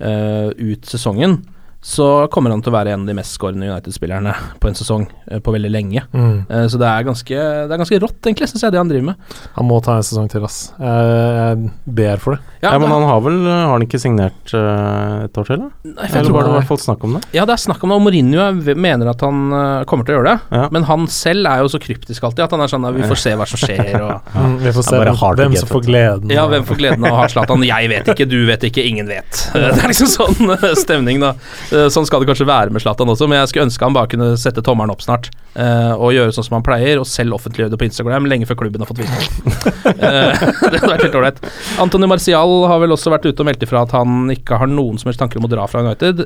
eh, 0.00 0.50
ut 0.58 0.84
sesongen, 0.88 1.38
så 1.84 2.06
kommer 2.32 2.54
han 2.54 2.62
til 2.64 2.72
å 2.72 2.76
være 2.78 2.94
en 2.94 3.02
av 3.04 3.10
de 3.10 3.16
mest 3.18 3.36
skårende 3.36 3.68
United-spillerne 3.68 4.32
på 4.60 4.70
en 4.70 4.76
sesong 4.78 5.04
eh, 5.28 5.40
på 5.44 5.52
veldig 5.52 5.70
lenge. 5.72 6.04
Mm. 6.14 6.46
så 6.70 6.78
det 6.80 6.88
er 6.88 7.04
ganske, 7.04 7.36
det 7.68 7.74
er 7.74 7.80
ganske 7.80 7.98
rått, 8.00 8.20
egentlig, 8.24 8.48
syns 8.48 8.64
jeg, 8.64 8.72
det 8.72 8.80
han 8.80 8.88
driver 8.90 9.10
med. 9.10 9.34
Han 9.58 9.68
må 9.68 9.80
ta 9.84 9.98
en 9.98 10.06
sesong 10.06 10.30
til, 10.32 10.44
ass. 10.46 10.58
Jeg, 10.80 11.34
jeg 11.36 11.94
ber 11.98 12.22
for 12.22 12.36
det. 12.36 12.54
Ja, 12.64 12.72
men 12.80 12.88
han 12.88 13.04
har 13.04 13.20
vel 13.20 13.36
Har 13.44 13.74
han 13.74 13.84
ikke 13.84 14.00
signert 14.00 14.54
eh, 14.56 15.26
et 15.26 15.40
år 15.40 15.48
til, 15.50 15.60
da? 15.60 15.68
Nei, 15.84 16.08
jeg 16.08 16.14
Eller 16.14 16.28
tror 16.30 16.36
var 16.38 16.46
det 16.48 16.52
i 16.54 16.56
hvert 16.58 16.70
fall 16.70 16.80
snakk 16.86 17.04
om 17.04 17.16
det? 17.18 17.22
Ja, 17.36 17.44
det 17.44 17.56
er 17.56 17.62
snakk 17.66 17.84
om 17.84 17.92
det, 17.92 17.98
og 18.00 18.04
Mourinho 18.06 18.40
er- 18.46 18.80
mener 18.86 19.10
at 19.12 19.24
han 19.26 19.42
eh, 19.52 19.84
kommer 19.90 20.08
til 20.08 20.16
å 20.16 20.18
gjøre 20.20 20.30
det. 20.32 20.56
Ja. 20.56 20.64
Men 20.74 20.88
han 20.88 21.06
selv 21.12 21.50
er 21.50 21.60
jo 21.64 21.70
så 21.74 21.80
kryptisk 21.82 22.24
alltid 22.24 22.46
at 22.46 22.56
han 22.56 22.64
er 22.64 22.72
sånn 22.72 22.88
at 22.88 22.96
vi 22.96 23.04
får 23.10 23.20
se 23.20 23.34
hva 23.36 23.48
som 23.50 23.60
skjer. 23.60 23.92
Og, 24.00 24.14
ja. 24.38 24.48
vi 24.64 24.74
får 24.78 24.88
se 24.88 25.02
bare 25.02 25.14
hvem 25.42 25.58
som 25.60 25.70
får 25.70 25.84
gleden. 25.90 26.32
ja, 26.32 26.46
hvem 26.48 26.64
får 26.68 26.80
gleden 26.80 27.04
av 27.04 27.12
å 27.18 27.20
ha 27.20 27.28
Zlatan? 27.32 27.66
Jeg 27.68 27.92
vet 27.92 28.10
ikke, 28.14 28.28
du 28.30 28.38
vet 28.48 28.64
ikke, 28.70 28.84
ingen 28.88 29.10
vet. 29.10 29.44
Det 29.54 29.68
er 29.82 29.90
liksom 29.90 30.10
sånn 30.10 30.54
eh, 30.56 30.66
stemning, 30.80 31.20
da. 31.22 31.34
Eh, 31.74 31.88
Sånn 31.92 32.06
skal 32.06 32.22
det 32.22 32.28
kanskje 32.30 32.46
være 32.48 32.72
med 32.74 32.82
Zlatan 32.84 33.10
også, 33.10 33.26
men 33.30 33.40
jeg 33.40 33.50
skulle 33.50 33.66
ønske 33.68 33.86
han 33.86 33.96
bare 33.96 34.10
kunne 34.12 34.28
sette 34.40 34.62
tommelen 34.64 34.92
opp 34.94 35.02
snart. 35.04 35.30
eh, 35.54 35.92
og 35.94 36.12
gjøre 36.14 36.34
sånn 36.34 36.46
som 36.46 36.56
han 36.58 36.66
pleier, 36.66 36.98
og 37.02 37.06
selv 37.10 37.36
offentliggjøre 37.36 37.72
det 37.74 37.78
på 37.80 37.86
Instagram 37.88 38.26
lenge 38.30 38.46
før 38.48 38.58
klubben 38.62 38.82
har 38.82 38.90
fått 38.90 39.02
vite 39.02 39.18
det. 39.20 39.72
Eh, 39.94 40.44
det 40.72 40.80
hadde 40.80 40.90
vært 40.90 41.04
helt 41.06 41.16
ålreit. 41.18 41.38
Antony 41.82 42.08
Martial 42.10 42.52
har 42.70 42.80
vel 42.82 42.94
også 42.94 43.12
vært 43.12 43.26
ute 43.28 43.42
og 43.44 43.48
meldt 43.48 43.62
ifra 43.66 43.84
at 43.84 43.92
han 43.94 44.30
ikke 44.32 44.58
har 44.60 44.70
noen 44.70 44.98
som 45.00 45.10
helst 45.10 45.20
tanker 45.22 45.40
om 45.40 45.46
å 45.46 45.50
dra 45.52 45.66
fra 45.70 45.82
United. 45.84 46.24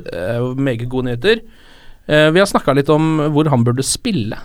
Meget 0.57 0.87
gode 0.89 1.09
nyheter. 1.09 1.41
Vi 2.09 2.41
har 2.41 2.47
snakka 2.49 2.73
litt 2.73 2.89
om 2.89 3.19
hvor 3.35 3.49
han 3.51 3.63
burde 3.67 3.85
spille, 3.85 4.39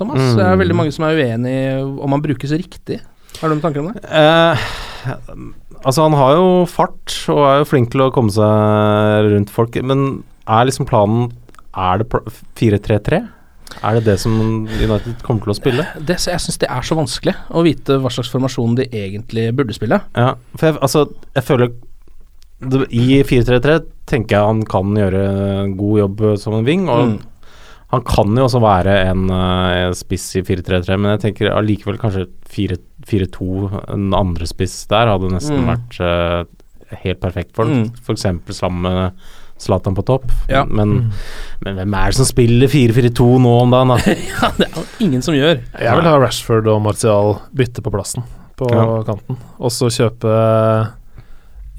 Thomas. 0.00 0.18
Mm. 0.18 0.36
Det 0.40 0.46
er 0.48 0.60
veldig 0.64 0.76
mange 0.80 0.94
som 0.96 1.06
er 1.06 1.20
uenig 1.20 1.52
i 1.54 1.66
om 1.84 2.16
han 2.16 2.24
brukes 2.24 2.54
riktig. 2.56 2.98
Har 3.40 3.50
du 3.50 3.54
noen 3.54 3.62
tanker 3.64 3.84
om 3.84 3.92
det? 3.92 4.02
Uh, 4.10 4.56
altså, 5.84 6.04
han 6.04 6.16
har 6.18 6.36
jo 6.38 6.48
fart 6.70 7.14
og 7.32 7.42
er 7.46 7.60
jo 7.62 7.68
flink 7.70 7.92
til 7.94 8.04
å 8.06 8.10
komme 8.14 8.34
seg 8.34 9.30
rundt 9.32 9.52
folk, 9.54 9.78
men 9.86 10.22
er 10.48 10.64
liksom 10.68 10.86
planen 10.86 11.32
Er 11.74 11.98
det 11.98 12.08
4-3-3? 12.54 13.22
Er 13.82 13.94
det 13.96 14.04
det 14.06 14.18
som 14.20 14.34
United 14.68 15.22
kommer 15.24 15.42
til 15.42 15.50
å 15.50 15.56
spille? 15.56 15.86
det 15.98 16.18
jeg 16.20 16.38
syns 16.40 16.58
det 16.60 16.68
er 16.70 16.82
så 16.86 16.94
vanskelig 16.94 17.34
å 17.50 17.62
vite 17.64 17.96
hva 17.98 18.10
slags 18.12 18.30
formasjon 18.30 18.76
de 18.78 18.84
egentlig 18.92 19.48
burde 19.56 19.74
spille. 19.74 19.98
Ja, 20.14 20.34
for 20.54 20.66
jeg, 20.68 20.76
altså, 20.84 21.06
jeg 21.34 21.42
føler 21.48 21.72
I 22.94 23.22
4-3-3 23.26 23.78
tenker 24.08 24.36
jeg 24.36 24.46
han 24.46 24.62
kan 24.70 24.94
gjøre 24.96 25.22
en 25.64 25.74
god 25.76 25.98
jobb 25.98 26.22
som 26.40 26.54
en 26.60 26.64
wing, 26.68 26.86
og 26.88 27.08
Mm. 27.08 27.18
han 27.90 28.02
kan 28.06 28.36
jo 28.36 28.44
også 28.46 28.60
være 28.62 28.94
en 29.10 29.28
uh, 29.30 29.92
spiss 29.92 30.36
i 30.36 30.42
4-3-3, 30.42 30.96
men 30.98 31.16
jeg 31.18 31.24
tenker 31.34 31.50
allikevel 31.52 31.98
kanskje 31.98 32.28
4-2, 32.54 33.82
en 33.92 34.12
andre 34.14 34.46
spiss 34.46 34.86
der, 34.88 35.06
hadde 35.10 35.32
nesten 35.34 35.64
Mm. 35.64 35.72
vært 35.72 35.98
uh, 36.00 36.44
helt 37.02 37.20
perfekt 37.20 37.54
for 37.56 37.64
Mm. 37.66 37.74
ham. 37.74 37.90
For 38.04 38.14
eksempel 38.14 38.54
sammen 38.54 38.82
med 38.82 39.12
Zlatan 39.60 39.94
på 39.94 40.02
topp. 40.04 40.24
Ja. 40.50 40.64
Men, 40.66 41.12
men 41.64 41.76
hvem 41.78 41.94
er 41.94 42.10
det 42.10 42.18
som 42.18 42.26
spiller 42.28 42.68
4-4-2 42.68 43.26
nå 43.44 43.52
om 43.62 43.70
dagen, 43.72 43.92
da? 43.94 44.16
Ja, 44.34 44.50
det 44.58 44.66
er 44.66 44.80
jo 44.80 44.84
ingen 45.06 45.22
som 45.24 45.36
gjør. 45.36 45.60
Jeg 45.78 45.98
vil 46.00 46.08
ha 46.10 46.16
Rashford 46.20 46.66
og 46.72 46.82
Martial 46.84 47.36
bytte 47.54 47.84
på 47.84 47.92
plassen 47.94 48.26
på 48.58 48.68
Ja. 48.70 48.84
kanten, 49.06 49.38
og 49.58 49.72
så 49.74 49.88
kjøpe 49.90 50.34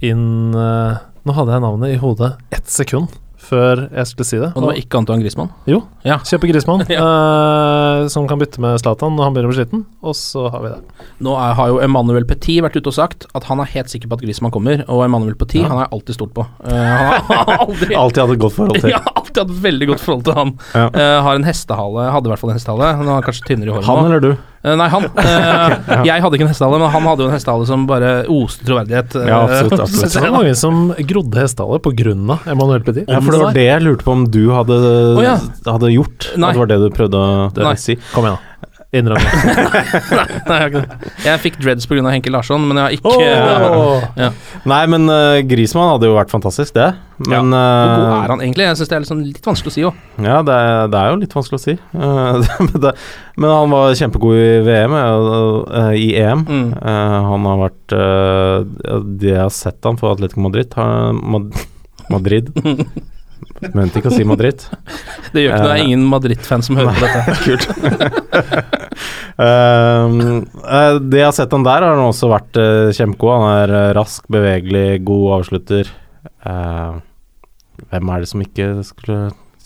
inn 0.04 0.56
eh, 0.56 0.98
Nå 1.26 1.34
hadde 1.38 1.54
jeg 1.56 1.64
navnet 1.64 1.94
i 1.96 2.00
hodet 2.02 2.34
ett 2.54 2.68
sekund 2.70 3.14
før 3.46 3.84
jeg 3.92 4.10
skulle 4.10 4.28
si 4.28 4.40
det. 4.42 4.50
Og 4.56 4.62
det 4.64 4.70
var 4.72 4.80
ikke 4.82 5.00
Antoine 5.02 5.22
Griezmann. 5.24 5.52
Jo, 5.70 5.84
Ja. 6.06 6.18
kjøpe 6.26 6.50
Griezmann, 6.52 6.82
eh, 6.90 8.08
som 8.14 8.28
kan 8.30 8.40
bytte 8.42 8.62
med 8.64 8.80
Zlatan 8.82 9.16
når 9.18 9.28
han 9.28 9.36
begynner 9.36 9.50
å 9.50 9.54
bli 9.54 9.60
sliten, 9.62 9.84
og 10.06 10.16
så 10.18 10.48
har 10.54 10.64
vi 10.66 10.72
det. 10.74 11.06
Nå 11.26 11.36
er, 11.40 11.54
har 11.60 11.72
jo 11.72 11.80
Emmanuel 11.86 12.26
Petit 12.30 12.62
vært 12.66 12.78
ute 12.80 12.92
og 12.92 12.98
sagt 12.98 13.28
at 13.38 13.48
han 13.50 13.62
er 13.64 13.70
helt 13.76 13.92
sikker 13.94 14.10
på 14.12 14.18
at 14.20 14.26
Griezmann 14.26 14.54
kommer, 14.56 14.84
og 14.90 15.06
Emmanuel 15.06 15.38
Petit 15.40 15.64
han 15.66 15.78
har 15.78 15.86
jeg 15.88 15.94
alltid 16.00 16.20
stolt 16.20 16.34
på. 16.38 16.46
Uh, 16.66 16.74
han 16.74 17.22
har 17.30 17.54
aldri 17.68 17.96
Alltid 17.96 18.24
hatt 18.26 18.36
et 18.36 18.44
godt 18.46 18.58
forhold 18.58 18.82
til. 18.82 18.92
Ja, 18.96 19.02
alltid 19.16 19.42
hatt 19.44 19.56
veldig 19.66 19.88
godt 19.94 20.04
forhold 20.06 20.26
til 20.28 20.38
han. 20.38 20.52
Ja. 20.76 20.88
Eh, 20.90 21.18
har 21.26 21.40
en 21.40 21.48
hestehale, 21.48 22.10
hadde 22.14 22.30
i 22.30 22.34
hvert 22.34 22.42
fall 22.44 22.52
en 22.54 22.60
hestehale. 22.60 22.92
Han 23.02 23.10
har 23.12 23.26
kanskje 23.26 23.48
tynnere 23.50 23.72
i 23.72 23.76
håret 23.76 23.90
Han 23.90 24.06
eller 24.10 24.24
du? 24.24 24.34
Eh, 24.66 24.76
nei, 24.80 24.88
han. 24.90 25.04
Eh, 25.26 26.04
Jeg 26.08 26.24
hadde 26.24 26.38
ikke 26.38 26.46
en 26.48 26.52
hestehale, 26.52 26.80
men 26.82 26.90
han 26.94 27.06
hadde 27.06 27.26
jo 27.26 27.30
en 27.30 27.36
hestehale 27.36 27.68
som 27.70 27.84
bare 27.90 28.12
oste 28.32 28.66
troverdighet. 28.66 29.16
eh, 29.22 29.28
Ja, 29.30 29.44
absolutt, 29.46 29.80
absolutt. 29.86 30.16
Det 30.16 30.24
var 30.26 30.34
mange 30.40 30.56
som 30.58 30.80
grodde 31.12 31.44
hestehale 31.44 31.80
av 32.34 32.50
Emmanuel 32.50 32.82
Petit. 32.86 33.06
Ja, 33.10 33.22
for 33.22 33.36
det 33.38 33.44
var 33.44 33.54
det 33.60 33.68
jeg 33.70 33.86
lurte 33.86 34.08
på 34.08 34.16
om 34.16 34.26
du 34.34 34.42
hadde, 34.56 34.80
ja. 35.24 35.38
hadde 35.78 35.94
gjort. 35.94 36.32
Nei. 36.36 36.50
At 36.50 36.58
det 36.58 36.64
var 36.64 36.72
det 36.74 36.80
du 36.82 36.90
prøvde 36.98 37.22
å 37.22 37.76
si. 37.82 37.98
Kom 38.16 38.26
igjen, 38.30 38.40
da. 38.42 38.65
Innrøm 38.96 39.20
det. 39.20 39.32
Nei, 40.16 40.26
jeg, 40.26 40.50
har 40.50 40.70
ikke 40.70 40.84
det. 40.84 41.14
jeg 41.26 41.44
fikk 41.46 41.60
dreads 41.64 41.90
pga. 41.90 42.04
Henke 42.06 42.32
Larsson, 42.34 42.64
men 42.70 42.80
jeg 42.80 42.86
har 42.86 42.96
ikke 42.96 43.16
Åh! 43.16 44.38
Nei, 44.70 44.84
men 44.92 45.10
uh, 45.12 45.42
Grismann 45.48 45.92
hadde 45.96 46.10
jo 46.10 46.16
vært 46.18 46.34
fantastisk, 46.34 46.76
det. 46.78 46.94
Men 47.24 47.54
Hvor 47.54 47.92
god 47.96 48.06
eh, 48.06 48.18
er 48.26 48.32
han 48.34 48.42
egentlig? 48.44 48.66
Jeg 48.66 48.78
syns 48.80 48.92
det 48.92 48.98
er 48.98 49.06
sånn, 49.08 49.24
litt 49.24 49.48
vanskelig 49.48 49.72
å 49.72 49.76
si 49.76 49.84
òg. 49.88 50.00
Ja, 50.20 50.42
det 50.46 50.56
er, 50.56 50.90
det 50.92 51.00
er 51.00 51.14
jo 51.14 51.20
litt 51.22 51.36
vanskelig 51.38 51.60
å 51.62 51.64
si. 51.64 51.78
Eh, 52.06 53.42
men, 53.42 53.50
han 53.52 53.72
var 53.74 53.96
kjempegod 54.00 54.38
i 54.40 54.60
VM, 54.64 54.94
eh, 54.96 55.90
i 56.00 56.06
EM. 56.22 56.46
Mm. 56.48 56.70
Eh, 56.80 57.16
han 57.30 57.48
har 57.50 57.58
vært 57.60 57.96
eh, 57.98 59.02
Det 59.20 59.32
jeg 59.34 59.42
har 59.42 59.52
sett 59.52 59.88
han 59.88 60.00
for 60.00 60.16
Atletico 60.16 60.44
Madrid 60.46 60.76
har, 60.80 61.12
Madrid 62.14 62.52
Mente 63.76 64.00
ikke 64.02 64.12
å 64.12 64.16
si 64.16 64.24
Madrid. 64.28 64.62
Det 65.34 65.44
gjør 65.44 65.52
ikke 65.56 65.62
noe, 65.62 65.68
det 65.68 65.76
er 65.76 65.82
Eh. 65.82 65.86
ingen 65.90 66.04
Madrid-fan 66.08 66.62
som 66.64 66.78
hører 66.80 66.96
på 66.96 67.02
dette. 67.06 67.22
Kult. 67.46 67.66
Eh, 69.36 70.98
det 71.04 71.20
jeg 71.20 71.26
har 71.28 71.34
sett 71.36 71.52
han 71.52 71.66
der, 71.66 71.84
har 71.84 71.98
han 71.98 72.06
også 72.08 72.30
vært 72.32 72.56
eh, 72.62 72.92
kjempegod. 72.96 73.34
Han 73.42 73.50
er 73.66 73.94
rask, 73.98 74.24
bevegelig, 74.32 75.02
god 75.08 75.26
avslutter. 75.42 75.90
Uh, 76.46 77.02
hvem 77.90 78.10
er 78.14 78.22
det 78.24 78.30
som 78.30 78.42
ikke 78.44 78.68
skulle 78.88 79.18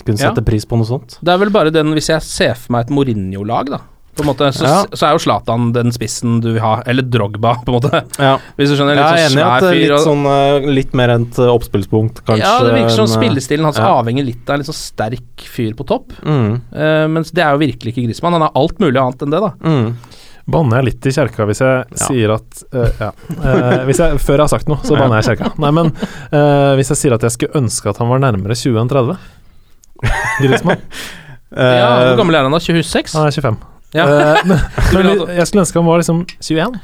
kunne 0.05 0.15
Ja. 0.17 0.29
sette 0.31 0.41
pris 0.47 0.65
på 0.65 0.79
noe 0.79 0.87
sånt? 0.87 1.17
Det 1.21 1.33
er 1.33 1.37
vel 1.41 1.51
bare 1.53 1.69
den, 1.75 1.91
hvis 1.93 2.07
jeg 2.09 2.23
ser 2.25 2.55
for 2.57 2.71
meg 2.73 2.87
et 2.87 2.93
Mourinho-lag, 2.95 3.69
da. 3.75 3.81
På 4.19 4.25
en 4.25 4.29
måte, 4.29 4.49
så, 4.55 4.67
Ja. 4.67 4.77
så 4.91 5.07
er 5.07 5.15
jo 5.17 5.21
Zlatan 5.23 5.69
den 5.75 5.93
spissen 5.95 6.37
du 6.43 6.49
vil 6.53 6.61
ha, 6.63 6.75
eller 6.85 7.07
Drogba, 7.07 7.55
på 7.65 7.71
en 7.71 7.77
måte. 7.79 8.01
Ja. 8.19 8.35
Hvis 8.59 8.73
du 8.73 8.77
skjønner. 8.77 8.99
Jeg 8.99 9.07
er 9.07 9.25
enig 9.25 9.33
sånn 9.33 9.41
i 9.41 9.47
at 9.47 9.65
det 9.65 9.71
fyr. 9.73 9.81
litt, 9.95 10.05
sånn, 10.05 10.23
eh, 10.35 10.69
litt 10.79 10.93
mer 10.99 11.15
enn 11.15 11.25
et 11.29 11.39
eh, 11.41 11.51
oppspillspunkt, 11.55 12.21
kanskje. 12.27 12.43
ja, 12.45 12.55
det 12.67 12.75
virker 12.77 12.95
som 12.99 13.07
eh, 13.09 13.15
spillestilen 13.15 13.65
hans 13.69 13.79
ja. 13.81 13.89
avhenger 13.99 14.27
litt 14.27 14.43
av 14.49 14.57
en 14.57 14.63
litt 14.63 14.69
sånn 14.71 14.79
sterk 14.81 15.47
fyr 15.57 15.73
på 15.79 15.87
topp. 15.89 16.13
Mm, 16.23 16.61
Uh, 16.69 17.07
mens 17.11 17.31
det 17.35 17.41
er 17.43 17.55
jo 17.55 17.59
virkelig 17.63 17.91
ikke 17.95 18.05
Griezmann. 18.07 18.35
Han 18.37 18.45
er 18.49 18.55
alt 18.59 18.79
mulig 18.81 18.99
annet 19.01 19.23
enn 19.25 19.33
det, 19.33 19.39
da. 19.43 19.51
mm. 19.63 19.89
Banner 20.49 20.79
jeg 20.79 20.85
litt 20.87 21.05
i 21.05 21.11
kjerka 21.13 21.45
hvis 21.45 21.59
jeg 21.61 21.99
sier 22.01 22.31
at 22.33 22.61
uh, 22.73 22.87
Ja. 22.97 23.09
uh, 23.37 23.83
hvis 23.85 23.99
jeg, 24.01 24.17
før 24.23 24.39
jeg 24.39 24.45
har 24.47 24.49
sagt 24.49 24.71
noe, 24.71 24.79
så 24.81 24.95
banner 24.97 25.19
jeg 25.19 25.25
i 25.27 25.29
kjerka. 25.29 25.51
Nei, 25.61 25.69
men 25.77 25.91
eh, 25.93 26.71
hvis 26.79 26.89
jeg 26.95 26.97
sier 27.03 27.13
at 27.19 27.25
jeg 27.27 27.35
skulle 27.35 27.59
ønske 27.61 27.91
at 27.91 27.99
han 28.01 28.09
var 28.09 28.23
nærmere 28.23 28.57
20 28.57 28.79
enn 28.81 28.89
30 28.89 29.17
Griezmann. 30.41 30.81
Ja, 31.49 32.11
Hvor 32.11 32.19
gammel 32.19 32.35
er 32.37 32.43
han 32.45 32.53
da? 32.53 32.59
26? 32.61 33.15
Han 33.17 33.25
er 33.25 33.33
25. 33.33 33.55
Ja. 33.95 34.05
Eh, 34.05 34.41
men, 34.49 34.59
men 34.93 35.11
jeg 35.37 35.47
skulle 35.49 35.63
ønske 35.65 35.79
han 35.81 35.87
var 35.89 36.01
liksom 36.03 36.23
21. 36.39 36.79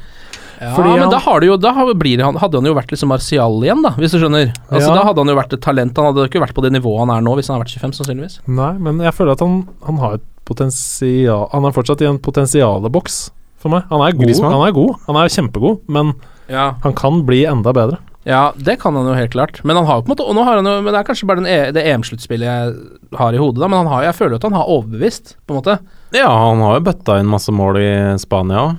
Ja, 0.56 0.70
Fordi 0.72 0.88
men 0.94 1.02
han- 1.04 1.10
da, 1.12 1.18
har 1.20 1.40
det 1.44 1.48
jo, 1.50 1.56
da 1.60 1.72
blir 1.92 2.22
han, 2.24 2.38
hadde 2.40 2.56
han 2.56 2.64
jo 2.64 2.72
vært 2.74 2.88
liksom 2.94 3.10
Martial 3.12 3.58
igjen, 3.62 3.82
da, 3.84 3.90
hvis 4.00 4.14
du 4.14 4.18
skjønner. 4.22 4.54
Altså 4.70 4.88
Ja. 4.88 4.94
Da 4.96 5.02
hadde 5.10 5.20
han 5.20 5.28
jo 5.28 5.36
vært 5.36 5.52
et 5.52 5.60
talent. 5.60 5.96
Han 6.00 6.06
hadde 6.08 6.22
jo 6.24 6.30
ikke 6.30 6.40
vært 6.40 6.54
på 6.56 6.62
det 6.64 6.72
nivået 6.72 7.02
han 7.04 7.12
er 7.12 7.20
nå, 7.26 7.34
hvis 7.36 7.50
han 7.52 7.58
hadde 7.58 7.66
vært 7.68 7.76
25, 7.76 7.92
sannsynligvis. 8.00 8.38
Nei, 8.48 8.72
men 8.80 8.98
jeg 9.04 9.12
føler 9.12 9.36
at 9.36 9.44
han, 9.44 9.58
han 9.84 9.98
har 10.00 10.14
et 10.16 10.24
potensial 10.46 11.48
Han 11.52 11.64
er 11.66 11.74
fortsatt 11.76 12.00
i 12.00 12.08
en 12.08 12.18
potensialeboks 12.22 13.18
for 13.60 13.68
meg. 13.74 13.84
Han 13.90 14.00
er 14.06 14.16
god, 14.16 14.32
han 14.46 14.64
er 14.68 14.72
god, 14.72 14.94
han 15.06 15.16
er 15.20 15.28
kjempegod, 15.36 15.80
men 15.92 16.14
Ja. 16.48 16.72
han 16.82 16.94
kan 16.94 17.20
bli 17.26 17.44
enda 17.44 17.72
bedre. 17.76 17.98
Ja, 18.26 18.40
det 18.58 18.74
kan 18.82 18.96
han 18.98 19.06
jo 19.06 19.14
helt 19.14 19.30
klart. 19.30 19.60
Men 19.62 19.78
han 19.78 19.86
har 19.86 20.00
jo 20.00 20.02
på 20.02 20.10
en 20.10 20.14
måte 20.16 20.24
Og 20.26 20.34
nå 20.34 20.42
har 20.42 20.56
han 20.58 20.66
jo 20.66 20.72
Men 20.82 20.90
det 20.90 20.98
er 20.98 21.06
kanskje 21.06 21.28
bare 21.30 21.38
den 21.44 21.46
e, 21.46 21.58
det 21.76 21.84
EM-sluttspillet 21.92 22.48
jeg 22.48 23.18
har 23.20 23.36
i 23.36 23.38
hodet, 23.38 23.60
da. 23.62 23.68
Men 23.70 23.84
han 23.84 23.90
har, 23.92 24.02
jeg 24.08 24.16
føler 24.18 24.34
jo 24.34 24.40
at 24.42 24.48
han 24.48 24.56
har 24.58 24.72
overbevist, 24.74 25.36
på 25.46 25.54
en 25.54 25.60
måte. 25.60 25.78
Ja, 26.16 26.26
han 26.32 26.62
har 26.66 26.80
jo 26.80 26.86
bøtta 26.88 27.20
inn 27.22 27.30
masse 27.30 27.54
mål 27.54 27.78
i 27.78 27.88
Spania 28.18 28.64
òg. 28.66 28.76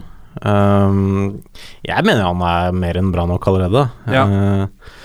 jeg 1.87 2.05
mener 2.05 2.27
han 2.27 2.43
er 2.45 2.75
mer 2.77 2.99
enn 2.99 3.11
bra 3.15 3.25
nok 3.29 3.47
allerede. 3.49 3.87
Ja. 4.11 4.25
Uh, 4.27 4.95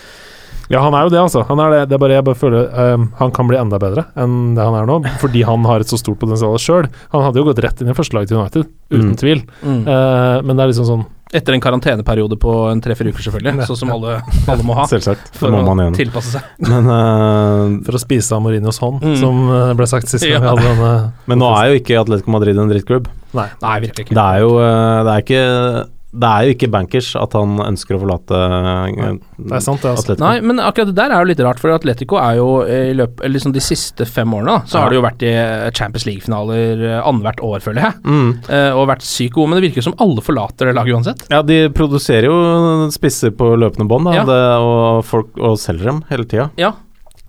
Ja, 0.73 0.81
han 0.81 0.95
er 0.97 1.03
jo 1.05 1.11
det, 1.13 1.19
altså. 1.21 1.43
Han 1.51 1.61
er 1.61 1.73
det, 1.75 1.81
det 1.91 1.97
er 1.97 2.01
bare 2.01 2.15
jeg 2.17 2.25
bare 2.25 2.39
føler 2.39 2.69
ehm, 2.81 3.03
han 3.19 3.33
kan 3.35 3.49
bli 3.51 3.59
enda 3.61 3.77
bedre 3.83 4.07
enn 4.17 4.55
det 4.57 4.63
han 4.65 4.77
er 4.79 4.87
nå, 4.89 4.95
fordi 5.21 5.43
han 5.45 5.67
har 5.69 5.83
et 5.85 5.91
så 5.91 5.99
stort 6.01 6.17
potensial 6.23 6.55
sjøl. 6.63 6.87
Han 7.13 7.25
hadde 7.27 7.43
jo 7.43 7.45
gått 7.51 7.61
rett 7.61 7.83
inn 7.83 7.91
i 7.93 7.97
førstelaget 7.99 8.31
til 8.33 8.39
United, 8.41 8.71
uten 8.89 9.11
Mm. 9.11 9.19
tvil. 9.21 9.43
Mm. 9.61 9.83
Uh, 9.85 10.39
men 10.47 10.57
det 10.57 10.65
er 10.65 10.71
liksom 10.73 10.89
sånn 10.89 11.05
Etter 11.33 11.55
en 11.57 11.63
karanteneperiode 11.65 12.37
på 12.37 12.53
en 12.71 12.81
tre-fire 12.85 13.09
uker, 13.09 13.25
selvfølgelig. 13.25 13.65
Sånn 13.71 13.79
som 13.81 13.93
alle, 13.95 14.19
alle 14.53 14.67
må 14.69 14.75
ha. 14.77 14.85
selvsagt. 14.91 15.31
Det 15.33 15.41
For 15.41 15.49
må 15.55 15.63
man 15.65 15.79
å 15.81 15.87
igjen. 15.87 15.97
tilpasse 15.97 16.35
seg. 16.35 16.43
Men, 16.61 16.91
uh, 16.93 17.79
for 17.87 17.97
å 17.97 18.01
spise 18.03 18.37
av 18.37 18.43
Mourinhos 18.45 18.79
hånd, 18.83 19.01
Mm. 19.03 19.17
som 19.17 19.41
eh, 19.49 19.73
ble 19.79 19.87
sagt 19.89 20.09
sist 20.13 20.27
gang 20.29 20.43
vi 20.45 20.49
hadde 20.51 20.63
denne 20.69 20.91
men 21.27 21.39
nå 21.41 21.49
er 21.57 21.71
jo 21.73 21.81
ikke 21.81 22.01
Atletico 22.03 22.31
Madrid 22.37 22.59
en 22.61 22.69
drittklubb. 22.69 23.09
Nei. 23.33 23.49
Nei, 23.63 23.77
virkelig 23.87 24.05
ikke. 24.07 24.15
Det 24.19 24.27
er 24.29 24.45
jo 24.45 24.53
eh, 24.61 25.03
det 25.09 25.15
er 25.17 25.25
ikke 25.25 25.43
Det 26.13 26.29
er 26.29 26.45
jo 26.45 26.53
ikke 26.53 26.69
bankers 26.69 27.07
at 27.17 27.33
han 27.33 27.55
ønsker 27.65 27.97
å 27.97 28.01
forlate 28.03 28.37
Nei, 28.93 29.13
Det 29.39 29.55
er 29.57 29.63
sant, 29.65 29.81
det. 29.81 29.93
altså. 29.95 30.13
Atletico. 30.13 30.25
Nei, 30.27 30.41
men 30.45 30.59
akkurat 30.61 30.91
det 30.91 30.97
der 30.99 31.11
er 31.17 31.23
jo 31.25 31.29
litt 31.31 31.41
rart, 31.41 31.59
for 31.63 31.73
Atletico 31.73 32.19
er 32.21 32.37
jo 32.37 32.49
i 32.69 32.93
løpet 32.99 33.33
liksom 33.33 33.55
de 33.57 33.63
siste 33.65 34.05
fem 34.05 34.29
årene, 34.37 34.59
så 34.69 34.77
Ja. 34.77 34.83
har 34.85 34.91
de 34.91 34.97
jo 35.01 35.03
vært 35.07 35.23
i 35.25 35.33
Champions 35.73 36.05
League-finaler 36.05 36.85
eh, 36.91 37.01
annethvert 37.09 37.41
år, 37.41 37.61
føler 37.65 37.81
jeg. 37.87 37.95
Mm. 38.05 38.31
Eh, 38.49 38.71
og 38.77 38.89
vært 38.93 39.03
sykt 39.09 39.33
gode, 39.33 39.49
men 39.49 39.61
det 39.63 39.71
virker 39.73 39.83
som 39.89 39.95
alle 39.99 40.21
forlater 40.21 40.67
det 40.69 40.75
laget 40.77 40.95
uansett. 40.99 41.25
Ja, 41.33 41.41
de 41.43 41.69
produserer 41.71 42.29
jo 42.29 42.91
spisser 42.93 43.31
på 43.33 43.57
løpende 43.57 43.89
bånd, 43.89 44.05
da, 44.05 44.13
Ja. 44.21 44.25
det, 44.29 44.41
og, 44.61 45.05
folk, 45.09 45.33
og 45.41 45.57
selger 45.57 45.85
dem 45.95 46.05
hele 46.11 46.25
tida. 46.29 46.51
Ja. 46.61 46.73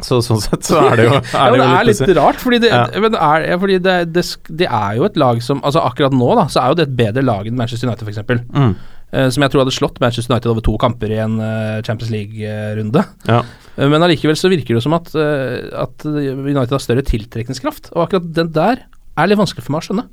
Så 0.03 0.19
sånn 0.25 0.41
sett 0.43 0.67
så 0.67 0.81
er 0.83 0.97
det 0.99 1.05
jo, 1.07 1.13
er 1.19 1.27
ja, 1.33 1.43
det 1.43 1.57
jo 1.57 1.61
det 1.63 1.67
er 1.67 1.87
litt 1.89 2.01
litt 2.03 2.17
rart, 2.19 2.41
fordi, 2.41 2.59
det, 2.63 2.71
Ja. 2.73 2.87
er, 2.87 3.45
fordi 3.61 3.77
det, 3.83 3.97
det, 4.15 4.25
det 4.49 4.67
er 4.69 4.97
jo 4.99 5.07
et 5.07 5.19
lag 5.19 5.39
som 5.45 5.61
Altså 5.63 5.83
Akkurat 5.83 6.15
nå 6.15 6.29
da, 6.39 6.47
så 6.51 6.63
er 6.63 6.73
jo 6.73 6.79
det 6.79 6.87
et 6.89 6.97
bedre 6.99 7.23
lag 7.25 7.47
enn 7.47 7.57
Manchester 7.59 7.89
United, 7.89 8.07
f.eks. 8.07 8.45
Mm. 8.53 8.73
Uh, 9.13 9.27
som 9.29 9.45
jeg 9.45 9.53
tror 9.53 9.61
hadde 9.61 9.75
slått 9.75 9.99
Manchester 10.01 10.33
United 10.33 10.49
over 10.49 10.63
to 10.65 10.73
kamper 10.81 11.11
i 11.13 11.19
en 11.21 11.35
uh, 11.37 11.81
Champions 11.85 12.09
League-runde. 12.13 13.03
Ja. 13.29 13.43
Uh, 13.77 13.85
men 13.91 14.01
allikevel 14.01 14.37
så 14.39 14.49
virker 14.49 14.79
det 14.79 14.81
som 14.85 14.95
at, 14.97 15.13
at 15.13 16.07
United 16.07 16.73
har 16.73 16.81
større 16.81 17.05
tiltrekningskraft, 17.05 17.91
og 17.93 18.07
akkurat 18.07 18.31
den 18.33 18.49
der 18.55 18.81
er 19.13 19.29
litt 19.29 19.37
vanskelig 19.37 19.67
for 19.67 19.75
meg 19.75 19.83
å 19.83 19.87
skjønne. 19.87 20.07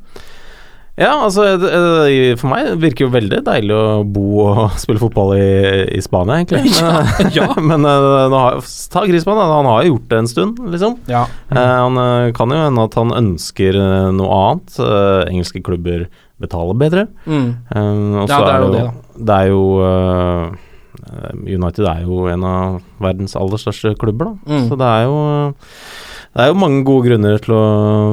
Ja, 1.01 1.15
altså 1.25 1.47
For 2.41 2.51
meg 2.51 2.75
virker 2.83 3.07
jo 3.07 3.13
veldig 3.15 3.41
deilig 3.47 3.77
å 3.77 4.03
bo 4.05 4.43
og 4.45 4.61
spille 4.83 5.01
fotball 5.01 5.35
i, 5.39 5.51
i 5.97 6.01
Spania, 6.05 6.41
egentlig. 6.41 6.75
Men, 7.21 7.31
ja. 7.35 7.49
men 7.71 7.87
eh, 7.89 8.35
har, 8.35 8.61
ta 8.93 9.05
Grismann, 9.09 9.41
han 9.41 9.69
har 9.69 9.85
jo 9.85 9.95
gjort 9.95 10.09
det 10.11 10.19
en 10.21 10.31
stund, 10.31 10.61
liksom. 10.73 10.99
Ja. 11.11 11.25
Mm. 11.51 11.59
han 11.59 12.01
eh, 12.03 12.33
kan 12.37 12.53
jo 12.53 12.61
hende 12.61 12.87
at 12.89 12.99
han 13.01 13.15
ønsker 13.17 13.79
noe 14.17 14.41
annet. 14.41 14.81
Engelske 15.31 15.63
klubber 15.65 16.07
betaler 16.41 16.77
bedre. 16.79 17.07
Mm. 17.25 17.49
Og 17.71 18.29
så 18.29 18.37
Ja, 18.37 18.41
det 18.45 18.53
er 18.53 18.61
jo 18.61 18.67
jo, 18.67 18.75
det, 18.75 18.85
da. 18.85 19.25
det 19.31 19.39
er 19.39 19.51
jo 19.55 19.65
United 21.49 21.89
er 21.89 22.05
jo 22.05 22.23
en 22.31 22.47
av 22.47 22.79
verdens 23.03 23.37
aller 23.39 23.61
største 23.61 23.95
klubber, 24.01 24.33
da. 24.33 24.55
Mm. 24.55 24.69
Så 24.69 24.79
det 24.81 24.89
er 24.89 25.09
jo 25.09 25.19
det 26.31 26.45
er 26.45 26.53
jo 26.53 26.59
mange 26.63 26.85
gode 26.87 27.09
grunner 27.09 27.41
til 27.43 27.53
å 27.57 27.63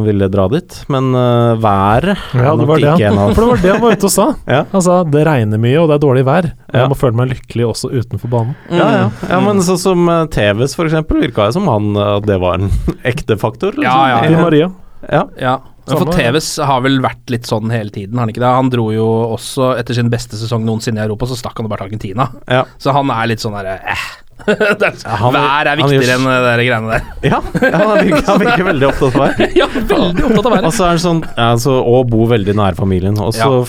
ville 0.02 0.26
dra 0.34 0.48
dit, 0.50 0.74
men 0.90 1.12
uh, 1.14 1.54
været 1.62 2.16
Ja, 2.34 2.56
det 2.58 2.66
var 2.66 2.82
det, 2.82 3.12
for 3.38 3.44
det 3.44 3.50
var 3.52 3.62
det 3.62 3.72
han 3.76 3.84
var 3.84 3.94
ute 3.94 4.10
og 4.10 4.14
sa. 4.14 4.26
Ja. 4.58 4.64
Han 4.72 4.84
sa 4.84 4.96
det 5.06 5.22
regner 5.28 5.62
mye, 5.62 5.78
og 5.84 5.92
det 5.92 5.98
er 6.00 6.02
dårlig 6.02 6.24
vær. 6.26 6.50
Ja. 6.72 6.82
jeg 6.82 6.90
må 6.90 6.98
føle 6.98 7.20
meg 7.20 7.30
lykkelig 7.36 7.68
også 7.68 7.92
utenfor 7.94 8.32
banen. 8.34 8.58
Ja, 8.74 8.88
ja. 8.96 9.08
ja 9.30 9.40
men 9.44 9.62
sånn 9.66 9.82
som 9.82 10.10
uh, 10.10 10.24
TVs, 10.34 10.74
for 10.80 10.90
eksempel, 10.90 11.22
virka 11.28 11.46
jo 11.52 11.58
som 11.60 11.70
han 11.70 11.94
eh, 11.94 12.14
at 12.18 12.26
det 12.26 12.40
var 12.42 12.58
en 12.58 12.72
ekte 13.12 13.38
faktor. 13.38 13.78
Liksom. 13.78 13.86
Ja, 13.86 14.42
Maria. 14.42 14.72
ja. 15.06 15.24
Ja, 15.38 15.58
men 15.86 16.02
for. 16.02 16.18
TVs 16.18 16.50
har 16.68 16.82
vel 16.84 16.98
vært 17.06 17.30
litt 17.32 17.46
sånn 17.48 17.70
hele 17.72 17.94
tiden, 17.94 18.18
har 18.18 18.26
han 18.26 18.34
ikke 18.34 18.44
det? 18.44 18.54
Han 18.58 18.72
dro 18.74 18.90
jo 18.96 19.06
også, 19.38 19.76
etter 19.78 19.96
sin 19.96 20.10
beste 20.12 20.40
sesong 20.40 20.66
noensinne 20.66 21.04
i 21.04 21.06
Europa, 21.06 21.30
så 21.30 21.38
stakk 21.38 21.62
han 21.62 21.70
bare 21.70 21.86
til 21.86 21.92
Argentina. 21.92 22.32
Ja. 22.50 22.66
Så 22.82 22.98
han 22.98 23.14
er 23.14 23.30
litt 23.30 23.46
sånn 23.46 23.56
derre 23.56 23.78
eh. 23.86 24.10
Er- 24.48 25.18
han- 25.18 25.34
Vær 25.34 25.68
er 25.72 25.80
viktigere 25.82 26.16
enn 26.18 26.28
det 26.30 26.68
greiene 26.68 26.92
der. 26.94 27.08
Ja, 27.32 27.40
ja 27.42 27.82
han, 27.82 27.98
virker, 28.06 28.24
han 28.28 28.40
virker 28.44 28.68
veldig 28.70 28.88
opptatt 28.92 29.16
av 29.18 29.24
vær. 29.24 29.52
ja, 29.62 29.68
veldig 29.74 30.26
opptatt 30.30 30.46
av 30.46 30.54
vær. 30.58 30.68
Og 30.70 30.74
så 30.78 30.86
er 30.86 30.94
han 30.96 31.04
sånn 31.04 31.22
ja, 31.34 31.48
så, 31.64 31.76
Og 31.82 32.08
bo 32.12 32.28
veldig 32.30 32.56
nær 32.58 32.78
familien. 32.78 33.18
Og 33.24 33.34
så 33.36 33.50
Ja. 33.50 33.64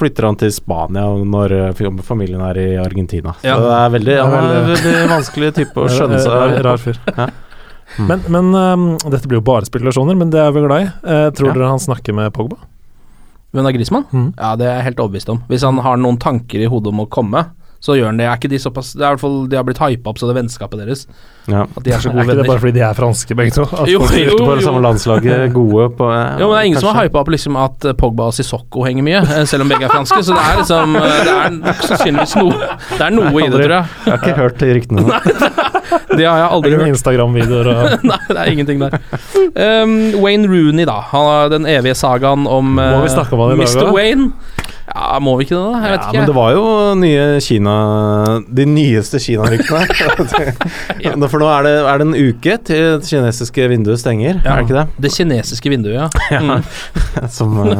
flytter 0.00 0.26
han 0.30 0.36
til 0.40 0.50
Spania 0.54 1.04
når 1.36 1.54
eh, 1.74 2.02
familien 2.06 2.40
er 2.46 2.58
i 2.62 2.66
Argentina. 2.80 3.34
Så 3.42 3.46
Ja. 3.52 3.58
det 3.60 3.70
er 3.78 3.94
veldig, 3.98 4.18
han 4.22 4.32
er 4.32 4.56
en 4.58 4.68
veldig- 4.74 5.08
vanskelig 5.14 5.52
type 5.60 5.76
å 5.76 5.88
skjønne 5.92 6.18
Eh, 6.20 6.26
Rar, 6.26 6.48
seg 6.56 6.64
rar 6.64 6.82
fyr. 6.88 6.98
Ja. 7.16 7.28
Mm. 7.98 8.06
Men, 8.06 8.20
men 8.30 8.54
um, 8.54 8.84
dette 9.10 9.26
blir 9.26 9.40
jo 9.40 9.46
bare 9.46 9.66
spekulasjoner, 9.66 10.14
men 10.16 10.30
det 10.30 10.38
er 10.38 10.52
vi 10.54 10.60
glad 10.62 10.84
i. 10.84 10.90
Uh, 11.02 11.30
tror 11.34 11.48
Ja. 11.50 11.54
dere 11.56 11.70
han 11.72 11.80
snakker 11.82 12.14
med 12.14 12.32
Pogba? 12.32 12.56
Hvem 13.52 13.66
er 13.66 13.74
Grismann? 13.74 14.04
Mm. 14.14 14.28
Ja, 14.38 14.52
det 14.56 14.66
er 14.68 14.76
jeg 14.78 14.84
helt 14.92 15.00
overbevist 15.02 15.28
om. 15.32 15.40
Hvis 15.50 15.64
han 15.66 15.78
har 15.82 15.96
noen 15.98 16.18
tanker 16.22 16.62
i 16.62 16.68
hodet 16.70 16.92
om 16.92 17.00
å 17.02 17.08
komme, 17.10 17.42
så 17.80 17.94
gjør 17.96 18.10
han 18.10 18.18
det. 18.20 18.26
Er 18.28 18.36
ikke 18.36 18.50
de 18.52 18.58
såpass 18.60 18.90
Det 18.92 19.00
er 19.00 19.06
i 19.08 19.14
hvert 19.14 19.22
fall 19.22 19.36
De 19.48 19.56
har 19.56 19.64
blitt 19.64 19.78
hypa 19.80 20.10
opp, 20.12 20.18
så 20.20 20.26
det 20.28 20.34
er 20.34 20.38
vennskapet 20.42 20.82
deres. 20.82 21.06
Ja. 21.48 21.62
At 21.64 21.82
de 21.86 21.94
er 21.96 22.02
så 22.04 22.10
gode 22.12 22.26
venner. 22.28 22.34
Er 22.34 22.36
ikke 22.36 22.42
det 22.42 22.50
bare 22.50 22.60
fordi 22.60 22.74
de 22.76 22.82
er 22.84 22.98
franske, 22.98 23.36
begge 23.38 23.54
to? 23.56 23.64
At 23.64 23.88
Jo, 23.88 24.02
folk- 24.04 24.18
jo, 24.20 24.34
på 24.36 24.48
det 24.50 24.60
jo. 24.60 24.66
samme 24.68 24.82
landslaget, 24.84 25.52
gode 25.56 25.86
på 25.96 26.10
eh, 26.12 26.34
Jo, 26.42 26.50
men 26.50 26.52
det 26.52 26.58
er 26.60 26.68
ingen 26.68 26.80
som 26.82 26.90
har 26.90 26.98
kanskje. 26.98 27.08
hypa 27.08 27.22
opp 27.24 27.30
liksom 27.34 27.56
at 27.62 27.86
eh, 27.88 27.96
Pogba 28.02 28.26
og 28.28 28.36
Sissoko 28.36 28.84
henger 28.84 29.06
mye, 29.08 29.22
eh, 29.24 29.44
selv 29.48 29.64
om 29.64 29.72
begge 29.72 29.88
er 29.88 29.94
franske. 29.94 30.20
Så 30.28 30.36
det 30.36 30.44
er 30.44 30.60
liksom 30.60 30.96
eh, 31.00 31.16
Det 31.24 31.34
er 31.38 31.56
nok 31.56 31.82
sannsynligvis 31.88 32.36
noe 32.36 32.70
Det 32.92 33.06
er 33.08 33.16
noe 33.16 33.32
i 33.32 33.48
det, 33.48 33.64
tror 33.64 33.76
jeg. 33.78 33.90
Jeg 34.04 34.12
har 34.12 34.20
ikke 34.20 34.36
hørt 34.42 34.60
de 34.60 34.72
ryktene. 34.76 35.20
Det 36.20 36.26
har 36.26 36.38
jeg 36.38 36.48
aldri 36.54 36.70
hørt. 36.76 36.88
Instagram-videoer 36.92 37.68
og 37.70 38.04
Nei, 38.10 38.18
det 38.28 38.36
er 38.38 38.50
ingenting 38.52 38.82
der. 38.82 38.94
Um, 39.56 39.94
Wayne 40.22 40.46
Rooney, 40.50 40.84
da. 40.86 41.00
Han 41.10 41.26
har 41.26 41.50
den 41.50 41.66
evige 41.70 41.96
sagaen 41.98 42.46
om 42.50 42.76
snakke 43.10 43.34
om 43.38 43.56
Mr. 43.58 43.88
Wayne. 43.94 44.30
Ja, 44.90 45.18
må 45.22 45.36
vi 45.38 45.44
ikke 45.46 45.54
det, 45.54 45.62
da? 45.62 45.80
Jeg 45.80 45.92
vet 45.92 46.00
Ja, 46.00 46.08
ikke. 46.10 46.18
men 46.18 46.26
det 46.30 46.34
var 46.36 46.50
jo 46.56 46.62
nye 46.98 47.24
Kina 47.44 47.74
De 48.60 48.64
nyeste 48.66 49.20
Kina-ryktene. 49.22 49.86
For 51.30 51.38
nå 51.42 51.48
er 51.54 51.66
det, 51.68 51.74
er 51.92 52.02
det 52.02 52.06
en 52.08 52.16
uke 52.18 52.56
til 52.66 52.82
det 52.98 53.06
kinesiske 53.08 53.68
vinduet 53.70 54.02
stenger, 54.02 54.40
Ja. 54.44 54.56
er 54.56 54.60
det 54.60 54.66
ikke 54.68 54.78
det? 54.80 54.86
Det 55.06 55.12
kinesiske 55.14 55.70
vinduet, 55.72 55.94
ja. 56.34 56.40
Mm. 56.40 56.64
Som 57.30 57.56
eh, 57.62 57.72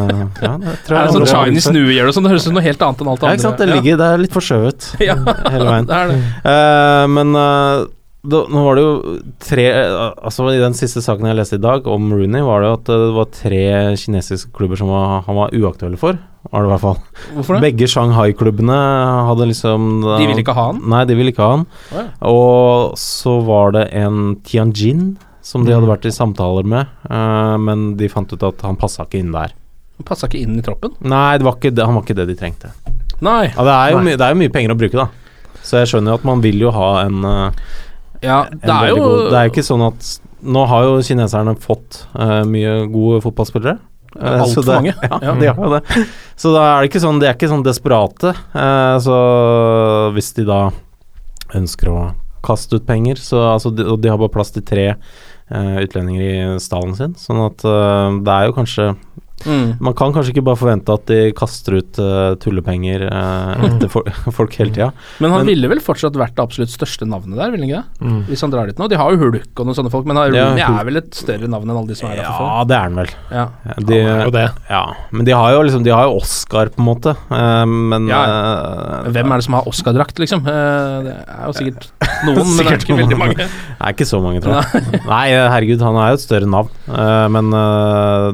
Ja, 0.43 0.55
det 0.63 0.77
tror 0.87 0.97
Er 1.01 1.07
det 1.11 1.15
sånn 1.19 1.29
Chinese 1.35 1.73
New 1.75 1.87
Year 1.91 2.07
og 2.11 2.15
sånn? 2.17 2.27
Det 2.29 2.35
høres 2.35 2.45
ut 2.47 2.51
som 2.51 2.59
noe 2.59 2.67
helt 2.67 2.83
annet 2.87 3.01
enn 3.05 3.11
alt 3.15 3.21
det 3.21 3.27
Ja, 3.31 3.37
ikke 3.39 3.47
sant. 3.49 3.59
Det 3.63 3.71
ligger 3.75 4.01
Det 4.01 4.11
er 4.15 4.23
litt 4.27 4.37
forskjøvet 4.37 4.91
ja. 5.03 5.17
hele 5.51 5.67
veien. 5.71 5.87
det 5.91 5.97
er 6.03 6.13
det. 6.15 6.21
Uh, 6.47 7.05
men 7.19 7.35
eh, 7.43 7.89
da, 8.21 8.43
nå 8.53 8.63
var 8.67 8.77
det 8.77 8.83
jo 8.85 9.15
tre 9.41 9.63
eh, 9.73 10.11
Altså 10.29 10.45
I 10.53 10.59
den 10.61 10.75
siste 10.77 11.01
saken 11.01 11.25
jeg 11.31 11.39
leste 11.39 11.57
i 11.57 11.63
dag 11.63 11.87
om 11.89 12.11
Rooney, 12.13 12.43
var 12.45 12.61
det 12.61 12.69
jo 12.69 12.75
at 12.77 12.91
det 12.91 12.99
var 13.17 13.31
tre 13.33 13.63
kinesiske 13.97 14.51
klubber 14.57 14.77
som 14.77 14.91
var, 14.93 15.23
han 15.25 15.39
var 15.39 15.55
uaktuell 15.57 15.97
for. 16.01 16.19
Var 16.51 16.63
det 16.65 16.69
i 16.69 16.73
hvert 16.75 16.83
fall. 16.85 16.99
Hvorfor 17.37 17.57
det? 17.57 17.63
Begge 17.67 17.89
Shanghai-klubbene 17.93 18.77
hadde 19.29 19.49
liksom 19.51 19.89
De 20.05 20.27
ville 20.29 20.41
ikke 20.45 20.55
ha 20.57 20.67
han? 20.71 20.83
Nei, 20.93 21.03
de 21.09 21.17
ville 21.19 21.33
ikke 21.35 21.45
ha 21.45 21.55
han. 21.59 21.65
Oh, 21.93 21.97
ja. 21.97 22.05
Og 22.31 22.95
så 23.01 23.39
var 23.49 23.73
det 23.77 23.87
en 24.01 24.37
Tianjin 24.45 25.11
som 25.45 25.65
de 25.65 25.73
hadde 25.73 25.89
Mm. 25.89 25.93
vært 25.95 26.05
i 26.07 26.13
samtaler 26.13 26.67
med, 26.69 26.87
uh, 27.09 27.57
men 27.59 27.95
de 27.97 28.09
fant 28.13 28.29
ut 28.33 28.43
at 28.45 28.61
han 28.63 28.77
passa 28.77 29.07
ikke 29.09 29.19
inn 29.25 29.33
der. 29.33 29.53
Han 29.97 30.07
passa 30.09 30.29
ikke 30.29 30.41
inn 30.45 30.59
i 30.61 30.63
troppen? 30.65 30.93
Nei, 31.01 31.39
det 31.41 31.45
var 31.49 31.57
det, 31.61 31.81
han 31.85 31.97
var 31.97 32.05
ikke 32.05 32.17
det 32.21 32.27
de 32.29 32.37
trengte. 32.37 32.71
Nei. 33.25 33.49
Ja, 33.49 33.65
det, 33.65 33.73
er 33.73 33.95
jo 33.97 34.03
det 34.05 34.21
er 34.21 34.35
jo 34.35 34.41
mye 34.45 34.53
penger 34.53 34.73
å 34.73 34.79
bruke, 34.81 34.97
da. 35.01 35.09
Så 35.65 35.81
jeg 35.81 35.91
skjønner 35.91 36.13
jo 36.15 36.21
at 36.21 36.29
man 36.29 36.41
vil 36.45 36.61
jo 36.63 36.71
ha 36.73 36.91
en, 37.07 37.25
eh, 37.25 37.65
Ja, 38.23 38.43
det 38.51 38.69
er 38.75 38.91
jo 38.93 38.97
god 39.01 39.31
Det 39.31 39.39
er 39.39 39.47
jo 39.49 39.53
ikke 39.55 39.65
sånn 39.65 39.85
at 39.87 40.09
Nå 40.41 40.63
har 40.69 40.85
jo 40.87 40.99
kineserne 41.05 41.55
fått 41.61 42.03
uh, 42.17 42.41
mye 42.49 42.87
gode 42.89 43.19
fotballspillere. 43.27 43.75
Uh, 44.17 44.41
Alt 44.41 44.55
for 44.57 44.65
mange. 44.73 44.95
Ja, 45.05 45.19
Ja. 45.23 45.35
de 45.37 45.51
har 45.51 45.61
jo 45.67 45.73
det. 45.75 46.07
Så 46.41 46.53
da 46.55 46.63
er 46.65 46.81
det 46.81 46.89
ikke 46.91 47.03
sånn 47.05 47.21
De 47.21 47.29
er 47.29 47.37
ikke 47.37 47.51
sånn 47.53 47.65
desperate. 47.67 48.33
Uh, 48.57 48.97
så 49.05 49.19
hvis 50.17 50.33
de 50.39 50.47
da 50.49 50.63
ønsker 51.59 51.93
å 51.93 51.99
kaste 52.47 52.79
ut 52.81 52.87
penger, 52.89 53.21
så 53.21 53.43
altså 53.53 53.69
de, 53.75 53.85
Og 53.85 54.01
de 54.01 54.09
har 54.09 54.17
bare 54.21 54.33
plass 54.33 54.53
til 54.55 54.65
tre 54.65 54.87
uh, 54.95 55.77
utlendinger 55.85 56.25
i 56.25 56.59
stallen 56.63 56.97
sin, 56.97 57.13
sånn 57.21 57.41
at 57.45 57.65
eh, 57.69 58.19
det 58.25 58.33
er 58.37 58.47
jo 58.49 58.55
kanskje 58.57 58.85
Mm. 59.47 59.79
Man 59.81 59.95
kan 59.97 60.13
kanskje 60.13 60.35
ikke 60.35 60.45
bare 60.45 60.59
forvente 60.61 60.93
at 60.93 61.07
de 61.09 61.19
kaster 61.37 61.79
ut 61.81 61.99
uh, 62.03 62.35
tullepenger 62.43 63.07
uh, 63.09 63.65
etter 63.71 63.89
for, 63.93 64.05
folk 64.39 64.53
hele 64.61 64.73
tida. 64.75 64.91
Men 65.23 65.31
han 65.33 65.41
Men- 65.45 65.51
ville 65.55 65.71
vel 65.73 65.81
fortsatt 65.85 66.17
vært 66.19 66.35
det 66.37 66.45
absolutt 66.45 66.73
største 66.75 67.07
navnet 67.09 67.39
der, 67.41 67.51
ville 67.55 67.65
han 67.65 67.71
ikke 67.71 67.81
det? 67.81 68.07
Mm. 68.11 68.21
Hvis 68.29 68.45
han 68.45 68.53
drar 68.53 68.67
dit 68.71 68.79
nå. 68.81 68.89
De 68.93 68.99
har 69.01 69.15
jo 69.15 69.21
Hulk 69.25 69.63
og 69.63 69.67
noen 69.71 69.79
sånne 69.79 69.93
folk, 69.93 70.07
men 70.11 70.17
han- 70.21 70.35
Ja, 70.35 70.69
er 70.81 70.85
vel 70.89 71.01
et 71.01 71.15
større 71.17 71.49
navn 71.49 71.69
enn 71.71 71.77
alle 71.77 71.89
de 71.89 71.97
som 71.99 72.11
er 72.11 72.17
der 72.21 72.29
fra 72.29 72.47
Ja, 72.51 72.65
det 72.69 72.77
er 72.77 72.85
han 72.89 72.95
vel. 73.01 73.11
Ja. 73.31 73.47
De, 73.81 74.01
Han 74.01 74.21
er 74.21 74.25
jo 74.27 74.35
det. 74.37 74.45
Ja, 74.71 74.83
men 75.11 75.25
de 75.29 75.33
har 75.37 75.53
jo 75.57 75.63
liksom 75.67 75.85
De 75.85 75.91
har 75.95 76.05
jo 76.09 76.19
Oscar, 76.21 76.69
på 76.75 76.81
en 76.83 76.89
måte. 76.91 77.17
uh, 77.31 77.65
men 77.67 78.09
Ja, 78.11 78.21
eh, 78.25 79.11
Hvem 79.15 79.33
er 79.33 79.37
det 79.41 79.45
som 79.49 79.55
har 79.59 79.65
Oscar-drakt, 79.71 80.19
liksom? 80.23 80.45
Eh, 80.47 81.03
Det 81.09 81.17
er 81.17 81.47
jo 81.49 81.55
sikkert 81.57 81.89
noen, 82.27 82.37
men 82.37 82.45
det 82.45 82.51
er 82.51 82.59
Sikkert 82.61 82.85
ikke 82.87 82.99
veldig 83.01 83.19
mange. 83.19 83.37
Det 83.37 83.49
er 83.81 83.95
ikke 83.97 84.07
så 84.09 84.21
mange, 84.23 84.41
tror 84.45 84.61
jeg. 84.61 85.01
Nei, 85.09 85.25
herregud, 85.33 85.81
han 85.87 85.97
er 85.97 86.13
jo 86.13 86.19
et 86.21 86.25
større 86.27 86.49
navn. 86.51 86.69
Men 87.33 87.51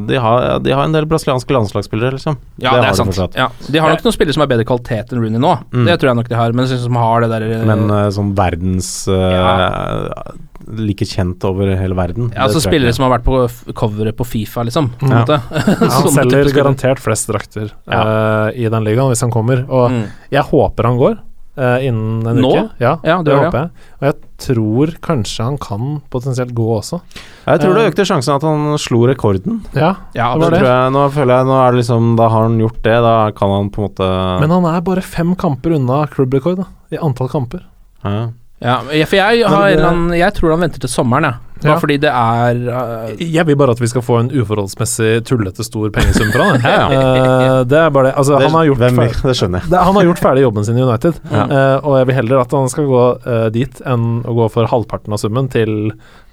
de, 0.09 0.16
har, 0.20 0.59
de 0.64 0.72
har 0.74 0.84
en 0.84 0.95
del 0.97 1.07
brasilianske 1.11 1.55
landslagsspillere, 1.57 2.16
liksom. 2.16 2.36
Ja, 2.57 2.72
det, 2.72 2.80
har 2.80 2.86
er 2.88 2.90
de 2.90 3.01
sant. 3.03 3.12
fortsatt. 3.12 3.36
Ja. 3.38 3.49
De 3.70 3.78
har 3.84 3.92
nok 3.94 4.03
noen 4.07 4.16
spillere 4.16 4.36
som 4.36 4.42
har 4.47 4.51
bedre 4.51 4.66
kvalitet 4.68 5.12
enn 5.14 5.22
Rooney 5.22 5.40
nå. 5.42 5.53
Mm. 5.72 5.84
Det 5.86 5.97
tror 6.01 6.11
jeg 6.12 6.18
nok 6.22 6.28
de 6.32 6.40
har, 6.40 6.57
men 6.57 6.68
som 6.72 6.99
har 7.01 7.24
det 7.26 7.30
der 7.34 7.47
eh, 7.47 7.64
Men 7.68 7.86
uh, 7.92 8.07
sånn 8.14 8.34
verdens 8.38 8.90
eh, 9.12 10.32
Like 10.66 11.07
kjent 11.07 11.44
over 11.47 11.68
hele 11.78 11.94
verden. 11.94 12.32
ja, 12.34 12.42
altså 12.49 12.59
det 12.59 12.64
Spillere 12.66 12.92
som 12.97 13.05
har 13.07 13.12
vært 13.18 13.26
på 13.28 13.74
coveret 13.78 14.16
på 14.18 14.26
Fifa, 14.26 14.64
liksom. 14.66 14.88
På 14.99 15.07
Ja. 15.12 15.20
måte. 15.22 15.38
Han 16.01 16.11
selger 16.16 16.51
garantert 16.57 16.99
flest 17.05 17.28
drakter 17.30 17.70
uh, 17.86 18.51
i 18.51 18.66
den 18.72 18.82
ligaen 18.88 19.12
hvis 19.12 19.22
han 19.22 19.30
kommer, 19.30 19.62
og 19.68 19.90
Mm. 19.92 20.03
jeg 20.32 20.42
håper 20.51 20.84
han 20.90 20.99
går 20.99 21.18
eh, 21.57 21.86
innen 21.88 22.26
en 22.26 22.40
Nå? 22.42 22.50
uke. 22.52 22.70
Ja, 22.80 22.96
Ja, 23.04 23.16
det 23.22 23.24
det 23.32 23.36
håper 23.44 23.59
jeg. 23.59 23.70
Og 24.00 24.07
jeg 24.09 24.14
tror 24.38 24.92
kanskje 25.00 25.44
han 25.44 25.57
kan 25.59 26.02
potensielt 26.11 26.52
gå 26.54 26.66
også. 26.78 27.00
Jeg 27.46 27.61
tror 27.61 27.74
det 27.74 27.82
Eh, 27.86 27.90
økte 27.90 28.04
sjansen 28.07 28.34
at 28.36 28.42
han 28.42 28.76
slo 28.78 29.07
rekorden. 29.09 29.62
Ja, 29.74 29.94
Ja, 30.14 30.34
det 30.34 30.40
var 30.42 30.50
Det 30.50 30.61
det. 30.61 30.66
jeg, 30.68 30.92
nå 30.92 31.04
føler 31.12 31.36
jeg 31.38 31.46
Nå 31.46 31.57
er 31.66 31.70
det 31.72 31.78
liksom 31.84 32.16
Da 32.16 32.28
har 32.28 32.42
han 32.42 32.59
gjort 32.59 32.82
det, 32.82 32.96
da 33.02 33.30
kan 33.32 33.50
han 33.50 33.70
på 33.70 33.78
en 33.82 33.88
måte 33.88 34.40
Men 34.40 34.50
han 34.50 34.64
er 34.76 34.80
bare 34.82 35.02
fem 35.02 35.34
kamper 35.36 35.74
unna 35.76 36.07
klubbrekord 36.07 36.57
da, 36.59 36.64
i 36.92 36.96
antall 36.98 37.28
kamper. 37.28 37.62
ja. 38.04 38.28
Ja, 38.66 38.78
for 39.06 39.16
jeg, 39.22 39.42
har, 39.46 39.66
eller 39.72 39.90
annen- 39.92 40.16
jeg 40.18 40.34
tror 40.36 40.56
han 40.56 40.64
venter 40.66 40.82
til 40.82 40.90
sommeren, 40.92 41.30
jeg. 41.30 41.42
Bare 41.56 41.72
Ja. 41.72 41.78
fordi 41.80 41.94
det 42.02 42.10
er 42.12 42.58
uh, 42.68 43.14
Jeg 43.16 43.46
vil 43.48 43.56
bare 43.56 43.72
at 43.72 43.78
vi 43.80 43.86
skal 43.88 44.02
få 44.04 44.18
en 44.20 44.26
uforholdsmessig 44.28 45.22
tullete 45.24 45.64
stor 45.64 45.88
pengesum 45.94 46.28
fra 46.34 46.50
han. 46.50 46.60
Ja, 46.66 46.82
Eh, 46.92 47.62
det 47.64 47.78
er 47.80 47.88
bare 47.94 48.10
det. 48.10 48.14
Altså, 48.20 48.36
det, 48.36 48.50
han 48.50 48.58
har 48.58 48.66
gjort 48.68 48.82
hvem, 48.82 48.98
ferdig, 49.00 49.62
det 49.70 49.78
han 49.80 49.94
har 49.96 50.04
gjort 50.04 50.20
ferdig 50.20 50.42
jobben 50.44 50.66
sin 50.68 50.76
i 50.76 50.82
United, 50.84 51.14
Ja. 51.32 51.46
uh, 51.48 51.78
og 51.86 51.96
jeg 51.98 52.06
vil 52.10 52.14
heller 52.20 52.42
at 52.44 52.52
han 52.52 52.68
skal 52.68 52.84
gå 52.90 53.02
eh, 53.24 53.48
dit 53.56 53.80
enn 53.88 54.04
å 54.28 54.34
gå 54.36 54.50
for 54.52 54.68
halvparten 54.68 55.16
av 55.16 55.18
summen 55.22 55.48
til 55.48 55.72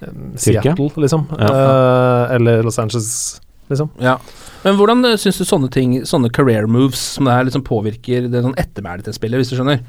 eh, 0.02 0.12
Tyrkia? 0.36 0.74
Seattle, 0.76 0.92
liksom. 1.06 1.24
Ja. 1.40 1.48
Eh, 1.48 2.36
eller 2.36 2.64
Los 2.68 2.78
Angeles, 2.84 3.40
liksom. 3.74 3.90
Ja. 4.02 4.18
Men 4.64 4.78
hvordan 4.80 5.02
uh, 5.04 5.18
syns 5.20 5.42
du 5.42 5.44
sånne 5.44 5.68
ting, 5.74 5.98
sånne 6.08 6.30
career 6.32 6.70
moves 6.72 7.02
som 7.18 7.28
det 7.28 7.34
her, 7.36 7.44
liksom 7.50 7.66
påvirker 7.68 8.30
det 8.32 8.44
sånn 8.46 8.56
ettermælet 8.62 9.04
til 9.10 9.16
spillet, 9.18 9.42
hvis 9.42 9.52
du 9.52 9.58
skjønner? 9.58 9.82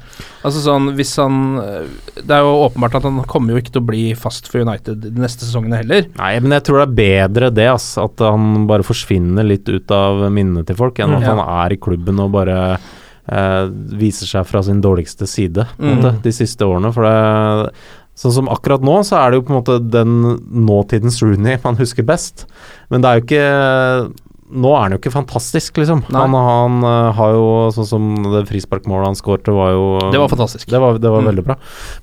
Altså 0.43 0.63
sånn, 0.65 0.89
hvis 0.97 1.13
han 1.21 1.37
uh, 1.61 1.85
Det 2.19 2.35
er 2.35 2.43
jo 2.43 2.51
åpenbart 2.65 2.97
at 2.99 3.07
han 3.07 3.21
kommer 3.31 3.55
jo 3.55 3.61
ikke 3.63 3.71
til 3.77 3.83
å 3.85 3.87
bli 3.87 4.03
fast 4.19 4.49
for 4.51 4.65
United 4.65 4.99
de 5.05 5.13
neste 5.23 5.47
sesongene 5.47 5.79
heller. 5.79 6.09
Nei, 6.19 6.33
men 6.43 6.57
jeg 6.57 6.65
tror 6.67 6.81
det 6.81 6.89
er 6.89 6.99
bedre 6.99 7.53
det, 7.55 7.69
ass. 7.71 7.87
At 8.01 8.19
han 8.25 8.65
bare 8.67 8.83
forsvinner 8.83 9.47
litt 9.47 9.69
ut 9.71 9.95
av 9.95 10.25
minnet 10.35 10.67
til 10.67 10.75
folk, 10.81 10.99
enn 10.99 11.13
Mm. 11.15 11.17
at 11.21 11.27
Ja. 11.29 11.35
han 11.35 11.45
er 11.65 11.73
i 11.77 11.79
klubben 11.79 12.19
og 12.19 12.31
bare 12.35 12.59
eh, 13.25 13.65
viser 13.97 14.27
seg 14.29 14.45
fra 14.45 14.61
sin 14.61 14.81
dårligste 14.83 15.25
side 15.25 15.63
Mm. 15.79 16.21
de 16.21 16.31
siste 16.35 16.61
årene. 16.61 16.91
For 16.93 17.01
det 17.07 17.71
Sånn 18.15 18.31
som 18.31 18.47
akkurat 18.47 18.81
nå, 18.85 19.01
så 19.03 19.17
er 19.19 19.31
det 19.33 19.41
jo 19.41 19.47
på 19.47 19.51
en 19.51 19.59
måte 19.59 19.79
den 19.91 20.13
nåtidens 20.65 21.17
Rooney 21.21 21.57
man 21.65 21.75
husker 21.75 22.05
best. 22.07 22.45
Men 22.89 23.01
det 23.03 23.09
er 23.11 23.19
jo 23.19 23.25
ikke 23.27 24.13
Nå 24.55 24.69
er 24.77 24.83
han 24.83 24.93
jo 24.93 24.97
ikke 24.99 25.09
fantastisk, 25.11 25.79
liksom. 25.81 26.03
Nei. 26.13 26.19
Han, 26.21 26.35
han 26.37 26.75
eh, 26.85 27.07
har 27.17 27.31
jo 27.33 27.45
sånn 27.73 27.87
som 27.89 28.03
det 28.29 28.43
frisparkmålet 28.45 29.07
han 29.09 29.17
skårte, 29.17 29.49
var 29.51 29.71
jo 29.73 29.85
Det 30.13 30.19
var 30.21 30.29
fantastisk. 30.29 30.69
Det 30.69 30.79
var, 30.83 30.99
det 31.01 31.09
var 31.11 31.23
Mm. 31.25 31.29
veldig 31.31 31.43
bra. 31.47 31.55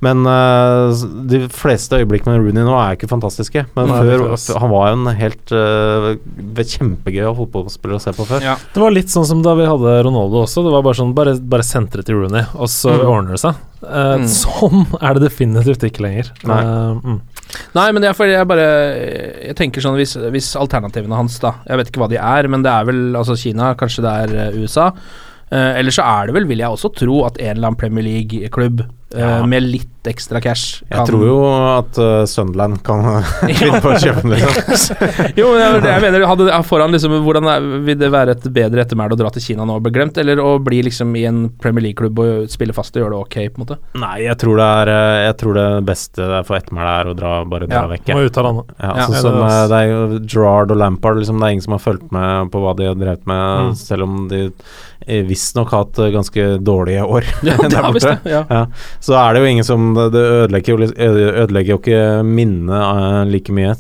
Men 0.02 0.26
uh, 0.26 0.90
de 1.30 1.44
fleste 1.54 2.00
øyeblikk 2.02 2.26
med 2.26 2.40
Rooney 2.42 2.66
nå 2.66 2.74
er 2.82 2.96
ikke 2.98 3.08
fantastiske. 3.08 3.62
Men 3.78 3.86
Nei, 3.92 4.00
før. 4.02 4.58
Han 4.58 4.72
var 4.74 4.90
jo 4.90 4.98
en 4.98 5.14
helt 5.22 5.54
uh, 5.54 6.10
kjempegøy 6.58 7.30
fotballspiller 7.44 8.00
å 8.00 8.02
se 8.02 8.12
på 8.18 8.26
før. 8.26 8.42
Ja. 8.42 8.56
Det 8.74 8.82
var 8.82 8.90
litt 8.98 9.14
sånn 9.14 9.24
som 9.30 9.40
da 9.46 9.54
vi 9.62 9.70
hadde 9.70 9.94
Ronaldo 10.08 10.42
også. 10.42 10.66
Det 10.66 10.74
var 10.74 10.82
bare 10.82 10.98
sånn 10.98 11.14
Bare, 11.14 11.38
bare 11.38 11.62
sentre 11.66 12.02
til 12.02 12.18
Rooney, 12.24 12.42
og 12.58 12.66
så 12.68 12.90
Mm. 12.98 13.06
ordner 13.06 13.36
det 13.38 13.44
seg. 13.46 13.54
Eh, 13.82 14.16
Mm. 14.22 14.26
Sånn 14.30 14.84
er 15.00 15.16
det 15.16 15.24
definitivt 15.26 15.82
ikke 15.88 16.04
lenger. 16.04 16.30
Nei. 16.46 16.60
uh, 16.62 17.00
mm. 17.02 17.20
Nei, 17.76 17.86
men 17.92 18.04
er 18.06 18.14
jeg 18.30 18.48
bare 18.48 18.66
Jeg 19.48 19.56
tenker 19.58 19.84
sånn 19.84 19.98
hvis, 19.98 20.14
hvis 20.32 20.52
alternativene 20.56 21.18
hans, 21.18 21.34
da 21.42 21.50
Jeg 21.68 21.80
vet 21.80 21.90
ikke 21.90 22.00
hva 22.04 22.08
de 22.08 22.16
er, 22.16 22.48
men 22.48 22.62
det 22.64 22.70
er 22.72 22.86
vel 22.88 23.02
altså 23.18 23.36
Kina, 23.36 23.74
kanskje 23.76 24.04
det 24.06 24.12
er 24.22 24.34
eh, 24.46 24.60
USA. 24.62 24.86
Uh, 25.52 25.74
eller 25.76 25.92
så 25.92 26.06
er 26.08 26.30
det 26.30 26.36
vel, 26.38 26.46
vil 26.48 26.62
jeg 26.64 26.72
også 26.72 26.92
tro, 26.96 27.18
at 27.26 27.36
en 27.42 27.56
eller 27.58 27.72
annen 27.72 27.80
Premier 27.80 28.06
League-klubb 28.06 28.86
eh, 28.86 29.20
Ja. 29.20 29.42
med 29.44 29.66
litt 29.66 29.91
ekstra 30.10 30.40
cash 30.42 30.82
Jeg 30.90 31.06
tror 31.08 31.22
jo 31.26 31.36
at 31.46 31.98
uh, 32.00 32.24
Sunderland 32.26 32.80
kan 32.86 33.04
finne 33.60 33.78
på 33.84 33.92
å 33.92 33.98
kjøpe 34.02 34.22
den. 34.24 34.32
Liksom. 34.34 34.96
Jo, 35.38 35.52
men 35.52 35.60
jeg, 35.62 35.82
jeg 35.86 36.02
mener 36.06 36.26
hadde, 36.26 36.48
foran 36.68 36.92
liksom, 36.94 37.14
Hvordan 37.24 37.46
er, 37.52 37.68
vil 37.86 37.98
det 38.00 38.10
være 38.12 38.34
et 38.36 38.46
bedre 38.52 38.82
ettermæle 38.84 39.14
å 39.16 39.20
dra 39.20 39.30
til 39.34 39.44
Kina 39.46 39.66
nå 39.68 39.76
og 39.78 39.84
bli 39.86 39.92
glemt, 39.94 40.18
eller 40.18 40.40
å 40.42 40.56
bli 40.62 40.80
liksom 40.88 41.14
i 41.20 41.24
en 41.28 41.42
Premier 41.62 41.86
League-klubb 41.88 42.18
og 42.24 42.50
spille 42.52 42.74
fast 42.76 42.96
og 42.98 43.04
gjøre 43.04 43.14
det 43.14 43.20
ok, 43.22 43.36
på 43.54 43.60
en 43.60 43.64
måte? 43.66 43.78
Nei, 44.02 44.16
jeg 44.26 44.38
tror 44.42 44.58
det 44.60 44.68
er 44.82 44.92
uh, 44.92 45.18
Jeg 45.28 45.38
tror 45.44 45.58
det 45.60 45.66
beste 45.92 46.30
for 46.48 46.58
ettermælet 46.58 46.92
er 47.02 47.12
å 47.12 47.16
dra, 47.22 47.32
bare 47.54 47.68
dra 47.70 47.84
Ja, 47.84 47.92
vekk. 47.94 48.12
Må 48.16 48.26
ut 48.26 48.40
av 48.42 48.48
landet. 48.50 48.74
Ja, 48.78 48.92
Ja. 49.02 49.06
sånn 49.08 49.20
som 49.22 49.38
det 49.38 49.50
er- 49.50 49.58
uh, 49.62 49.68
Det 49.72 49.80
er 49.82 49.92
jo 49.92 50.22
Gerard 50.34 50.74
og 50.74 50.80
Lampard, 50.82 51.20
liksom, 51.22 51.38
det 51.42 51.46
er 51.48 51.56
ingen 51.56 51.66
som 51.68 51.76
har 51.78 51.84
fulgt 51.86 52.08
med 52.14 52.50
på 52.52 52.62
hva 52.64 52.74
de 52.78 52.90
har 52.90 52.98
drevet 52.98 53.26
med, 53.30 53.42
Mm. 53.52 53.74
selv 53.76 54.02
om 54.06 54.26
de 54.30 54.38
eh, 55.06 55.22
visstnok 55.26 55.70
har 55.74 55.82
hatt 55.84 55.98
ganske 56.14 56.44
dårlige 56.64 57.02
år 57.04 57.26
Ja, 57.44 57.56
der 57.68 57.82
borte. 57.92 58.12
det. 58.22 58.30
Ja. 58.32 58.42
Ja, 58.48 58.60
så 59.02 59.16
er 59.18 59.34
det 59.34 59.42
jo 59.42 59.50
ingen 59.50 59.66
som 59.66 59.91
Det 59.94 60.24
ødelegger 60.46 60.74
jo, 60.74 60.90
ødelegger 61.44 61.74
jo 61.74 61.78
ikke 61.80 62.02
minnet 62.26 62.74
eh, 62.78 63.22
like 63.30 63.54
mye. 63.54 63.76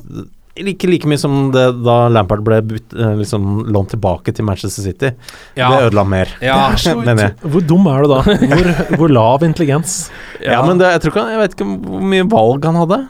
Ikke 0.52 0.84
like 0.90 1.08
mye 1.08 1.16
som 1.16 1.46
det 1.54 1.64
da 1.80 1.94
Lampard 2.12 2.42
ble 2.44 2.58
bytt, 2.74 2.92
eh, 2.92 3.14
liksom 3.22 3.70
lånt 3.72 3.94
tilbake 3.94 4.34
til 4.36 4.44
Manchester 4.44 4.84
City. 4.84 5.12
Ja. 5.56 5.70
Det 5.72 5.88
ødela 5.88 6.04
mer, 6.04 6.28
Ja, 6.44 6.58
Det 6.76 7.16
er 7.16 7.34
Hvor 7.54 7.64
dum 7.64 7.88
er 7.88 8.04
du 8.04 8.12
da? 8.12 8.20
Hvor, 8.52 8.96
hvor 9.00 9.14
lav 9.16 9.46
intelligens? 9.48 10.10
Ja, 10.44 10.60
men 10.66 10.78
det, 10.78 10.92
jeg 10.92 11.04
tror 11.04 11.14
ikke 11.14 11.26
Jeg 11.32 11.40
vet 11.40 11.56
ikke 11.56 11.70
hvor 11.72 12.06
mye 12.12 12.28
valg 12.28 12.68
han 12.68 12.80
hadde. 12.82 13.00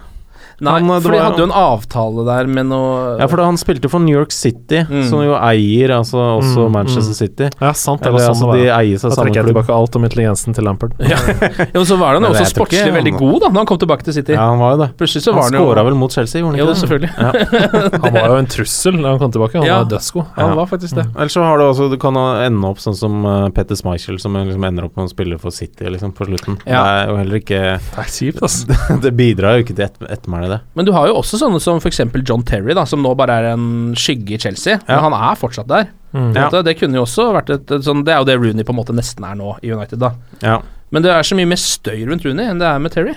Nei, 0.62 0.72
Han, 0.78 0.90
eh, 0.90 1.00
for 1.02 1.10
de 1.10 1.18
var- 1.18 1.24
hadde 1.32 1.38
jo 1.42 1.46
en 1.48 1.54
avtale 1.58 2.24
der 2.28 2.46
med 2.46 2.66
noe 2.70 3.18
Ja, 3.18 3.26
for 3.26 3.36
da 3.36 3.44
han 3.48 3.56
spilte 3.58 3.90
for 3.90 3.98
New 4.00 4.14
York 4.16 4.30
City, 4.32 4.82
Mm. 4.88 5.08
som 5.08 5.20
jo 5.24 5.34
eier 5.34 5.90
altså 5.90 6.18
også 6.38 6.68
Mm, 6.68 6.72
Manchester 6.72 7.12
mm. 7.12 7.18
City. 7.18 7.48
Ja, 7.60 7.72
sant. 7.72 8.00
Det 8.02 8.08
Eller 8.08 8.18
var 8.18 8.34
sånn 8.34 8.42
altså, 8.46 8.52
det 8.52 8.62
de 8.62 8.70
eier 8.70 8.98
seg 8.98 9.10
Da 9.10 9.16
trekker 9.22 9.34
jeg 9.42 9.46
tilbake 9.54 9.70
alt 9.74 9.96
om 9.96 10.04
intelligensen 10.04 10.54
til 10.54 10.64
Lampard. 10.64 10.92
Ja, 11.00 11.18
ja 11.18 11.66
men 11.74 11.84
så 11.84 11.98
var 11.98 12.14
han 12.14 12.22
jo 12.22 12.28
også 12.30 12.46
sportslig 12.54 12.86
ikke 12.86 12.94
veldig 13.02 13.14
god 13.18 13.40
da 13.40 13.48
Når 13.48 13.56
han 13.62 13.66
kom 13.66 13.78
tilbake 13.78 14.02
til 14.04 14.14
City. 14.14 14.32
Ja, 14.32 14.48
han 14.50 14.58
var 14.58 14.76
jo 14.76 14.78
det. 14.84 14.96
Plutselig 14.96 15.22
så 15.26 15.32
Han 15.32 15.40
var 15.40 15.50
han 15.50 15.52
jo 15.52 15.64
skåra 15.66 15.84
vel 15.84 15.94
mot 15.94 16.12
Chelsea, 16.12 16.40
gjorde 16.42 16.52
han 16.52 16.58
Jo, 16.58 16.66
ikke 16.66 16.74
det? 16.74 16.80
selvfølgelig. 16.82 17.10
Han 18.04 18.12
var 18.14 18.28
jo 18.28 18.36
en 18.36 18.46
trussel 18.46 19.02
da 19.02 19.08
han 19.10 19.18
kom 19.18 19.32
tilbake. 19.32 19.54
Han 19.58 19.66
Ja. 19.66 19.78
var 19.82 19.90
dødsgod. 19.90 20.26
Han 20.36 20.48
Ja. 20.48 20.54
var 20.54 20.66
faktisk 20.66 20.94
det. 20.94 21.06
Ellers 21.16 21.32
så 21.34 21.42
har 21.42 21.58
du 21.58 21.64
også 21.64 21.90
Du 21.90 21.96
kan 21.98 22.14
jo 22.14 22.20
ende 22.20 22.64
opp 22.68 22.78
sånn 22.78 22.94
som 22.96 23.24
uh, 23.26 23.48
Petter 23.50 23.74
Schmeichel, 23.74 24.18
som 24.20 24.32
liksom 24.34 24.64
ender 24.64 24.84
opp 24.84 24.96
med 24.96 25.06
å 25.08 25.10
spille 25.10 25.38
for 25.40 25.50
City 25.50 25.84
liksom 25.86 26.12
på 26.14 26.26
slutten. 26.26 26.58
Ja. 26.66 26.82
Det 26.82 26.92
er 26.92 27.08
jo 27.08 27.16
heller 27.16 27.36
ikke 27.40 27.80
Det 27.80 27.98
er 27.98 28.10
kjipt, 28.12 28.40
altså. 28.42 29.00
Det 29.02 29.16
bidrar 29.16 29.56
jo 29.58 29.64
ikke 29.64 29.74
til 29.76 30.06
ettermælet, 30.08 30.51
det. 30.52 30.60
Men 30.78 30.88
du 30.88 30.92
har 30.94 31.08
jo 31.10 31.18
også 31.20 31.40
sånne 31.40 31.60
som 31.62 31.80
f.eks. 31.80 32.02
John 32.22 32.44
Terry, 32.46 32.76
da 32.78 32.86
som 32.88 33.02
nå 33.04 33.14
bare 33.18 33.40
er 33.40 33.50
en 33.54 33.66
skygge 33.98 34.36
i 34.36 34.40
Chelsea. 34.42 34.78
Ja. 34.78 34.94
Men 34.94 35.08
han 35.08 35.18
er 35.18 35.40
fortsatt 35.40 35.70
der. 35.70 35.90
Mm. 36.12 36.30
Ja. 36.36 36.48
Det 36.62 36.76
kunne 36.78 37.00
jo 37.00 37.06
også 37.06 37.30
vært 37.32 37.50
et, 37.54 37.70
et 37.72 37.84
sånn 37.86 38.02
Det 38.04 38.12
er 38.12 38.18
jo 38.20 38.26
det 38.28 38.34
Rooney 38.36 38.66
på 38.68 38.74
en 38.74 38.76
måte 38.76 38.92
nesten 38.92 39.24
er 39.24 39.36
nå 39.38 39.54
i 39.64 39.72
United, 39.72 40.02
da. 40.02 40.12
Ja. 40.44 40.58
Men 40.92 41.04
det 41.04 41.12
er 41.14 41.24
så 41.24 41.38
mye 41.38 41.48
mer 41.48 41.60
støy 41.60 42.02
rundt 42.08 42.26
Rooney 42.26 42.50
enn 42.52 42.60
det 42.60 42.68
er 42.68 42.82
med 42.82 42.92
Terry. 42.92 43.14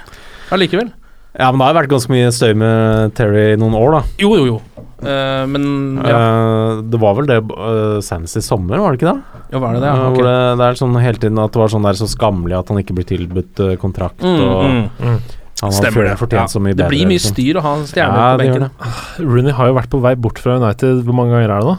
Allikevel. 0.56 0.94
ja, 1.36 1.50
men 1.50 1.60
det 1.60 1.66
har 1.66 1.74
jo 1.74 1.80
vært 1.82 1.92
ganske 1.92 2.14
mye 2.14 2.32
støy 2.32 2.54
med 2.62 3.16
Terry 3.18 3.50
i 3.52 3.60
noen 3.60 3.76
år, 3.76 3.98
da. 3.98 4.02
Jo, 4.24 4.32
jo, 4.40 4.46
jo. 4.54 4.86
Uh, 5.06 5.44
men 5.52 5.66
ja. 6.00 6.16
Uh, 6.16 6.84
det 6.88 7.00
var 7.02 7.18
vel 7.18 7.28
det 7.28 7.42
uh, 7.52 8.00
senest 8.06 8.40
i 8.40 8.44
sommer, 8.46 8.80
var 8.80 8.96
det 8.96 9.02
ikke 9.02 9.12
det? 9.12 9.42
Jo, 9.52 9.60
var 9.60 9.76
det 9.76 9.82
det? 9.84 9.90
Ja, 9.92 10.06
okay. 10.08 10.22
ok. 10.22 10.28
det, 10.30 10.38
det 10.62 10.68
er 10.70 10.80
sånn 10.80 10.96
hele 11.04 11.20
tiden 11.20 11.42
at 11.44 11.52
det 11.52 11.62
var 11.62 11.74
sånn 11.74 11.88
der 11.88 12.00
så 12.00 12.08
skammelig 12.10 12.56
at 12.62 12.72
han 12.72 12.80
ikke 12.80 12.96
blir 12.96 13.10
tilbudt 13.12 13.66
kontrakt, 13.82 14.24
Mm, 14.24 14.40
og 14.46 15.04
mm. 15.04 15.20
Mm. 15.56 15.72
har 15.72 15.72
Stemmer 15.72 16.04
det. 16.10 16.18
fortjent 16.20 16.42
Ja. 16.42 16.46
så 16.52 16.60
mye 16.62 16.76
Det 16.76 16.88
blir 16.90 17.06
mye 17.08 17.16
liksom. 17.18 17.34
styr 17.34 17.56
å 17.56 17.62
ha 17.62 17.74
en 17.76 17.86
stjerne 17.88 18.16
Ja, 18.16 18.38
på 18.38 18.44
benken. 18.44 18.70
Rooney 19.20 19.52
har 19.54 19.68
jo 19.68 19.74
vært 19.74 19.90
på 19.90 20.02
vei 20.02 20.16
bort 20.16 20.38
fra 20.40 20.58
United. 20.60 21.04
Hvor 21.06 21.14
mange 21.16 21.32
ganger 21.32 21.50
er 21.56 21.60
det 21.62 21.70
nå? 21.70 21.78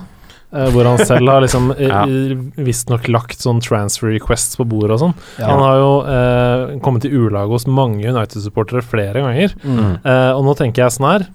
Eh, 0.57 0.71
hvor 0.71 0.85
han 0.87 0.99
selv 1.05 1.29
har 1.29 1.41
liksom 1.43 1.75
Ja. 1.79 2.07
ja. 2.07 2.37
visstnok 2.57 3.09
lagt 3.09 3.39
sånn 3.43 3.61
transfer 3.61 4.09
requests 4.15 4.57
på 4.57 4.65
bordet 4.65 4.93
og 4.97 5.01
sånn. 5.01 5.15
Ja. 5.39 5.47
Han 5.51 5.59
har 5.61 5.77
jo 5.77 5.91
eh, 6.07 6.79
kommet 6.81 7.05
i 7.05 7.11
ulag 7.13 7.49
hos 7.49 7.67
mange 7.67 8.01
United-supportere 8.07 8.83
flere 8.83 9.21
ganger. 9.21 9.53
Mm. 9.63 9.99
Eh, 10.05 10.31
og 10.33 10.45
nå 10.47 10.57
tenker 10.57 10.85
jeg 10.87 10.93
sånn 10.97 11.11
her 11.13 11.27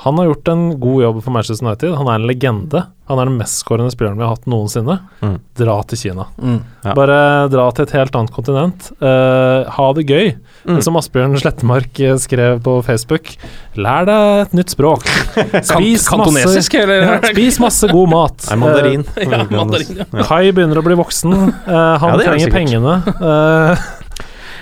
Han 0.00 0.18
har 0.18 0.30
gjort 0.30 0.48
en 0.48 0.80
god 0.80 1.02
jobb 1.02 1.18
for 1.24 1.34
Manchester 1.34 1.66
United. 1.66 1.92
Han 1.98 2.08
er 2.08 2.20
en 2.20 2.26
legende. 2.28 2.80
Han 3.10 3.18
er 3.20 3.28
den 3.28 3.36
mestskårende 3.36 3.92
spilleren 3.92 4.16
vi 4.16 4.24
har 4.24 4.30
hatt 4.32 4.46
noensinne. 4.48 4.94
Mm. 5.20 5.34
Dra 5.60 5.74
til 5.90 5.98
Kina. 6.00 6.24
Mm. 6.40 6.60
Ja. 6.86 6.94
Bare 6.96 7.18
dra 7.52 7.66
til 7.76 7.84
et 7.84 7.92
helt 7.98 8.16
annet 8.16 8.32
kontinent. 8.32 8.88
Uh, 9.02 9.68
ha 9.76 9.88
det 9.98 10.06
gøy. 10.08 10.30
Mm. 10.64 10.78
Som 10.86 10.96
Asbjørn 11.00 11.36
Slettemark 11.40 12.00
eh, 12.00 12.14
skrev 12.22 12.62
på 12.64 12.78
Facebook. 12.86 13.32
Lær 13.76 14.08
deg 14.08 14.44
et 14.46 14.56
nytt 14.56 14.72
språk. 14.72 15.04
Spis 15.72 16.06
kantonesisk, 16.08 16.76
masse, 16.80 17.00
ja, 17.00 17.18
spis 17.32 17.58
masse 17.60 17.90
god 17.90 18.12
mat. 18.12 18.46
Nei, 18.48 18.58
mandarin. 18.62 19.04
Ja, 19.20 19.42
mandarin, 19.52 20.00
ja. 20.00 20.08
Eh, 20.20 20.24
Kai 20.26 20.52
begynner 20.54 20.80
å 20.80 20.84
bli 20.84 20.96
voksen. 21.00 21.34
Uh, 21.66 21.96
han 22.00 22.16
trenger 22.22 22.54
pengene. 22.54 23.00
Eh, 23.16 23.88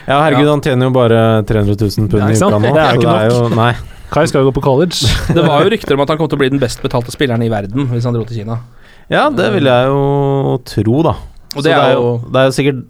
Ja, 0.08 0.22
herregud, 0.22 0.48
han 0.48 0.62
tjener 0.64 0.88
jo 0.88 0.92
bare 0.94 1.20
300 1.44 1.74
000 1.76 2.08
pund 2.08 2.30
i 2.32 2.36
uka 2.38 2.48
nå. 2.48 2.60
Det 2.64 2.80
er 2.80 2.96
jo 2.96 3.02
ikke 3.02 3.16
jo, 3.28 3.40
nei. 3.52 3.72
Kai 4.12 4.24
skal 4.28 4.42
jo 4.42 4.48
gå 4.48 4.56
på 4.56 4.64
college. 4.64 5.08
Det 5.36 5.44
var 5.44 5.64
jo 5.64 5.72
rykter 5.72 5.96
om 5.96 6.04
at 6.04 6.12
han 6.12 6.20
kom 6.20 6.30
til 6.30 6.38
å 6.38 6.42
bli 6.42 6.50
den 6.52 6.62
best 6.62 6.80
betalte 6.84 7.12
spilleren 7.14 7.44
i 7.44 7.50
verden 7.52 7.88
hvis 7.92 8.06
han 8.08 8.16
dro 8.16 8.24
til 8.28 8.42
Kina. 8.42 8.60
Ja, 9.12 9.28
det 9.32 9.50
vil 9.54 9.68
jeg 9.68 9.88
jo 9.88 10.58
tro, 10.68 11.02
da. 11.06 11.14
Og 11.54 11.60
Så 11.62 11.64
det 11.64 11.72
er 11.72 11.94
jo 11.96 12.08
Det 12.28 12.40
er 12.40 12.48
jo 12.50 12.56
sikkert 12.56 12.80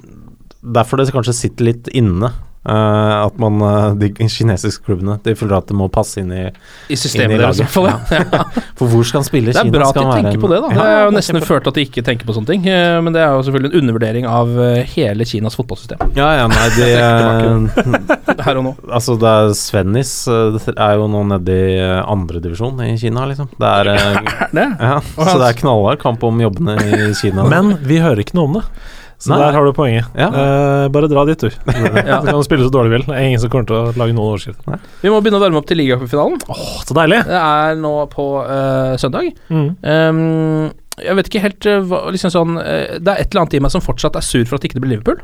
derfor 0.79 0.99
det 0.99 1.13
kanskje 1.15 1.37
sitter 1.37 1.69
litt 1.71 1.91
inne. 1.95 2.33
Eh, 2.69 3.15
at 3.25 3.39
man 3.41 3.61
eh, 3.65 3.95
De 3.99 4.11
kinesiske 4.29 4.85
klubbene 4.87 5.17
De 5.25 5.35
føler 5.39 5.57
at 5.59 5.67
det 5.71 5.77
må 5.79 5.89
passe 5.93 6.21
inn 6.21 6.31
i 6.33 6.45
i 6.89 6.97
systemet 6.97 7.35
i 7.37 7.41
deres, 7.41 7.59
i 7.61 7.65
hvert 7.65 7.75
fall. 7.75 7.89
Ja. 7.89 8.43
For 8.79 8.89
hvor 8.93 9.05
skal 9.09 9.21
han 9.23 9.27
spille? 9.29 9.53
Det 9.53 9.59
er 9.61 9.67
Kina 9.69 9.79
bra 9.79 9.89
at 9.89 9.97
de 9.99 10.05
tenker 10.05 10.37
en- 10.37 10.43
på 10.45 10.49
det, 10.53 10.61
da. 10.63 10.69
Ja, 10.69 10.77
Det 10.79 10.93
er 10.99 11.05
jo 11.09 11.15
nesten 11.17 11.41
ført 11.45 11.67
at 11.69 11.75
de 11.81 11.85
ikke 11.89 12.05
tenker 12.07 12.29
på 12.29 12.37
sånne 12.37 12.47
ting, 12.53 12.67
eh, 12.69 13.01
men 13.05 13.13
det 13.17 13.23
er 13.25 13.33
jo 13.35 13.43
selvfølgelig 13.49 13.73
en 13.75 13.81
undervurdering 13.83 14.29
av 14.29 14.55
hele 14.95 15.25
Kinas 15.29 15.57
fotballsystem 15.59 16.15
Ja, 16.17 16.29
ja, 16.43 16.47
nei, 16.53 16.69
de 16.79 18.43
her 18.47 18.61
og 18.61 18.65
nå. 18.69 18.73
Altså, 18.93 19.17
det 19.21 19.29
er 19.33 19.53
Svennis 19.59 20.13
er 20.29 20.95
jo 21.01 21.09
nå 21.11 21.25
nede 21.33 21.57
i 21.59 21.79
andredivisjon 22.05 22.81
i 22.87 22.95
Kina, 23.01 23.27
liksom. 23.31 23.49
Det 23.59 23.69
er 23.69 23.93
Det? 24.59 24.67
Ja, 24.81 24.99
så 25.19 25.35
det 25.41 25.49
er 25.51 25.59
knallhard 25.61 26.01
kamp 26.03 26.23
om 26.27 26.41
jobbene 26.41 26.79
i 26.83 27.13
Kina. 27.19 27.45
Men 27.49 27.75
vi 27.85 27.99
hører 28.03 28.23
ikke 28.25 28.37
noe 28.39 28.49
om 28.49 28.57
det. 28.61 28.65
Så 29.19 29.33
Nei. 29.33 29.39
der 29.43 29.57
har 29.57 29.67
du 29.67 29.73
poenget. 29.75 30.07
Ja. 30.15 30.29
Eh, 30.31 30.89
bare 30.95 31.09
dra 31.11 31.25
dit, 31.27 31.43
du. 31.43 31.51
Ja. 32.09 32.21
Du 32.23 32.29
kan 32.31 32.43
spille 32.47 32.67
så 32.69 32.71
dårlig 32.71 32.93
du 32.93 32.97
vil. 32.97 33.07
Det 33.09 33.17
er 33.17 33.27
ingen 33.27 33.41
som 33.43 33.51
kommer 33.51 33.67
til 33.67 33.79
å 33.79 33.95
lage 33.99 34.15
noen 34.15 34.29
overskrift. 34.31 34.63
Vi 35.03 35.11
må 35.11 35.19
begynne 35.19 35.41
å 35.41 35.43
varme 35.43 35.59
opp 35.59 35.67
til 35.69 35.81
ligacupfinalen. 35.81 36.39
Åh, 36.55 36.69
så 36.87 36.97
deilig! 36.97 37.25
Det 37.27 37.41
er 37.41 37.81
nå 37.83 37.95
på 38.13 38.29
uh, 38.47 38.95
søndag. 39.01 39.33
Mm. 39.51 39.67
Um, 39.83 40.69
jeg 41.03 41.19
vet 41.19 41.31
ikke 41.31 41.43
helt 41.43 41.69
uh, 41.71 41.81
hva 41.87 42.05
liksom 42.15 42.33
sånn 42.35 42.57
uh, 42.59 42.97
Det 42.99 43.13
er 43.13 43.21
et 43.23 43.29
eller 43.31 43.45
annet 43.45 43.59
i 43.59 43.61
meg 43.63 43.75
som 43.75 43.83
fortsatt 43.83 44.19
er 44.19 44.27
sur 44.27 44.43
for 44.47 44.59
at 44.59 44.63
det 44.63 44.71
ikke 44.71 44.85
blir 44.85 44.95
Liverpool. 44.97 45.21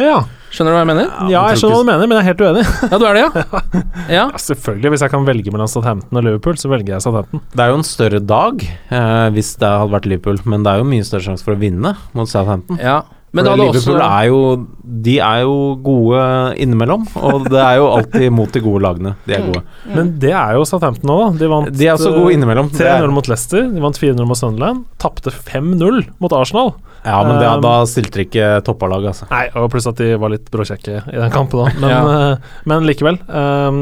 Ja. 0.00 0.22
Skjønner 0.52 0.72
du 0.72 0.76
hva 0.76 0.80
jeg 0.82 0.88
mener? 0.90 1.06
ja, 1.32 1.42
jeg 1.48 1.60
skjønner 1.62 1.78
hva 1.78 1.82
du 1.84 1.88
mener, 1.88 2.08
men 2.08 2.18
jeg 2.18 2.22
er 2.22 2.28
helt 2.28 2.42
uenig. 2.44 2.64
Ja, 2.92 2.98
du 3.00 3.04
er 3.08 3.16
det, 3.16 3.22
ja? 3.24 3.30
Ja, 3.40 3.82
Ja, 4.12 4.24
selvfølgelig, 4.36 4.90
hvis 4.94 5.04
jeg 5.06 5.12
kan 5.14 5.24
velge 5.28 5.52
mellom 5.54 5.70
Southampton 5.72 6.20
og 6.20 6.26
Liverpool, 6.26 6.58
så 6.60 6.68
velger 6.72 6.94
jeg 6.96 7.04
Southampton. 7.06 7.40
Det 7.56 7.64
er 7.64 7.72
jo 7.72 7.78
en 7.80 7.86
større 7.88 8.20
dag 8.20 8.64
eh, 8.68 9.28
hvis 9.32 9.54
det 9.62 9.70
hadde 9.72 9.94
vært 9.96 10.08
Liverpool, 10.12 10.40
men 10.52 10.64
det 10.66 10.74
er 10.74 10.82
jo 10.82 10.88
mye 10.92 11.06
større 11.08 11.24
sjanse 11.30 11.46
for 11.46 11.56
å 11.56 11.60
vinne 11.62 11.94
mot 12.12 12.28
Southampton. 12.30 12.80
ja. 12.82 13.00
Men 13.32 13.46
da 13.48 13.54
Liverpool 13.56 13.96
også 13.96 14.10
er 14.12 14.26
jo 14.28 14.40
De 15.06 15.14
er 15.24 15.38
jo 15.46 15.52
gode 15.80 16.22
innimellom, 16.60 17.06
og 17.16 17.46
det 17.48 17.60
er 17.64 17.78
jo 17.80 17.86
alltid 17.94 18.26
mot 18.36 18.52
de 18.52 18.60
gode 18.60 18.82
lagene. 18.84 19.14
De 19.26 19.34
er 19.38 19.46
gode. 19.46 19.62
Men 19.94 20.10
det 20.20 20.34
er 20.36 20.58
jo 20.58 20.66
Southampton 20.68 21.08
nå, 21.08 21.16
da. 21.22 21.28
De 21.40 21.48
vant 21.48 21.70
De 21.72 21.86
er 21.88 21.94
også 21.96 22.10
eh, 22.12 22.18
gode 22.20 22.34
innimellom. 22.36 22.68
3-0 22.76 22.90
er- 23.06 23.14
mot 23.16 23.30
Leicester, 23.32 23.64
de 23.72 23.80
vant 23.80 23.96
4-0 24.02 24.28
mot 24.28 24.36
Sunderland. 24.38 24.84
Tapte 25.00 25.32
5-0 25.32 26.02
mot 26.20 26.32
Arsenal. 26.36 26.74
Ja, 27.06 27.22
men 27.26 27.40
det, 27.40 27.48
Um, 27.56 27.62
da 27.64 27.72
stilte 27.90 28.20
de 28.20 28.26
ikke 28.28 28.50
toppalag, 28.68 29.08
altså. 29.10 29.26
Nei, 29.32 29.46
og 29.58 29.70
pluss 29.72 29.88
at 29.90 29.96
de 29.98 30.12
var 30.22 30.30
litt 30.30 30.46
bråkjekke 30.54 31.00
i 31.10 31.16
den 31.18 31.32
kampen 31.34 31.64
da. 31.64 31.72
Men, 31.80 31.90
Ja. 31.90 32.02
eh, 32.36 32.36
men 32.68 32.84
likevel. 32.86 33.18
Um, 33.26 33.80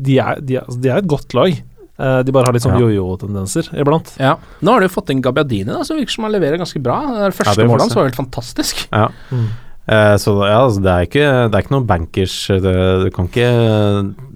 de, 0.00 0.16
er, 0.22 0.38
de, 0.40 0.56
er, 0.56 0.64
altså, 0.64 0.80
de 0.80 0.88
er 0.94 1.02
et 1.02 1.10
godt 1.10 1.34
lag. 1.36 1.58
Eh, 2.00 2.20
de 2.24 2.32
bare 2.32 2.48
har 2.48 2.56
litt 2.56 2.64
sånn 2.64 2.78
Ja. 2.78 2.86
jojo-tendenser 2.88 3.70
iblant. 3.76 4.14
Ja. 4.18 4.36
Nå 4.64 4.72
har 4.72 4.80
de 4.80 4.88
jo 4.88 4.94
fått 4.94 5.10
inn 5.12 5.20
Gabbiadini, 5.20 5.68
da, 5.68 5.82
som 5.84 5.98
virker 5.98 6.16
som 6.16 6.24
han 6.24 6.32
leverer 6.32 6.56
ganske 6.60 6.80
bra. 6.82 7.00
Det 7.10 7.26
der 7.26 7.34
første 7.36 7.60
får 7.60 7.68
målet 7.68 7.84
hans 7.86 7.96
var 7.98 8.08
helt 8.08 8.20
fantastisk. 8.20 8.86
Ja. 9.00 9.08
Mm. 9.30 9.50
Uh, 9.90 10.14
så 10.20 10.32
ja, 10.46 10.58
altså, 10.60 10.82
det 10.84 10.90
er 10.92 11.06
ikke 11.06 11.28
Det 11.50 11.56
er 11.56 11.62
ikke 11.64 11.72
noen 11.72 11.86
bankers 11.88 12.34
det, 12.62 12.74
Du 13.00 13.08
kan 13.10 13.26
ikke 13.26 13.46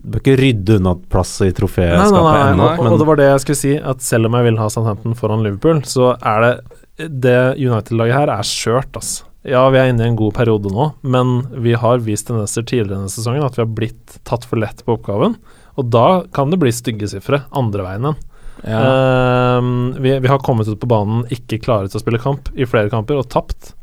Du 0.00 0.14
bør 0.14 0.22
ikke 0.22 0.38
rydde 0.40 0.78
unna 0.80 0.94
plass 1.12 1.34
i 1.44 1.50
troféskapet 1.54 2.54
ennå, 2.54 2.70
og, 2.80 2.88
og 2.88 2.96
det 2.98 3.06
var 3.06 3.20
det 3.20 3.28
jeg 3.28 3.42
skulle 3.44 3.60
si, 3.60 3.74
at 3.76 4.02
selv 4.02 4.26
om 4.26 4.34
jeg 4.34 4.48
vil 4.48 4.58
ha 4.58 4.66
Southampton 4.72 5.14
foran 5.14 5.44
Liverpool, 5.44 5.84
så 5.86 6.14
er 6.16 6.42
det 6.46 7.08
Det 7.20 7.36
United-laget 7.60 8.16
her 8.16 8.32
er 8.34 8.48
skjørt, 8.48 8.98
altså. 8.98 9.28
Ja, 9.44 9.66
vi 9.68 9.78
er 9.78 9.92
inne 9.92 10.06
i 10.06 10.08
en 10.08 10.16
god 10.16 10.32
periode 10.38 10.72
nå, 10.72 10.88
men 11.04 11.34
vi 11.60 11.74
har 11.76 12.00
vist 12.00 12.26
tendenser 12.30 12.64
tidligere 12.64 12.96
denne 12.96 13.12
sesongen 13.12 13.44
at 13.44 13.58
vi 13.58 13.62
har 13.62 13.72
blitt 13.76 14.18
tatt 14.24 14.46
for 14.48 14.56
lett 14.60 14.80
på 14.86 14.96
oppgaven, 14.96 15.36
og 15.74 15.90
da 15.92 16.06
kan 16.34 16.50
det 16.52 16.60
bli 16.62 16.72
stygge 16.74 17.08
sifre 17.10 17.42
andre 17.56 17.86
veien 17.86 18.08
igjen. 18.08 18.20
Ja. 18.64 18.80
Uh, 18.80 19.98
vi, 20.00 20.14
vi 20.24 20.30
har 20.30 20.38
kommet 20.40 20.68
ut 20.70 20.80
på 20.80 20.88
banen 20.88 21.24
ikke 21.34 21.58
klare 21.64 21.90
til 21.90 21.98
å 22.00 22.04
spille 22.04 22.22
kamp 22.22 22.48
i 22.56 22.64
flere 22.68 22.88
kamper, 22.92 23.18
og 23.20 23.28
tapt. 23.32 23.74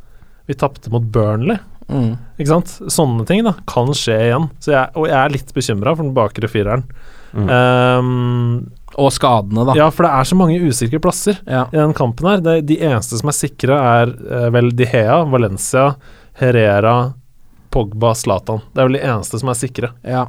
Vi 0.49 0.55
tapte 0.57 0.89
mot 0.93 1.03
Burnley. 1.13 1.59
Mm. 1.91 2.15
Ikke 2.39 2.49
sant? 2.49 2.71
Sånne 2.91 3.25
ting 3.27 3.43
da 3.45 3.53
kan 3.69 3.91
skje 3.95 4.15
igjen. 4.29 4.47
Så 4.63 4.71
jeg, 4.73 4.89
og 4.97 5.09
jeg 5.11 5.17
er 5.19 5.33
litt 5.35 5.51
bekymra 5.53 5.93
for 5.95 6.07
den 6.07 6.15
bakre 6.15 6.49
fireren. 6.49 6.85
Mm. 7.35 7.47
Um, 7.47 8.71
Og 8.99 9.11
skadene, 9.15 9.63
da. 9.69 9.75
ja, 9.77 9.85
for 9.93 10.03
det 10.03 10.11
er 10.17 10.27
så 10.27 10.35
mange 10.35 10.57
usikre 10.67 10.99
plasser 10.99 11.37
Ja. 11.47 11.61
i 11.71 11.77
den 11.77 11.93
kampen 11.95 12.27
her. 12.27 12.41
Det, 12.43 12.57
de 12.67 12.79
eneste 12.83 13.19
som 13.21 13.29
er 13.31 13.37
sikre, 13.37 13.77
er 13.77 14.11
uh, 14.17 14.49
vel 14.51 14.71
De 14.75 14.87
Hea, 14.89 15.21
Valencia, 15.31 15.91
Herrera, 16.41 17.13
Pogba, 17.71 18.11
Zlatan. 18.19 18.59
Det 18.73 18.81
er 18.81 18.89
vel 18.89 18.97
de 18.99 19.05
eneste 19.13 19.39
som 19.39 19.51
er 19.53 19.59
sikre. 19.61 19.93
Ja. 20.03 20.25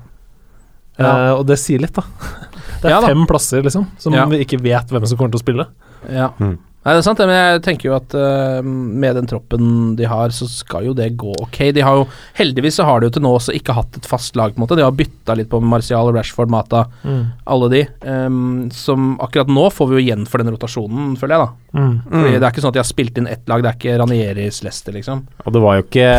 Ja. 0.98 1.12
Eh, 1.28 1.32
og 1.38 1.46
det 1.48 1.58
sier 1.58 1.80
litt, 1.80 1.94
da. 1.96 2.02
Det 2.82 2.88
er 2.90 2.96
Ja 2.96 3.00
da. 3.00 3.06
fem 3.12 3.26
plasser, 3.30 3.62
liksom, 3.62 3.86
som 4.02 4.12
Ja. 4.16 4.24
vi 4.26 4.40
ikke 4.44 4.58
vet 4.60 4.90
hvem 4.90 5.04
som 5.06 5.16
kommer 5.18 5.30
til 5.32 5.38
å 5.40 5.44
spille. 5.44 5.66
Ja. 6.10 6.30
Mm. 6.42 6.58
Nei, 6.82 6.92
det 6.96 6.98
er 6.98 7.04
sant, 7.06 7.20
men 7.22 7.30
jeg 7.30 7.60
tenker 7.62 7.86
jo 7.86 7.92
at 7.94 8.14
uh, 8.18 8.56
med 8.66 9.14
den 9.14 9.28
troppen 9.30 9.66
de 9.98 10.06
har, 10.10 10.32
så 10.34 10.48
skal 10.50 10.88
jo 10.88 10.94
det 10.98 11.12
gå 11.20 11.30
ok. 11.44 11.58
De 11.76 11.84
har 11.86 12.00
jo, 12.00 12.08
Heldigvis 12.34 12.80
så 12.80 12.86
har 12.88 12.98
de 12.98 13.06
jo 13.06 13.12
til 13.14 13.22
nå 13.22 13.30
også 13.36 13.54
ikke 13.54 13.76
hatt 13.76 14.00
et 14.00 14.08
fast 14.10 14.34
lag, 14.38 14.50
på 14.50 14.58
en 14.58 14.64
måte. 14.64 14.78
De 14.80 14.82
har 14.82 14.96
bytta 14.98 15.36
litt 15.38 15.50
på 15.52 15.60
Martial, 15.62 16.10
Rashford, 16.16 16.50
Mata, 16.50 16.84
alle 17.46 17.68
de. 17.70 17.82
Um, 18.02 18.66
som 18.74 19.12
akkurat 19.22 19.52
nå 19.52 19.68
får 19.70 19.92
vi 19.92 19.98
jo 20.00 20.02
igjen 20.02 20.26
for 20.26 20.42
den 20.42 20.50
rotasjonen, 20.56 21.12
føler 21.20 21.36
jeg, 21.38 21.46
da. 21.46 21.78
Mm. 21.78 21.92
Fordi 22.10 22.32
Det 22.34 22.42
er 22.42 22.50
ikke 22.50 22.64
sånn 22.66 22.72
at 22.74 22.76
de 22.80 22.82
har 22.82 22.90
spilt 22.90 23.22
inn 23.22 23.30
ett 23.30 23.46
lag, 23.48 23.62
det 23.64 23.70
er 23.70 23.78
ikke 23.78 23.94
Ranieris 24.02 24.58
Leicester, 24.66 24.96
liksom. 24.98 25.22
Og 25.46 25.54
det 25.54 25.62
var 25.62 25.78
jo 25.78 25.86
ikke 25.86 26.10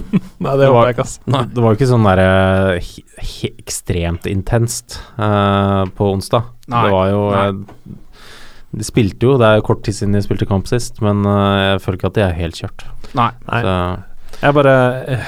Nei, 0.44 0.54
det 0.60 0.68
var, 0.68 0.90
jeg 0.90 0.98
ikke, 0.98 1.08
ass. 1.08 1.16
Det 1.24 1.64
var 1.64 1.72
jo 1.72 1.80
ikke 1.80 1.90
sånn 1.94 2.06
derre 2.10 2.28
he- 2.76 3.54
ekstremt 3.64 4.28
intenst 4.30 5.00
uh, 5.16 5.88
på 5.96 6.12
onsdag. 6.12 6.52
Nei. 6.70 6.84
Det 6.86 6.94
var 6.94 7.08
jo 7.10 7.22
eh, 7.34 7.52
De 8.72 8.84
spilte 8.86 9.26
jo, 9.26 9.36
det 9.40 9.46
er 9.48 9.56
jo 9.58 9.66
kort 9.66 9.80
tid 9.86 9.96
siden 9.98 10.14
de 10.14 10.22
spilte 10.22 10.46
kamp 10.46 10.68
sist, 10.70 11.00
men 11.02 11.24
eh, 11.26 11.58
jeg 11.72 11.82
føler 11.82 11.98
ikke 11.98 12.10
at 12.12 12.18
de 12.20 12.22
er 12.28 12.36
helt 12.38 12.58
kjørt. 12.60 12.84
Nei. 13.18 13.30
Nei. 13.48 13.62
Så, 13.66 13.72
Jeg 14.40 14.54
bare 14.54 14.74
eh, 15.10 15.24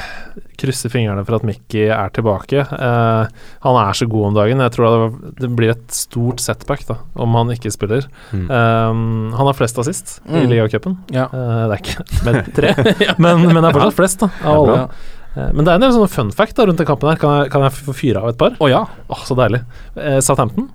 krysser 0.62 0.92
fingrene 0.92 1.24
for 1.26 1.34
at 1.40 1.42
Mickey 1.44 1.88
er 1.90 2.12
tilbake. 2.14 2.62
Eh, 2.62 3.32
han 3.66 3.78
er 3.82 3.96
så 3.98 4.06
god 4.08 4.28
om 4.28 4.36
dagen. 4.36 4.62
Jeg 4.62 4.72
tror 4.76 4.86
det, 4.86 5.00
var, 5.02 5.32
det 5.42 5.50
blir 5.58 5.72
et 5.74 5.96
stort 5.96 6.38
setback 6.44 6.84
da, 6.88 7.00
om 7.18 7.34
han 7.34 7.50
ikke 7.56 7.72
spiller. 7.74 8.06
Mm. 8.30 8.44
Eh, 8.46 9.00
han 9.40 9.50
har 9.50 9.58
flest 9.58 9.80
assist 9.82 10.20
i 10.30 10.44
Mm. 10.44 10.46
ligacupen. 10.54 10.94
Ja. 11.10 11.26
Eh, 11.26 11.64
det 11.66 11.80
er 11.80 11.82
ikke 11.82 12.06
med 12.28 12.52
tre, 12.54 12.70
men, 13.18 13.42
men 13.50 13.58
det 13.58 13.72
er 13.72 13.76
fortsatt 13.80 13.98
flest, 13.98 14.22
da, 14.22 14.30
av 14.46 14.62
alle. 14.62 14.78
Men 15.32 15.64
det 15.64 15.70
er 15.72 15.78
en 15.78 15.84
del 15.86 15.92
sånne 15.96 16.12
fun 16.12 16.30
fact 16.36 16.58
da, 16.58 16.66
rundt 16.68 16.78
den 16.78 16.86
kampen 16.86 17.08
her. 17.08 17.16
Kan 17.18 17.34
jeg, 17.40 17.50
kan 17.54 17.62
jeg 17.66 17.72
få 17.88 17.92
fyre 17.96 18.20
av 18.22 18.30
et 18.34 18.38
par? 18.38 18.54
Å 18.60 18.66
ja. 18.70 18.82
Oh, 19.10 19.22
så 19.26 19.34
deilig. 19.38 19.62
Eh, 19.96 20.18
Southampton 20.22 20.70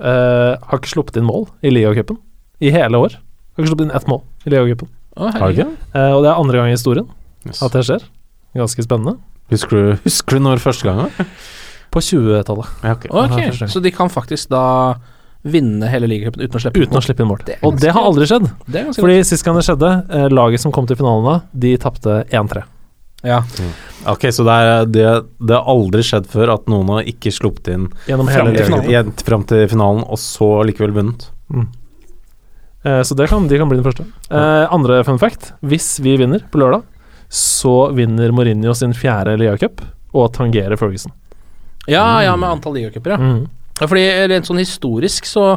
eh, 0.00 0.56
har 0.60 0.78
ikke 0.80 0.92
sluppet 0.92 1.16
inn 1.20 1.26
mål 1.28 1.46
i 1.62 1.70
ligacupen 1.72 2.18
i 2.60 2.70
hele 2.74 2.98
år. 3.00 3.16
Har 3.56 3.62
ikke 3.64 3.70
sluppet 3.72 3.86
inn 3.88 3.94
ett 3.96 4.06
mål 4.10 4.22
i 4.46 4.50
ligacupen. 4.54 4.88
Herregud. 5.16 5.70
Eh, 5.94 6.12
og 6.12 6.22
det 6.24 6.30
er 6.32 6.40
andre 6.40 6.58
gang 6.60 6.68
i 6.68 6.76
historien 6.76 7.08
Yes. 7.46 7.62
at 7.62 7.72
det 7.72 7.84
skjer. 7.86 8.02
Ganske 8.58 8.82
spennende. 8.82 9.16
Husker, 9.52 9.70
du, 9.70 9.98
husker 10.02 10.36
du 10.36 10.42
når 10.42 10.58
første 10.58 10.82
gang 10.88 10.96
var? 11.04 11.10
På 11.94 12.00
20-tallet. 12.02 12.66
Ja, 12.82 12.92
ok. 12.96 13.04
Ok, 13.10 13.36
Ja, 13.38 13.50
første 13.52 13.62
gang. 13.64 13.70
så 13.76 13.82
de 13.84 13.92
kan 13.94 14.08
faktisk 14.10 14.48
da 14.50 14.62
vinne 15.46 15.86
hele 15.86 16.08
ligacupen 16.10 16.42
uten 16.42 16.58
å 16.58 16.62
slippe 16.64 16.80
Uten 16.82 16.98
å 16.98 17.02
slippe 17.04 17.22
inn 17.22 17.28
mål. 17.30 17.44
Det 17.46 17.56
Og 17.62 17.76
det 17.78 17.92
har 17.94 18.02
aldri 18.02 18.26
skjedd. 18.26 18.48
Fordi 18.98 19.20
sist 19.24 19.44
gang 19.46 19.54
det 19.60 19.62
skjedde, 19.68 19.90
eh, 20.10 20.26
laget 20.34 20.60
som 20.60 20.72
kom 20.74 20.88
til 20.90 20.98
finalen 20.98 21.24
da, 21.28 21.36
de 21.54 21.76
tapte 21.78 22.24
1-3. 22.34 22.64
Ja. 23.26 23.40
Ok, 24.06 24.28
så 24.30 24.44
det, 24.46 24.54
er, 24.54 24.84
det, 24.86 25.04
det 25.42 25.56
har 25.56 25.66
aldri 25.72 26.04
skjedd 26.06 26.28
før 26.30 26.52
at 26.54 26.68
noen 26.70 26.92
har 26.94 27.08
ikke 27.10 27.32
sluppet 27.34 27.72
inn 27.74 27.88
Gjennom 28.06 28.28
Fram 28.30 28.52
til 28.54 28.68
finalen. 28.68 28.92
i- 29.10 29.24
fram 29.26 29.42
til 29.50 29.64
finalen, 29.72 30.04
og 30.06 30.20
så 30.22 30.50
likevel 30.68 30.94
vunnet. 30.94 31.26
Eh, 32.86 33.02
så 33.02 33.16
det 33.18 33.26
kan, 33.28 33.48
de 33.50 33.58
kan 33.58 33.68
bli 33.70 33.80
den 33.80 33.86
første. 33.86 34.04
Eh, 34.30 34.66
andre 34.72 35.00
fun 35.04 35.18
fact. 35.18 35.52
Hvis 35.66 35.96
vi 36.04 36.16
vinner 36.20 36.44
på 36.52 36.60
lørdag, 36.62 36.84
så 37.28 37.90
vinner 37.96 38.30
Mourinho 38.34 38.74
sin 38.78 38.94
fjerde 38.94 39.34
ligacup 39.40 39.82
og 40.14 40.30
tangerer 40.36 40.78
Ferguson. 40.78 41.12
ja, 41.90 42.20
ja, 42.22 42.36
med 42.36 42.48
antall 42.50 42.74
ligacuper, 42.78 43.10
ja. 43.10 43.16
Mm. 43.18 43.48
ja. 43.80 43.86
Fordi 43.86 44.04
rent 44.30 44.46
sånn 44.46 44.58
historisk 44.62 45.26
så 45.26 45.48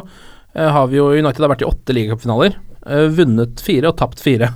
eh, 0.54 0.68
har 0.74 0.88
vi 0.90 0.98
jo 0.98 1.12
United 1.14 1.40
har 1.46 1.52
vært 1.54 1.62
i 1.62 1.70
åtte 1.70 1.94
ligacupfinaler. 1.94 2.56
Uh, 2.80 3.06
vunnet 3.12 3.60
fire 3.60 3.90
og 3.92 3.96
tapt 4.00 4.18
fire. 4.24 4.46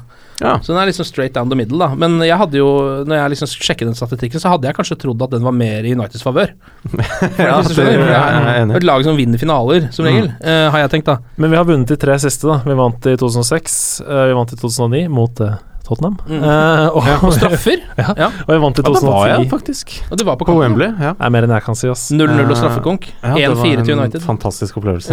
Ja. 0.41 0.57
Så 0.63 0.73
den 0.73 0.81
er 0.83 0.89
liksom 0.91 1.07
straight 1.07 1.35
down 1.37 1.51
the 1.53 1.59
middle, 1.59 1.79
da. 1.79 1.95
Men 1.99 2.19
jeg 2.25 2.39
hadde 2.41 2.59
jo, 2.59 2.69
når 3.07 3.21
jeg 3.21 3.35
liksom 3.35 3.51
sjekket 3.55 3.91
den 3.91 3.99
statistikken, 3.99 4.43
så 4.43 4.55
hadde 4.55 4.69
jeg 4.69 4.77
kanskje 4.79 4.99
trodd 5.05 5.23
at 5.27 5.35
den 5.37 5.45
var 5.47 5.55
mer 5.57 5.87
i 5.87 5.95
Uniteds 5.95 6.25
favør. 6.27 6.55
Ja, 7.45 7.59
det 7.63 7.77
er 7.79 7.99
jeg 7.99 8.65
er 8.65 8.73
et 8.79 8.87
lag 8.87 9.05
som 9.07 9.17
vinner 9.19 9.41
finaler, 9.41 9.89
som 9.95 10.07
regel, 10.07 10.31
eh, 10.41 10.67
har 10.73 10.85
jeg 10.85 10.95
tenkt, 10.97 11.11
da. 11.11 11.19
Men 11.41 11.53
vi 11.53 11.59
har 11.59 11.69
vunnet 11.69 11.91
de 11.91 11.99
tre 12.01 12.17
siste, 12.23 12.49
da. 12.49 12.61
Vi 12.67 12.77
vant 12.79 13.07
i 13.11 13.17
2006, 13.21 13.79
uh, 14.07 14.25
vi 14.31 14.37
vant 14.39 14.53
i 14.55 14.59
2009 14.61 15.07
mot 15.13 15.41
uh, 15.45 15.57
Tottenham. 15.85 16.17
Mm. 16.29 16.41
Uh, 16.41 16.97
og, 16.97 17.09
Og 17.29 17.35
straffer. 17.37 17.83
ja, 18.01 18.15
Ja. 18.17 18.29
og 18.47 18.51
vi 18.55 18.61
vant 18.63 18.79
i 18.79 18.85
Ja, 18.85 18.93
det 18.95 19.03
var 19.05 19.27
jeg 19.29 19.49
faktisk. 19.51 19.93
Og 20.11 20.19
det 20.19 20.27
var 20.27 20.39
på 20.41 20.47
På. 20.49 20.57
Wembley. 20.61 20.89
Ja. 20.89 21.13
Det 21.13 21.27
er 21.27 21.35
mer 21.35 21.45
enn 21.45 21.53
jeg 21.53 21.67
kan 21.67 21.77
si, 21.77 21.91
ass. 21.93 22.07
0-0 22.15 22.41
og 22.49 22.57
straffekonk. 22.57 23.11
Ja, 23.21 23.51
1-4 23.53 23.85
til 23.85 23.99
United. 23.99 24.25
Fantastisk 24.25 24.79
opplevelse. 24.81 25.13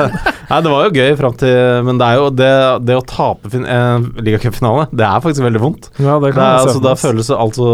Nei, 0.50 0.60
det 0.62 0.72
var 0.72 0.86
jo 0.86 1.00
gøy 1.00 1.16
fram 1.18 1.34
til 1.40 1.84
Men 1.86 1.98
det 2.00 2.06
er 2.06 2.18
jo 2.20 2.26
det, 2.34 2.50
det 2.86 2.96
å 2.98 3.04
tape 3.08 3.50
fin, 3.52 3.64
eh, 3.66 4.06
ligacupfinale, 4.26 4.86
det 4.92 5.06
er 5.06 5.22
faktisk 5.24 5.46
veldig 5.46 5.62
vondt. 5.62 5.88
Ja, 5.98 6.18
det 6.22 6.30
Det 6.30 6.34
kan 6.36 6.44
er, 6.44 6.60
altså, 6.66 6.82
da 6.84 6.94
føles 7.00 7.30
det 7.30 7.38
altså 7.46 7.68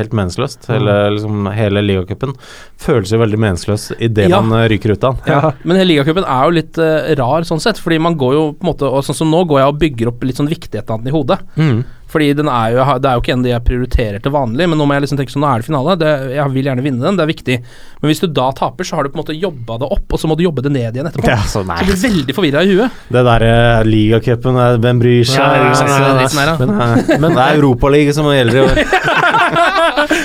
helt 0.00 0.16
meningsløst. 0.16 0.68
Hele, 0.70 0.96
liksom, 1.16 1.48
hele 1.56 1.84
ligacupen 1.86 2.34
føles 2.80 3.12
jo 3.12 3.20
veldig 3.20 3.40
meningsløs 3.40 3.90
idet 3.98 4.28
Ja. 4.30 4.40
man 4.40 4.58
eh, 4.60 4.68
ryker 4.72 4.94
ut 4.94 5.04
av 5.04 5.20
den. 5.20 5.32
Ja. 5.34 5.52
Men 5.64 5.80
hele 5.80 5.92
ligacupen 5.94 6.26
er 6.26 6.44
jo 6.48 6.56
litt 6.58 6.80
uh, 6.80 7.14
rar 7.20 7.46
sånn 7.48 7.62
sett, 7.62 7.80
fordi 7.80 8.00
man 8.02 8.18
går 8.20 8.36
jo 8.36 8.44
på 8.56 8.64
en 8.64 8.70
måte 8.72 8.88
Og 8.90 9.04
sånn 9.06 9.16
som 9.16 9.30
nå 9.30 9.44
går 9.48 9.60
jeg 9.60 9.72
og 9.72 9.80
bygger 9.80 10.10
opp 10.12 10.24
litt 10.26 10.38
sånn 10.40 10.50
viktigheten 10.50 10.90
av 10.94 11.02
den 11.02 11.10
i 11.12 11.14
hodet. 11.14 11.40
Mm. 11.56 11.82
Fordi 12.10 12.32
den 12.34 12.50
er 12.50 12.74
jo, 12.74 12.84
det 12.98 13.06
er 13.06 13.18
jo 13.18 13.22
ikke 13.22 13.34
en 13.36 13.44
de 13.44 13.52
jeg 13.52 13.66
prioriterer 13.66 14.22
til 14.22 14.34
vanlig, 14.34 14.66
men 14.70 14.80
nå 14.80 14.86
må 14.88 14.96
jeg 14.96 15.06
liksom 15.06 15.20
tenke 15.20 15.34
sånn, 15.34 15.44
nå 15.44 15.50
er 15.52 15.62
det 15.62 15.68
finale. 15.68 15.96
Det, 16.00 16.10
jeg 16.34 16.54
vil 16.56 16.70
gjerne 16.70 16.84
vinne 16.86 17.06
den, 17.06 17.18
det 17.20 17.24
er 17.24 17.30
viktig. 17.30 17.58
Men 18.00 18.10
hvis 18.10 18.22
du 18.24 18.28
da 18.34 18.48
taper, 18.56 18.88
så 18.88 18.98
har 18.98 19.06
du 19.06 19.12
på 19.12 19.20
en 19.20 19.22
måte 19.22 19.36
jobba 19.38 19.78
det 19.82 19.90
opp, 19.94 20.06
og 20.10 20.22
så 20.22 20.30
må 20.30 20.38
du 20.38 20.44
jobbe 20.46 20.64
det 20.66 20.74
ned 20.74 20.98
igjen 20.98 21.10
etterpå. 21.10 21.30
Ja, 21.30 21.38
så 21.46 21.60
så 21.60 21.84
blir 21.84 21.94
du 21.94 22.02
veldig 22.02 22.34
forvirra 22.36 22.62
i 22.64 22.74
huet. 22.74 23.00
Det 23.12 23.22
derre 23.26 23.52
ligacupen, 23.86 24.58
eh, 24.60 24.76
hvem 24.82 25.02
bryr 25.02 25.28
seg? 25.28 25.40
Ja. 25.40 26.56
Men, 26.60 26.74
men 27.20 27.36
det 27.36 27.44
er 27.44 27.58
Europaligaen 27.58 28.16
som 28.16 28.28
gjelder 28.30 28.60
i 28.60 28.64
år. 28.66 28.82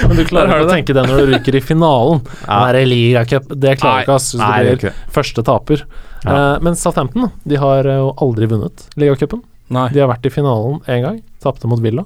Men 0.06 0.18
du 0.18 0.24
klarer 0.28 0.54
ikke 0.54 0.66
å 0.68 0.72
tenke 0.72 0.96
det 0.96 1.04
når 1.08 1.22
du 1.22 1.32
ryker 1.34 1.58
i 1.58 1.62
finalen. 1.64 2.22
Ja. 2.46 2.60
Det 2.72 2.84
er 2.84 2.90
ligacup, 2.90 3.50
det 3.52 3.74
klarer 3.82 4.06
du 4.06 4.06
ikke, 4.06 4.18
ass. 4.20 4.30
Hvis 4.34 4.42
Nei, 4.42 4.52
du 4.56 4.68
blir 4.70 4.80
ikke 4.80 4.94
første 5.18 5.46
taper. 5.46 5.84
Ja. 6.26 6.36
Uh, 6.36 6.64
men 6.66 6.78
Southampton, 6.80 7.30
de 7.46 7.60
har 7.62 7.90
eh, 7.90 8.00
jo 8.02 8.14
aldri 8.24 8.48
vunnet 8.50 8.88
ligacupen. 9.00 9.44
De 9.70 10.02
har 10.02 10.10
vært 10.10 10.26
i 10.30 10.34
finalen 10.34 10.80
én 10.92 11.02
gang, 11.06 11.20
tapte 11.46 11.70
mot 11.72 11.82
Villa. 11.84 12.06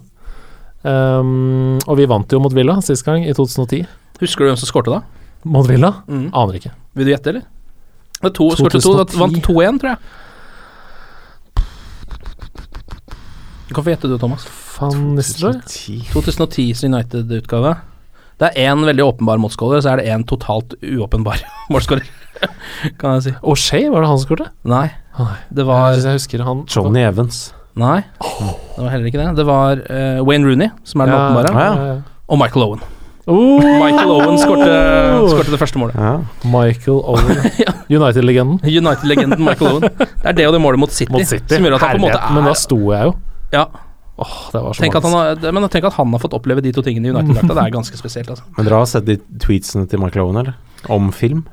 Um, 0.83 1.75
og 1.83 1.97
vi 1.99 2.07
vant 2.07 2.31
jo 2.31 2.39
mot 2.43 2.53
Villa 2.55 2.77
sist 2.85 3.03
gang, 3.07 3.25
i 3.27 3.33
2010. 3.35 3.83
Husker 4.21 4.45
du 4.45 4.51
hvem 4.51 4.59
som 4.59 4.69
skårte 4.69 4.93
da? 4.93 5.01
Mot 5.47 5.67
Villa? 5.67 5.93
Mm. 6.07 6.29
Aner 6.35 6.59
ikke. 6.59 6.71
Vil 6.99 7.07
du 7.09 7.13
gjette, 7.13 7.33
eller? 7.33 7.47
Det 8.19 8.33
to, 8.35 8.49
skårte 8.59 8.81
to, 8.83 8.95
vant 9.19 9.39
2-1, 9.45 9.79
tror 9.79 9.93
jeg. 9.93 9.99
Du 13.69 13.75
kan 13.77 13.85
få 13.85 13.91
gjette 13.93 14.09
du, 14.09 14.17
Thomas. 14.19 14.47
Fan, 14.49 15.13
2010. 15.19 15.99
2010s 16.15 16.83
United-utgave. 16.87 17.75
Det 18.39 18.47
er 18.53 18.71
én 18.71 18.81
veldig 18.87 19.03
åpenbar 19.03 19.39
målskårer, 19.43 19.83
så 19.83 19.91
er 19.93 19.99
det 19.99 20.11
én 20.13 20.23
totalt 20.27 20.73
uåpenbar 20.79 21.41
målskårer, 21.73 22.07
kan 22.97 23.17
jeg 23.17 23.25
si. 23.27 23.33
O'Shay, 23.43 23.89
var 23.91 24.05
det 24.05 24.09
han 24.09 24.19
som 24.21 24.29
skåret? 24.29 24.53
Nei, 24.63 24.85
Nei. 25.19 25.33
det 25.51 25.65
var 25.67 25.97
Jeg 25.99 26.15
husker 26.21 26.45
han 26.47 26.63
Johnny 26.71 27.03
Evans. 27.03 27.49
Nei, 27.75 27.99
det 28.19 28.81
var 28.83 28.89
heller 28.89 29.05
ikke 29.11 29.19
det. 29.21 29.27
Det 29.37 29.45
var 29.47 29.81
eh, 29.89 30.21
Wayne 30.25 30.47
Rooney, 30.49 30.69
som 30.83 31.01
er 31.01 31.05
den 31.11 31.15
Ja, 31.15 31.25
åpenbare, 31.29 31.51
ja, 31.53 31.91
ja. 31.93 31.99
og 32.27 32.39
Michael 32.41 32.65
Owen. 32.65 32.81
Oh! 33.29 33.61
Michael 33.61 34.09
Owen 34.09 34.39
skårte, 34.41 34.69
skårte 35.29 35.51
det 35.53 35.59
første 35.61 35.77
målet. 35.77 35.95
Ja. 35.95 36.15
Michael 36.49 37.01
Owen. 37.03 37.43
Ja. 37.61 37.73
United-legenden. 37.89 38.57
United-legenden 38.65 39.43
Michael 39.45 39.75
Owen. 39.77 39.81
Det 40.23 40.31
er 40.31 40.33
det 40.39 40.47
og 40.49 40.53
det 40.57 40.61
målet 40.63 40.79
mot 40.81 40.91
City, 40.91 41.11
Mot 41.13 41.25
City. 41.29 41.55
som 41.55 41.63
gjør 41.67 41.77
at 41.77 41.85
han 41.85 41.93
på 41.93 42.01
en 42.01 42.05
måte 42.07 42.17
Herlighet, 42.17 42.35
Men 42.35 42.49
da 42.49 42.55
er 42.55 42.59
sto 42.63 42.79
jeg 42.93 43.05
jo. 43.09 43.13
ja, 43.53 43.67
Åh, 44.19 44.33
det 44.51 44.61
var 44.65 44.73
så 44.75 44.83
tenk 44.83 44.95
at 44.99 45.05
han 45.07 45.13
magisk. 45.15 45.45
har, 45.45 45.53
Men 45.55 45.69
tenk 45.71 45.85
at 45.87 45.93
han 45.95 46.11
har 46.17 46.19
fått 46.25 46.33
oppleve 46.35 46.61
de 46.65 46.73
to 46.75 46.81
tingene 46.83 47.07
i 47.07 47.13
United-drakta. 47.13 47.53
Det 47.55 47.63
er 47.69 47.75
ganske 47.77 47.97
spesielt, 48.01 48.29
altså. 48.33 48.43
Men 48.57 48.67
dere 48.67 48.81
har 48.81 48.89
sett 48.91 49.05
de 49.07 49.15
tweetsene 49.45 49.85
til 49.87 50.01
Michael 50.01 50.25
Owen, 50.25 50.41
eller? 50.41 50.57
Om 50.91 51.11
film? 51.15 51.45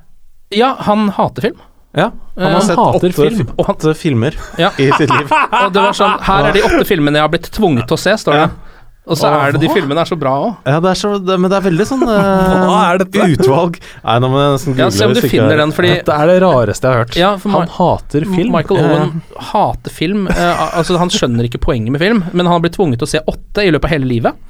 Ja, 0.54 0.72
han 0.88 1.08
hater 1.14 1.46
film. 1.50 1.60
Ja. 1.96 2.10
Han 2.36 2.44
Eh, 2.46 2.52
har 2.52 2.60
sett 2.60 2.78
åtte, 2.78 3.10
film. 3.16 3.48
åtte 3.56 3.94
filmer 3.96 4.34
Ja. 4.60 4.70
i 4.76 4.90
sitt 4.98 5.08
liv. 5.10 5.30
Og 5.64 5.72
det 5.72 5.80
var 5.86 5.96
sånn 5.96 6.18
Her 6.26 6.50
er 6.50 6.56
de 6.58 6.64
åtte 6.68 6.84
filmene 6.88 7.16
jeg 7.16 7.24
har 7.24 7.32
blitt 7.32 7.50
tvunget 7.54 7.86
til 7.88 7.96
å 7.96 8.02
se, 8.02 8.12
står 8.20 8.36
det. 8.36 8.46
Ja. 8.46 8.62
Og 9.06 9.14
så 9.14 9.28
er 9.30 9.52
det 9.54 9.60
de 9.62 9.68
filmene 9.70 10.02
er 10.02 10.08
så 10.10 10.16
bra 10.18 10.32
òg. 10.42 10.54
Ja, 10.66 10.80
det 10.82 10.88
er 10.90 10.98
så, 10.98 11.12
det, 11.22 11.36
men 11.38 11.46
det 11.52 11.60
er 11.60 11.62
veldig 11.68 11.84
sånn 11.86 12.00
uh, 12.02 12.64
Hva 12.66 12.80
er 12.90 12.98
dette? 13.04 13.26
utvalg. 13.36 13.76
Nei, 14.02 14.16
nå 14.24 14.30
må 14.32 14.40
jeg 14.42 14.54
nesten 14.56 14.80
Ja, 14.80 14.88
se 14.90 15.06
om 15.06 15.14
du 15.14 15.20
finner 15.22 15.60
den, 15.62 15.70
fordi 15.76 15.92
Dette 15.94 16.16
er 16.18 16.26
det 16.32 16.34
rareste 16.42 16.88
jeg 16.88 16.90
har 16.96 17.04
hørt. 17.04 17.18
Ja, 17.20 17.28
for 17.38 17.54
han 17.54 17.70
hater 17.76 18.26
film. 18.26 18.50
Michael 18.56 18.82
Owen 18.82 19.12
hater 19.52 19.94
film. 19.94 20.26
Uh, 20.26 20.64
altså 20.80 20.98
Han 20.98 21.14
skjønner 21.14 21.46
ikke 21.46 21.62
poenget 21.62 21.94
med 21.94 22.02
film, 22.02 22.24
men 22.32 22.44
han 22.50 22.56
har 22.56 22.64
blitt 22.66 22.74
tvunget 22.80 22.98
til 22.98 23.06
å 23.06 23.12
se 23.14 23.22
åtte 23.30 23.62
i 23.62 23.70
løpet 23.70 23.86
av 23.86 23.94
hele 23.94 24.10
livet. 24.10 24.42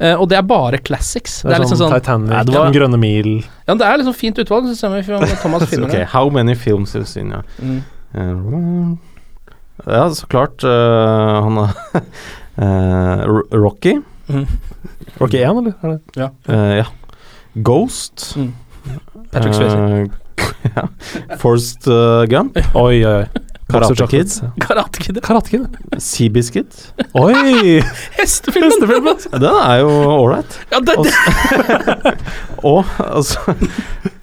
Eh, 0.00 0.14
og 0.20 0.28
det 0.28 0.36
er 0.38 0.42
bare 0.42 0.78
classics. 0.78 1.42
Det 1.42 1.52
er, 1.54 1.58
liksom 1.62 1.78
sånn 1.78 1.90
sånn 1.90 2.00
Titanic, 2.00 2.30
Ja, 2.30 2.42
var- 2.60 2.70
Den 2.70 2.74
grønne 2.80 2.98
mil 3.00 3.44
Ja, 3.66 3.74
det 3.74 3.82
er 3.86 3.96
liksom 3.98 4.14
fint 4.14 4.36
utvalg. 4.38 4.66
Så 4.68 4.76
ser 4.76 4.88
vi 4.90 5.12
om 5.14 5.24
Thomas 5.42 5.64
finner 5.70 5.86
Ok, 5.88 5.92
det. 5.92 6.06
How 6.12 6.28
many 6.30 6.54
films 6.54 6.92
have 6.92 7.02
you 7.02 7.06
seen? 7.06 7.30
Ja, 7.30 7.42
Mm. 7.62 7.82
Uh, 8.16 8.96
ja 9.92 10.08
så 10.10 10.26
klart. 10.26 10.64
uh, 10.64 11.42
han 11.42 11.56
har 11.56 11.74
eh, 12.58 13.26
Rocky. 13.52 13.98
Mm. 14.28 14.46
Rocky 15.20 15.38
1, 15.38 15.58
eller? 15.58 15.74
Er 15.82 15.88
det? 15.88 16.30
eh, 16.48 16.76
ja. 16.78 16.84
Ghost. 17.62 18.34
Mm. 18.36 18.52
Patrick 19.32 19.54
Swayze. 19.54 20.10
Ja. 20.76 20.82
Forced 21.38 21.86
uh, 21.88 22.24
Gump. 22.26 22.56
Oi, 22.74 23.04
oi, 23.06 23.12
oi. 23.22 23.26
Karate 23.66 23.88
Boxer 23.88 24.06
Kid. 24.06 24.30
Karate 24.60 24.98
Kid. 25.02 25.22
Karate 25.22 25.50
Kid. 25.50 25.66
Seabiscuit. 25.98 26.92
Oi! 27.18 27.82
Hestefilmen! 28.18 29.18
Den 29.32 29.44
er 29.44 29.80
jo 29.80 29.88
ålreit. 29.90 30.58
Ja, 30.70 30.78
det, 30.80 30.94
det. 31.02 32.14
Og 32.66 32.86
altså 33.02 33.56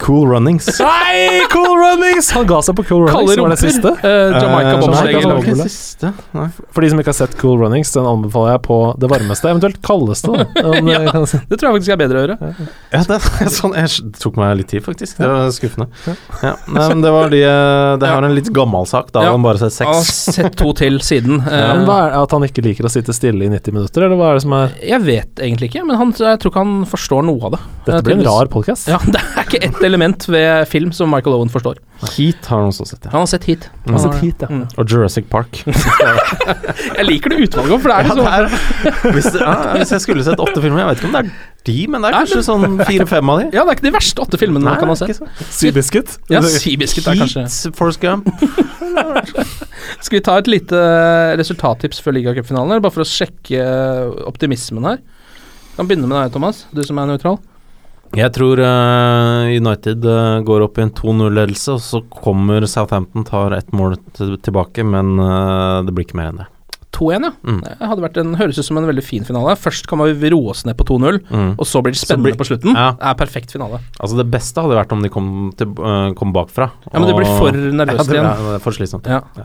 Cool 0.00 0.30
Runnings. 0.32 0.70
Nei, 0.80 1.44
Cool 1.52 1.76
Runnings! 1.76 2.30
Han 2.34 2.48
ga 2.48 2.62
seg 2.64 2.78
på 2.80 2.86
Cool 2.88 3.04
Runnings, 3.08 3.36
var 3.40 3.52
det 3.52 3.60
siste? 3.60 3.92
Eh, 4.00 4.32
Jamaica 4.40 4.80
Eh. 6.04 6.48
For 6.74 6.82
de 6.82 6.88
som 6.90 7.00
ikke 7.00 7.12
har 7.12 7.16
sett 7.16 7.36
Cool 7.40 7.60
Runnings, 7.60 7.92
den 7.94 8.08
anbefaler 8.08 8.56
jeg 8.56 8.62
på 8.66 8.78
det 9.00 9.08
varmeste, 9.12 9.48
eventuelt 9.52 9.78
kaldeste. 9.84 10.32
Om 10.64 10.90
Ja. 10.94 11.04
Det 11.04 11.58
tror 11.60 11.68
jeg 11.68 11.76
faktisk 11.78 11.92
er 11.94 12.00
bedre 12.00 12.20
å 12.20 12.24
gjøre. 12.24 12.50
Ja, 12.92 13.04
det, 13.08 13.20
sånn, 13.52 13.76
jeg, 13.76 14.10
tok 14.20 14.40
meg 14.40 14.56
litt 14.60 14.72
tid, 14.72 14.84
faktisk. 14.86 15.20
Det 15.20 15.28
var 15.30 15.52
skuffende. 15.54 15.88
Ja. 16.40 16.56
Men 16.70 17.04
det 17.04 17.12
var 17.14 17.32
de 17.32 17.40
eh, 17.44 17.94
Det 18.00 18.10
er 18.10 18.28
en 18.28 18.36
litt 18.36 18.50
gammel 18.54 18.88
sak. 18.88 19.12
Da 19.14 19.24
Ja. 19.28 19.33
Har 19.34 19.40
han 19.40 19.46
bare 19.46 19.60
sett 19.60 19.82
Jeg 19.82 19.90
har 19.90 20.04
seks. 20.06 20.36
sett 20.38 20.56
to 20.60 20.70
til 20.78 20.98
siden. 21.04 21.40
ja, 21.50 21.74
Men 21.74 21.84
hva 21.88 21.96
er 22.04 22.12
det, 22.14 22.20
At 22.24 22.34
han 22.36 22.46
ikke 22.46 22.64
liker 22.64 22.86
å 22.88 22.92
sitte 22.92 23.14
stille 23.16 23.44
i 23.46 23.50
90 23.52 23.74
minutter, 23.76 24.06
eller 24.06 24.20
hva 24.20 24.30
er 24.30 24.38
det 24.38 24.44
som 24.46 24.54
er 24.60 24.74
jeg 24.84 25.00
vet 25.04 25.42
egentlig 25.42 25.68
ikke, 25.72 25.82
men 25.88 25.98
han, 25.98 26.12
jeg 26.14 26.40
tror 26.42 26.52
ikke 26.52 26.62
han 26.64 26.74
forstår 26.88 27.24
noe 27.26 27.48
av 27.48 27.54
det. 27.56 27.60
Dette 27.88 28.02
blir 28.06 28.16
en 28.20 28.24
rar 28.26 28.50
podkast. 28.52 28.88
Ja, 28.92 29.00
Det 29.14 29.20
er 29.20 29.44
ikke 29.48 29.62
ett 29.68 29.82
element 29.86 30.28
ved 30.30 30.68
film 30.70 30.92
som 30.96 31.10
Michael 31.12 31.36
Owen 31.38 31.52
forstår. 31.52 31.80
Heat 32.14 32.46
har 32.50 32.60
han 32.64 32.70
også 32.72 32.86
sett, 32.88 33.04
ja. 33.06 33.12
Han 33.14 33.22
har 33.24 33.30
sett 33.30 33.46
Heat. 33.48 33.68
Han 33.86 33.96
har 33.96 34.02
sett 34.06 34.20
Heat, 34.22 34.44
ja. 34.44 34.50
Mm. 34.50 34.64
Og 34.78 34.90
Jurassic 34.90 35.28
Park. 35.32 35.62
Jeg 36.98 37.06
liker 37.08 37.32
det 37.34 37.48
utvalget, 37.48 37.80
for 37.82 37.90
det 37.90 37.96
er 37.96 38.04
Ja, 38.04 38.14
liksom 38.14 38.24
det 38.24 38.34
er, 38.34 39.14
hvis, 39.14 39.28
ja, 39.40 39.54
hvis 39.78 39.92
jeg 39.94 40.02
skulle 40.04 40.24
sett 40.26 40.40
åtte 40.42 40.60
filmer 40.62 40.82
Jeg 40.84 40.88
vet 40.92 41.00
ikke 41.02 41.08
om 41.10 41.14
det 41.16 41.22
er 41.24 41.30
de, 41.64 41.76
men 41.90 42.04
det 42.04 42.10
er 42.10 42.16
kanskje 42.20 42.42
sånn 42.46 42.76
fire-fem 42.82 43.32
av 43.32 43.40
de. 43.40 43.46
Ja, 43.56 43.64
det 43.64 43.72
er 43.72 43.78
ikke 43.78 43.86
de 43.86 43.94
verste 43.94 44.24
åtte 44.24 44.40
filmene 44.40 44.66
man 44.66 44.80
kan 44.80 44.90
ha 44.92 44.96
sett. 44.98 45.20
Seabiscuit. 45.54 46.16
Ja, 46.32 46.42
Seabiscuit 46.44 47.08
er 47.08 47.18
kanskje 47.22 47.46
Heat, 47.46 47.78
Force 47.78 48.00
Gump. 48.02 48.28
Skal 50.04 50.18
vi 50.18 50.22
ta 50.26 50.36
et 50.40 50.50
lite 50.50 50.84
resultattips 51.40 52.02
før 52.04 52.18
ligacupfinalen, 52.18 52.82
bare 52.84 52.94
for 52.94 53.06
å 53.06 53.08
sjekke 53.08 53.64
optimismen 54.28 54.86
her? 54.90 55.02
Vi 55.02 55.80
Kan 55.80 55.90
begynne 55.90 56.10
med 56.10 56.20
deg, 56.20 56.36
Thomas, 56.36 56.64
du 56.74 56.84
som 56.86 57.00
er 57.02 57.10
nøytral. 57.10 57.40
Jeg 58.14 58.30
tror 58.36 58.60
uh, 58.62 59.50
United 59.50 60.04
uh, 60.06 60.38
går 60.46 60.68
opp 60.68 60.78
i 60.78 60.84
en 60.84 60.92
2-0-ledelse, 60.94 61.74
og 61.74 61.82
så 61.82 62.02
kommer 62.14 62.66
Southampton, 62.70 63.26
tar 63.26 63.56
ett 63.56 63.72
mål 63.74 63.96
tilbake, 64.14 64.84
men 64.86 65.16
uh, 65.18 65.82
det 65.82 65.94
blir 65.94 66.06
ikke 66.06 66.20
mer 66.20 66.30
enn 66.30 66.44
det. 66.44 66.50
2-1, 66.94 67.24
ja. 67.26 67.30
Mm. 67.42 67.58
Det 67.66 67.88
hadde 67.90 68.04
vært 68.04 68.18
en, 68.22 68.34
høres 68.38 68.58
ut 68.60 68.66
som 68.68 68.78
en 68.78 68.86
veldig 68.88 69.02
fin 69.04 69.24
finale. 69.26 69.56
Først 69.58 69.88
kan 69.90 69.98
vi 70.04 70.30
roe 70.32 70.50
oss 70.54 70.62
ned 70.64 70.76
på 70.78 70.86
2-0, 70.86 71.18
Mm. 71.30 71.50
og 71.58 71.66
så 71.66 71.82
blir 71.82 71.92
det 71.96 72.00
spennende 72.00 72.30
blir- 72.30 72.38
på 72.38 72.46
slutten. 72.46 72.74
Ja. 72.78 72.92
Det 72.98 73.08
er 73.10 73.14
perfekt 73.18 73.52
finale. 73.52 73.80
Altså 74.00 74.16
Det 74.20 74.26
beste 74.30 74.62
hadde 74.62 74.78
vært 74.78 74.92
om 74.94 75.02
de 75.02 75.08
kom, 75.10 75.52
til, 75.58 75.68
uh, 75.82 76.12
kom 76.14 76.32
bakfra. 76.32 76.70
Ja, 76.92 76.98
men 77.00 77.08
det 77.10 77.16
blir 77.18 77.26
for 77.38 77.50
nervøst 77.52 78.06
ja, 78.08 78.12
det, 78.12 78.16
igjen. 78.18 78.30
Ja, 78.30 78.52
det 78.54 78.62
for 78.62 78.72
slitsomt. 78.78 79.06
Ja. 79.10 79.20
Ja. 79.36 79.44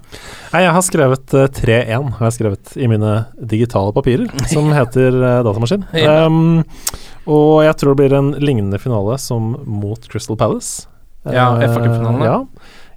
jeg 0.60 0.72
har 0.78 0.82
skrevet 0.86 1.34
uh, 1.34 1.48
3-1 1.48 2.14
har 2.20 2.30
jeg 2.30 2.38
skrevet 2.40 2.78
i 2.78 2.88
mine 2.88 3.26
digitale 3.42 3.92
papirer, 3.94 4.30
som 4.48 4.70
heter 4.80 5.10
uh, 5.20 5.44
datamaskin. 5.44 5.88
Ja. 5.94 6.26
Um, 6.28 6.64
og 7.30 7.64
jeg 7.66 7.76
tror 7.78 7.94
det 7.96 8.00
blir 8.10 8.18
en 8.18 8.32
lignende 8.42 8.80
finale 8.82 9.18
som 9.22 9.56
mot 9.66 10.00
Crystal 10.10 10.38
Palace. 10.40 10.86
Ja, 11.26 11.52
FA-cupfinalen. 11.60 12.24
ja. 12.24 12.38
Ja. 12.40 12.46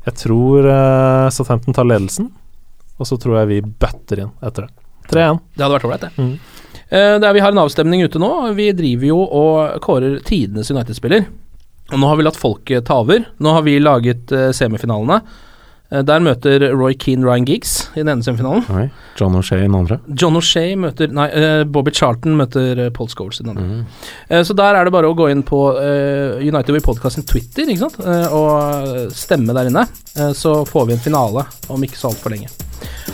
Jeg 0.07 0.15
tror 0.19 0.67
uh, 0.67 1.29
Southampton 1.31 1.75
tar 1.77 1.85
ledelsen, 1.87 2.31
og 2.99 3.09
så 3.09 3.18
tror 3.20 3.40
jeg 3.40 3.51
vi 3.51 3.61
bøtter 3.62 4.24
inn 4.24 4.32
etter 4.45 4.66
det. 4.68 4.74
3-1. 5.12 5.40
Det 5.57 5.64
hadde 5.64 5.76
vært 5.76 5.86
ålreit, 5.88 6.05
det. 6.05 6.12
Mm. 6.16 6.34
Eh, 6.93 7.14
det 7.18 7.28
er, 7.28 7.32
vi 7.34 7.43
har 7.45 7.55
en 7.55 7.62
avstemning 7.64 8.05
ute 8.05 8.20
nå. 8.22 8.32
Vi 8.59 8.68
driver 8.76 9.09
jo 9.09 9.20
og 9.22 9.80
kårer 9.84 10.18
tidenes 10.26 10.70
United-spiller. 10.72 11.26
Og 11.93 12.01
nå 12.01 12.09
har 12.09 12.18
vi 12.18 12.26
latt 12.26 12.40
folket 12.40 12.86
ta 12.88 13.01
over. 13.03 13.24
Nå 13.43 13.57
har 13.57 13.64
vi 13.66 13.78
laget 13.82 14.32
eh, 14.32 14.51
semifinalene. 14.57 15.20
Eh, 15.93 16.03
Der 16.09 16.22
møter 16.24 16.62
Roy 16.72 16.95
Keane 16.97 17.26
Ryan 17.26 17.45
Giggs 17.45 17.72
i 17.93 18.01
den 18.01 18.09
ene 18.14 18.24
semifinalen. 18.24 18.64
Nei, 18.72 18.86
John 19.20 19.34
O'Shea 19.36 19.59
i 19.61 19.66
den 19.66 19.76
andre. 19.76 19.99
John 20.18 20.38
O'Shay 20.40 20.72
møter 20.80 21.12
Nei, 21.12 21.26
eh, 21.36 21.64
Bobby 21.68 21.93
Charlton 21.93 22.36
møter 22.38 22.86
eh, 22.86 22.90
Paul 22.97 23.11
Scholes 23.12 23.40
i 23.43 23.45
den 23.47 23.53
andre. 23.53 23.84
Eh, 24.30 24.43
så 24.49 24.57
der 24.57 24.78
er 24.80 24.88
det 24.88 24.95
bare 24.95 25.11
å 25.12 25.16
gå 25.18 25.28
inn 25.32 25.45
på 25.47 25.61
United 26.43 26.72
Way 26.72 26.80
Podcast 26.84 27.18
sin 27.18 27.26
Twitter 27.28 27.68
ikke 27.68 27.84
sant? 27.84 28.01
Og 28.32 29.12
stemme 29.16 29.55
der 29.57 29.68
inne. 29.70 29.84
Så 30.36 30.62
får 30.68 30.88
vi 30.88 30.97
en 30.97 31.05
finale 31.05 31.45
om 31.72 31.84
ikke 31.84 31.99
så 32.01 32.11
altfor 32.12 32.32
lenge. 32.34 32.51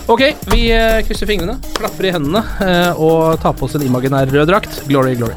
Ok, 0.09 0.23
vi 0.55 0.69
krysser 1.05 1.29
fingrene, 1.29 1.59
klapper 1.77 2.09
i 2.09 2.15
hendene 2.15 2.43
og 2.97 3.39
tar 3.43 3.57
på 3.59 3.69
oss 3.69 3.77
en 3.79 3.85
imaginær 3.89 4.31
rød 4.33 4.49
drakt. 4.53 4.83
Glory, 4.89 5.17
glory. 5.19 5.37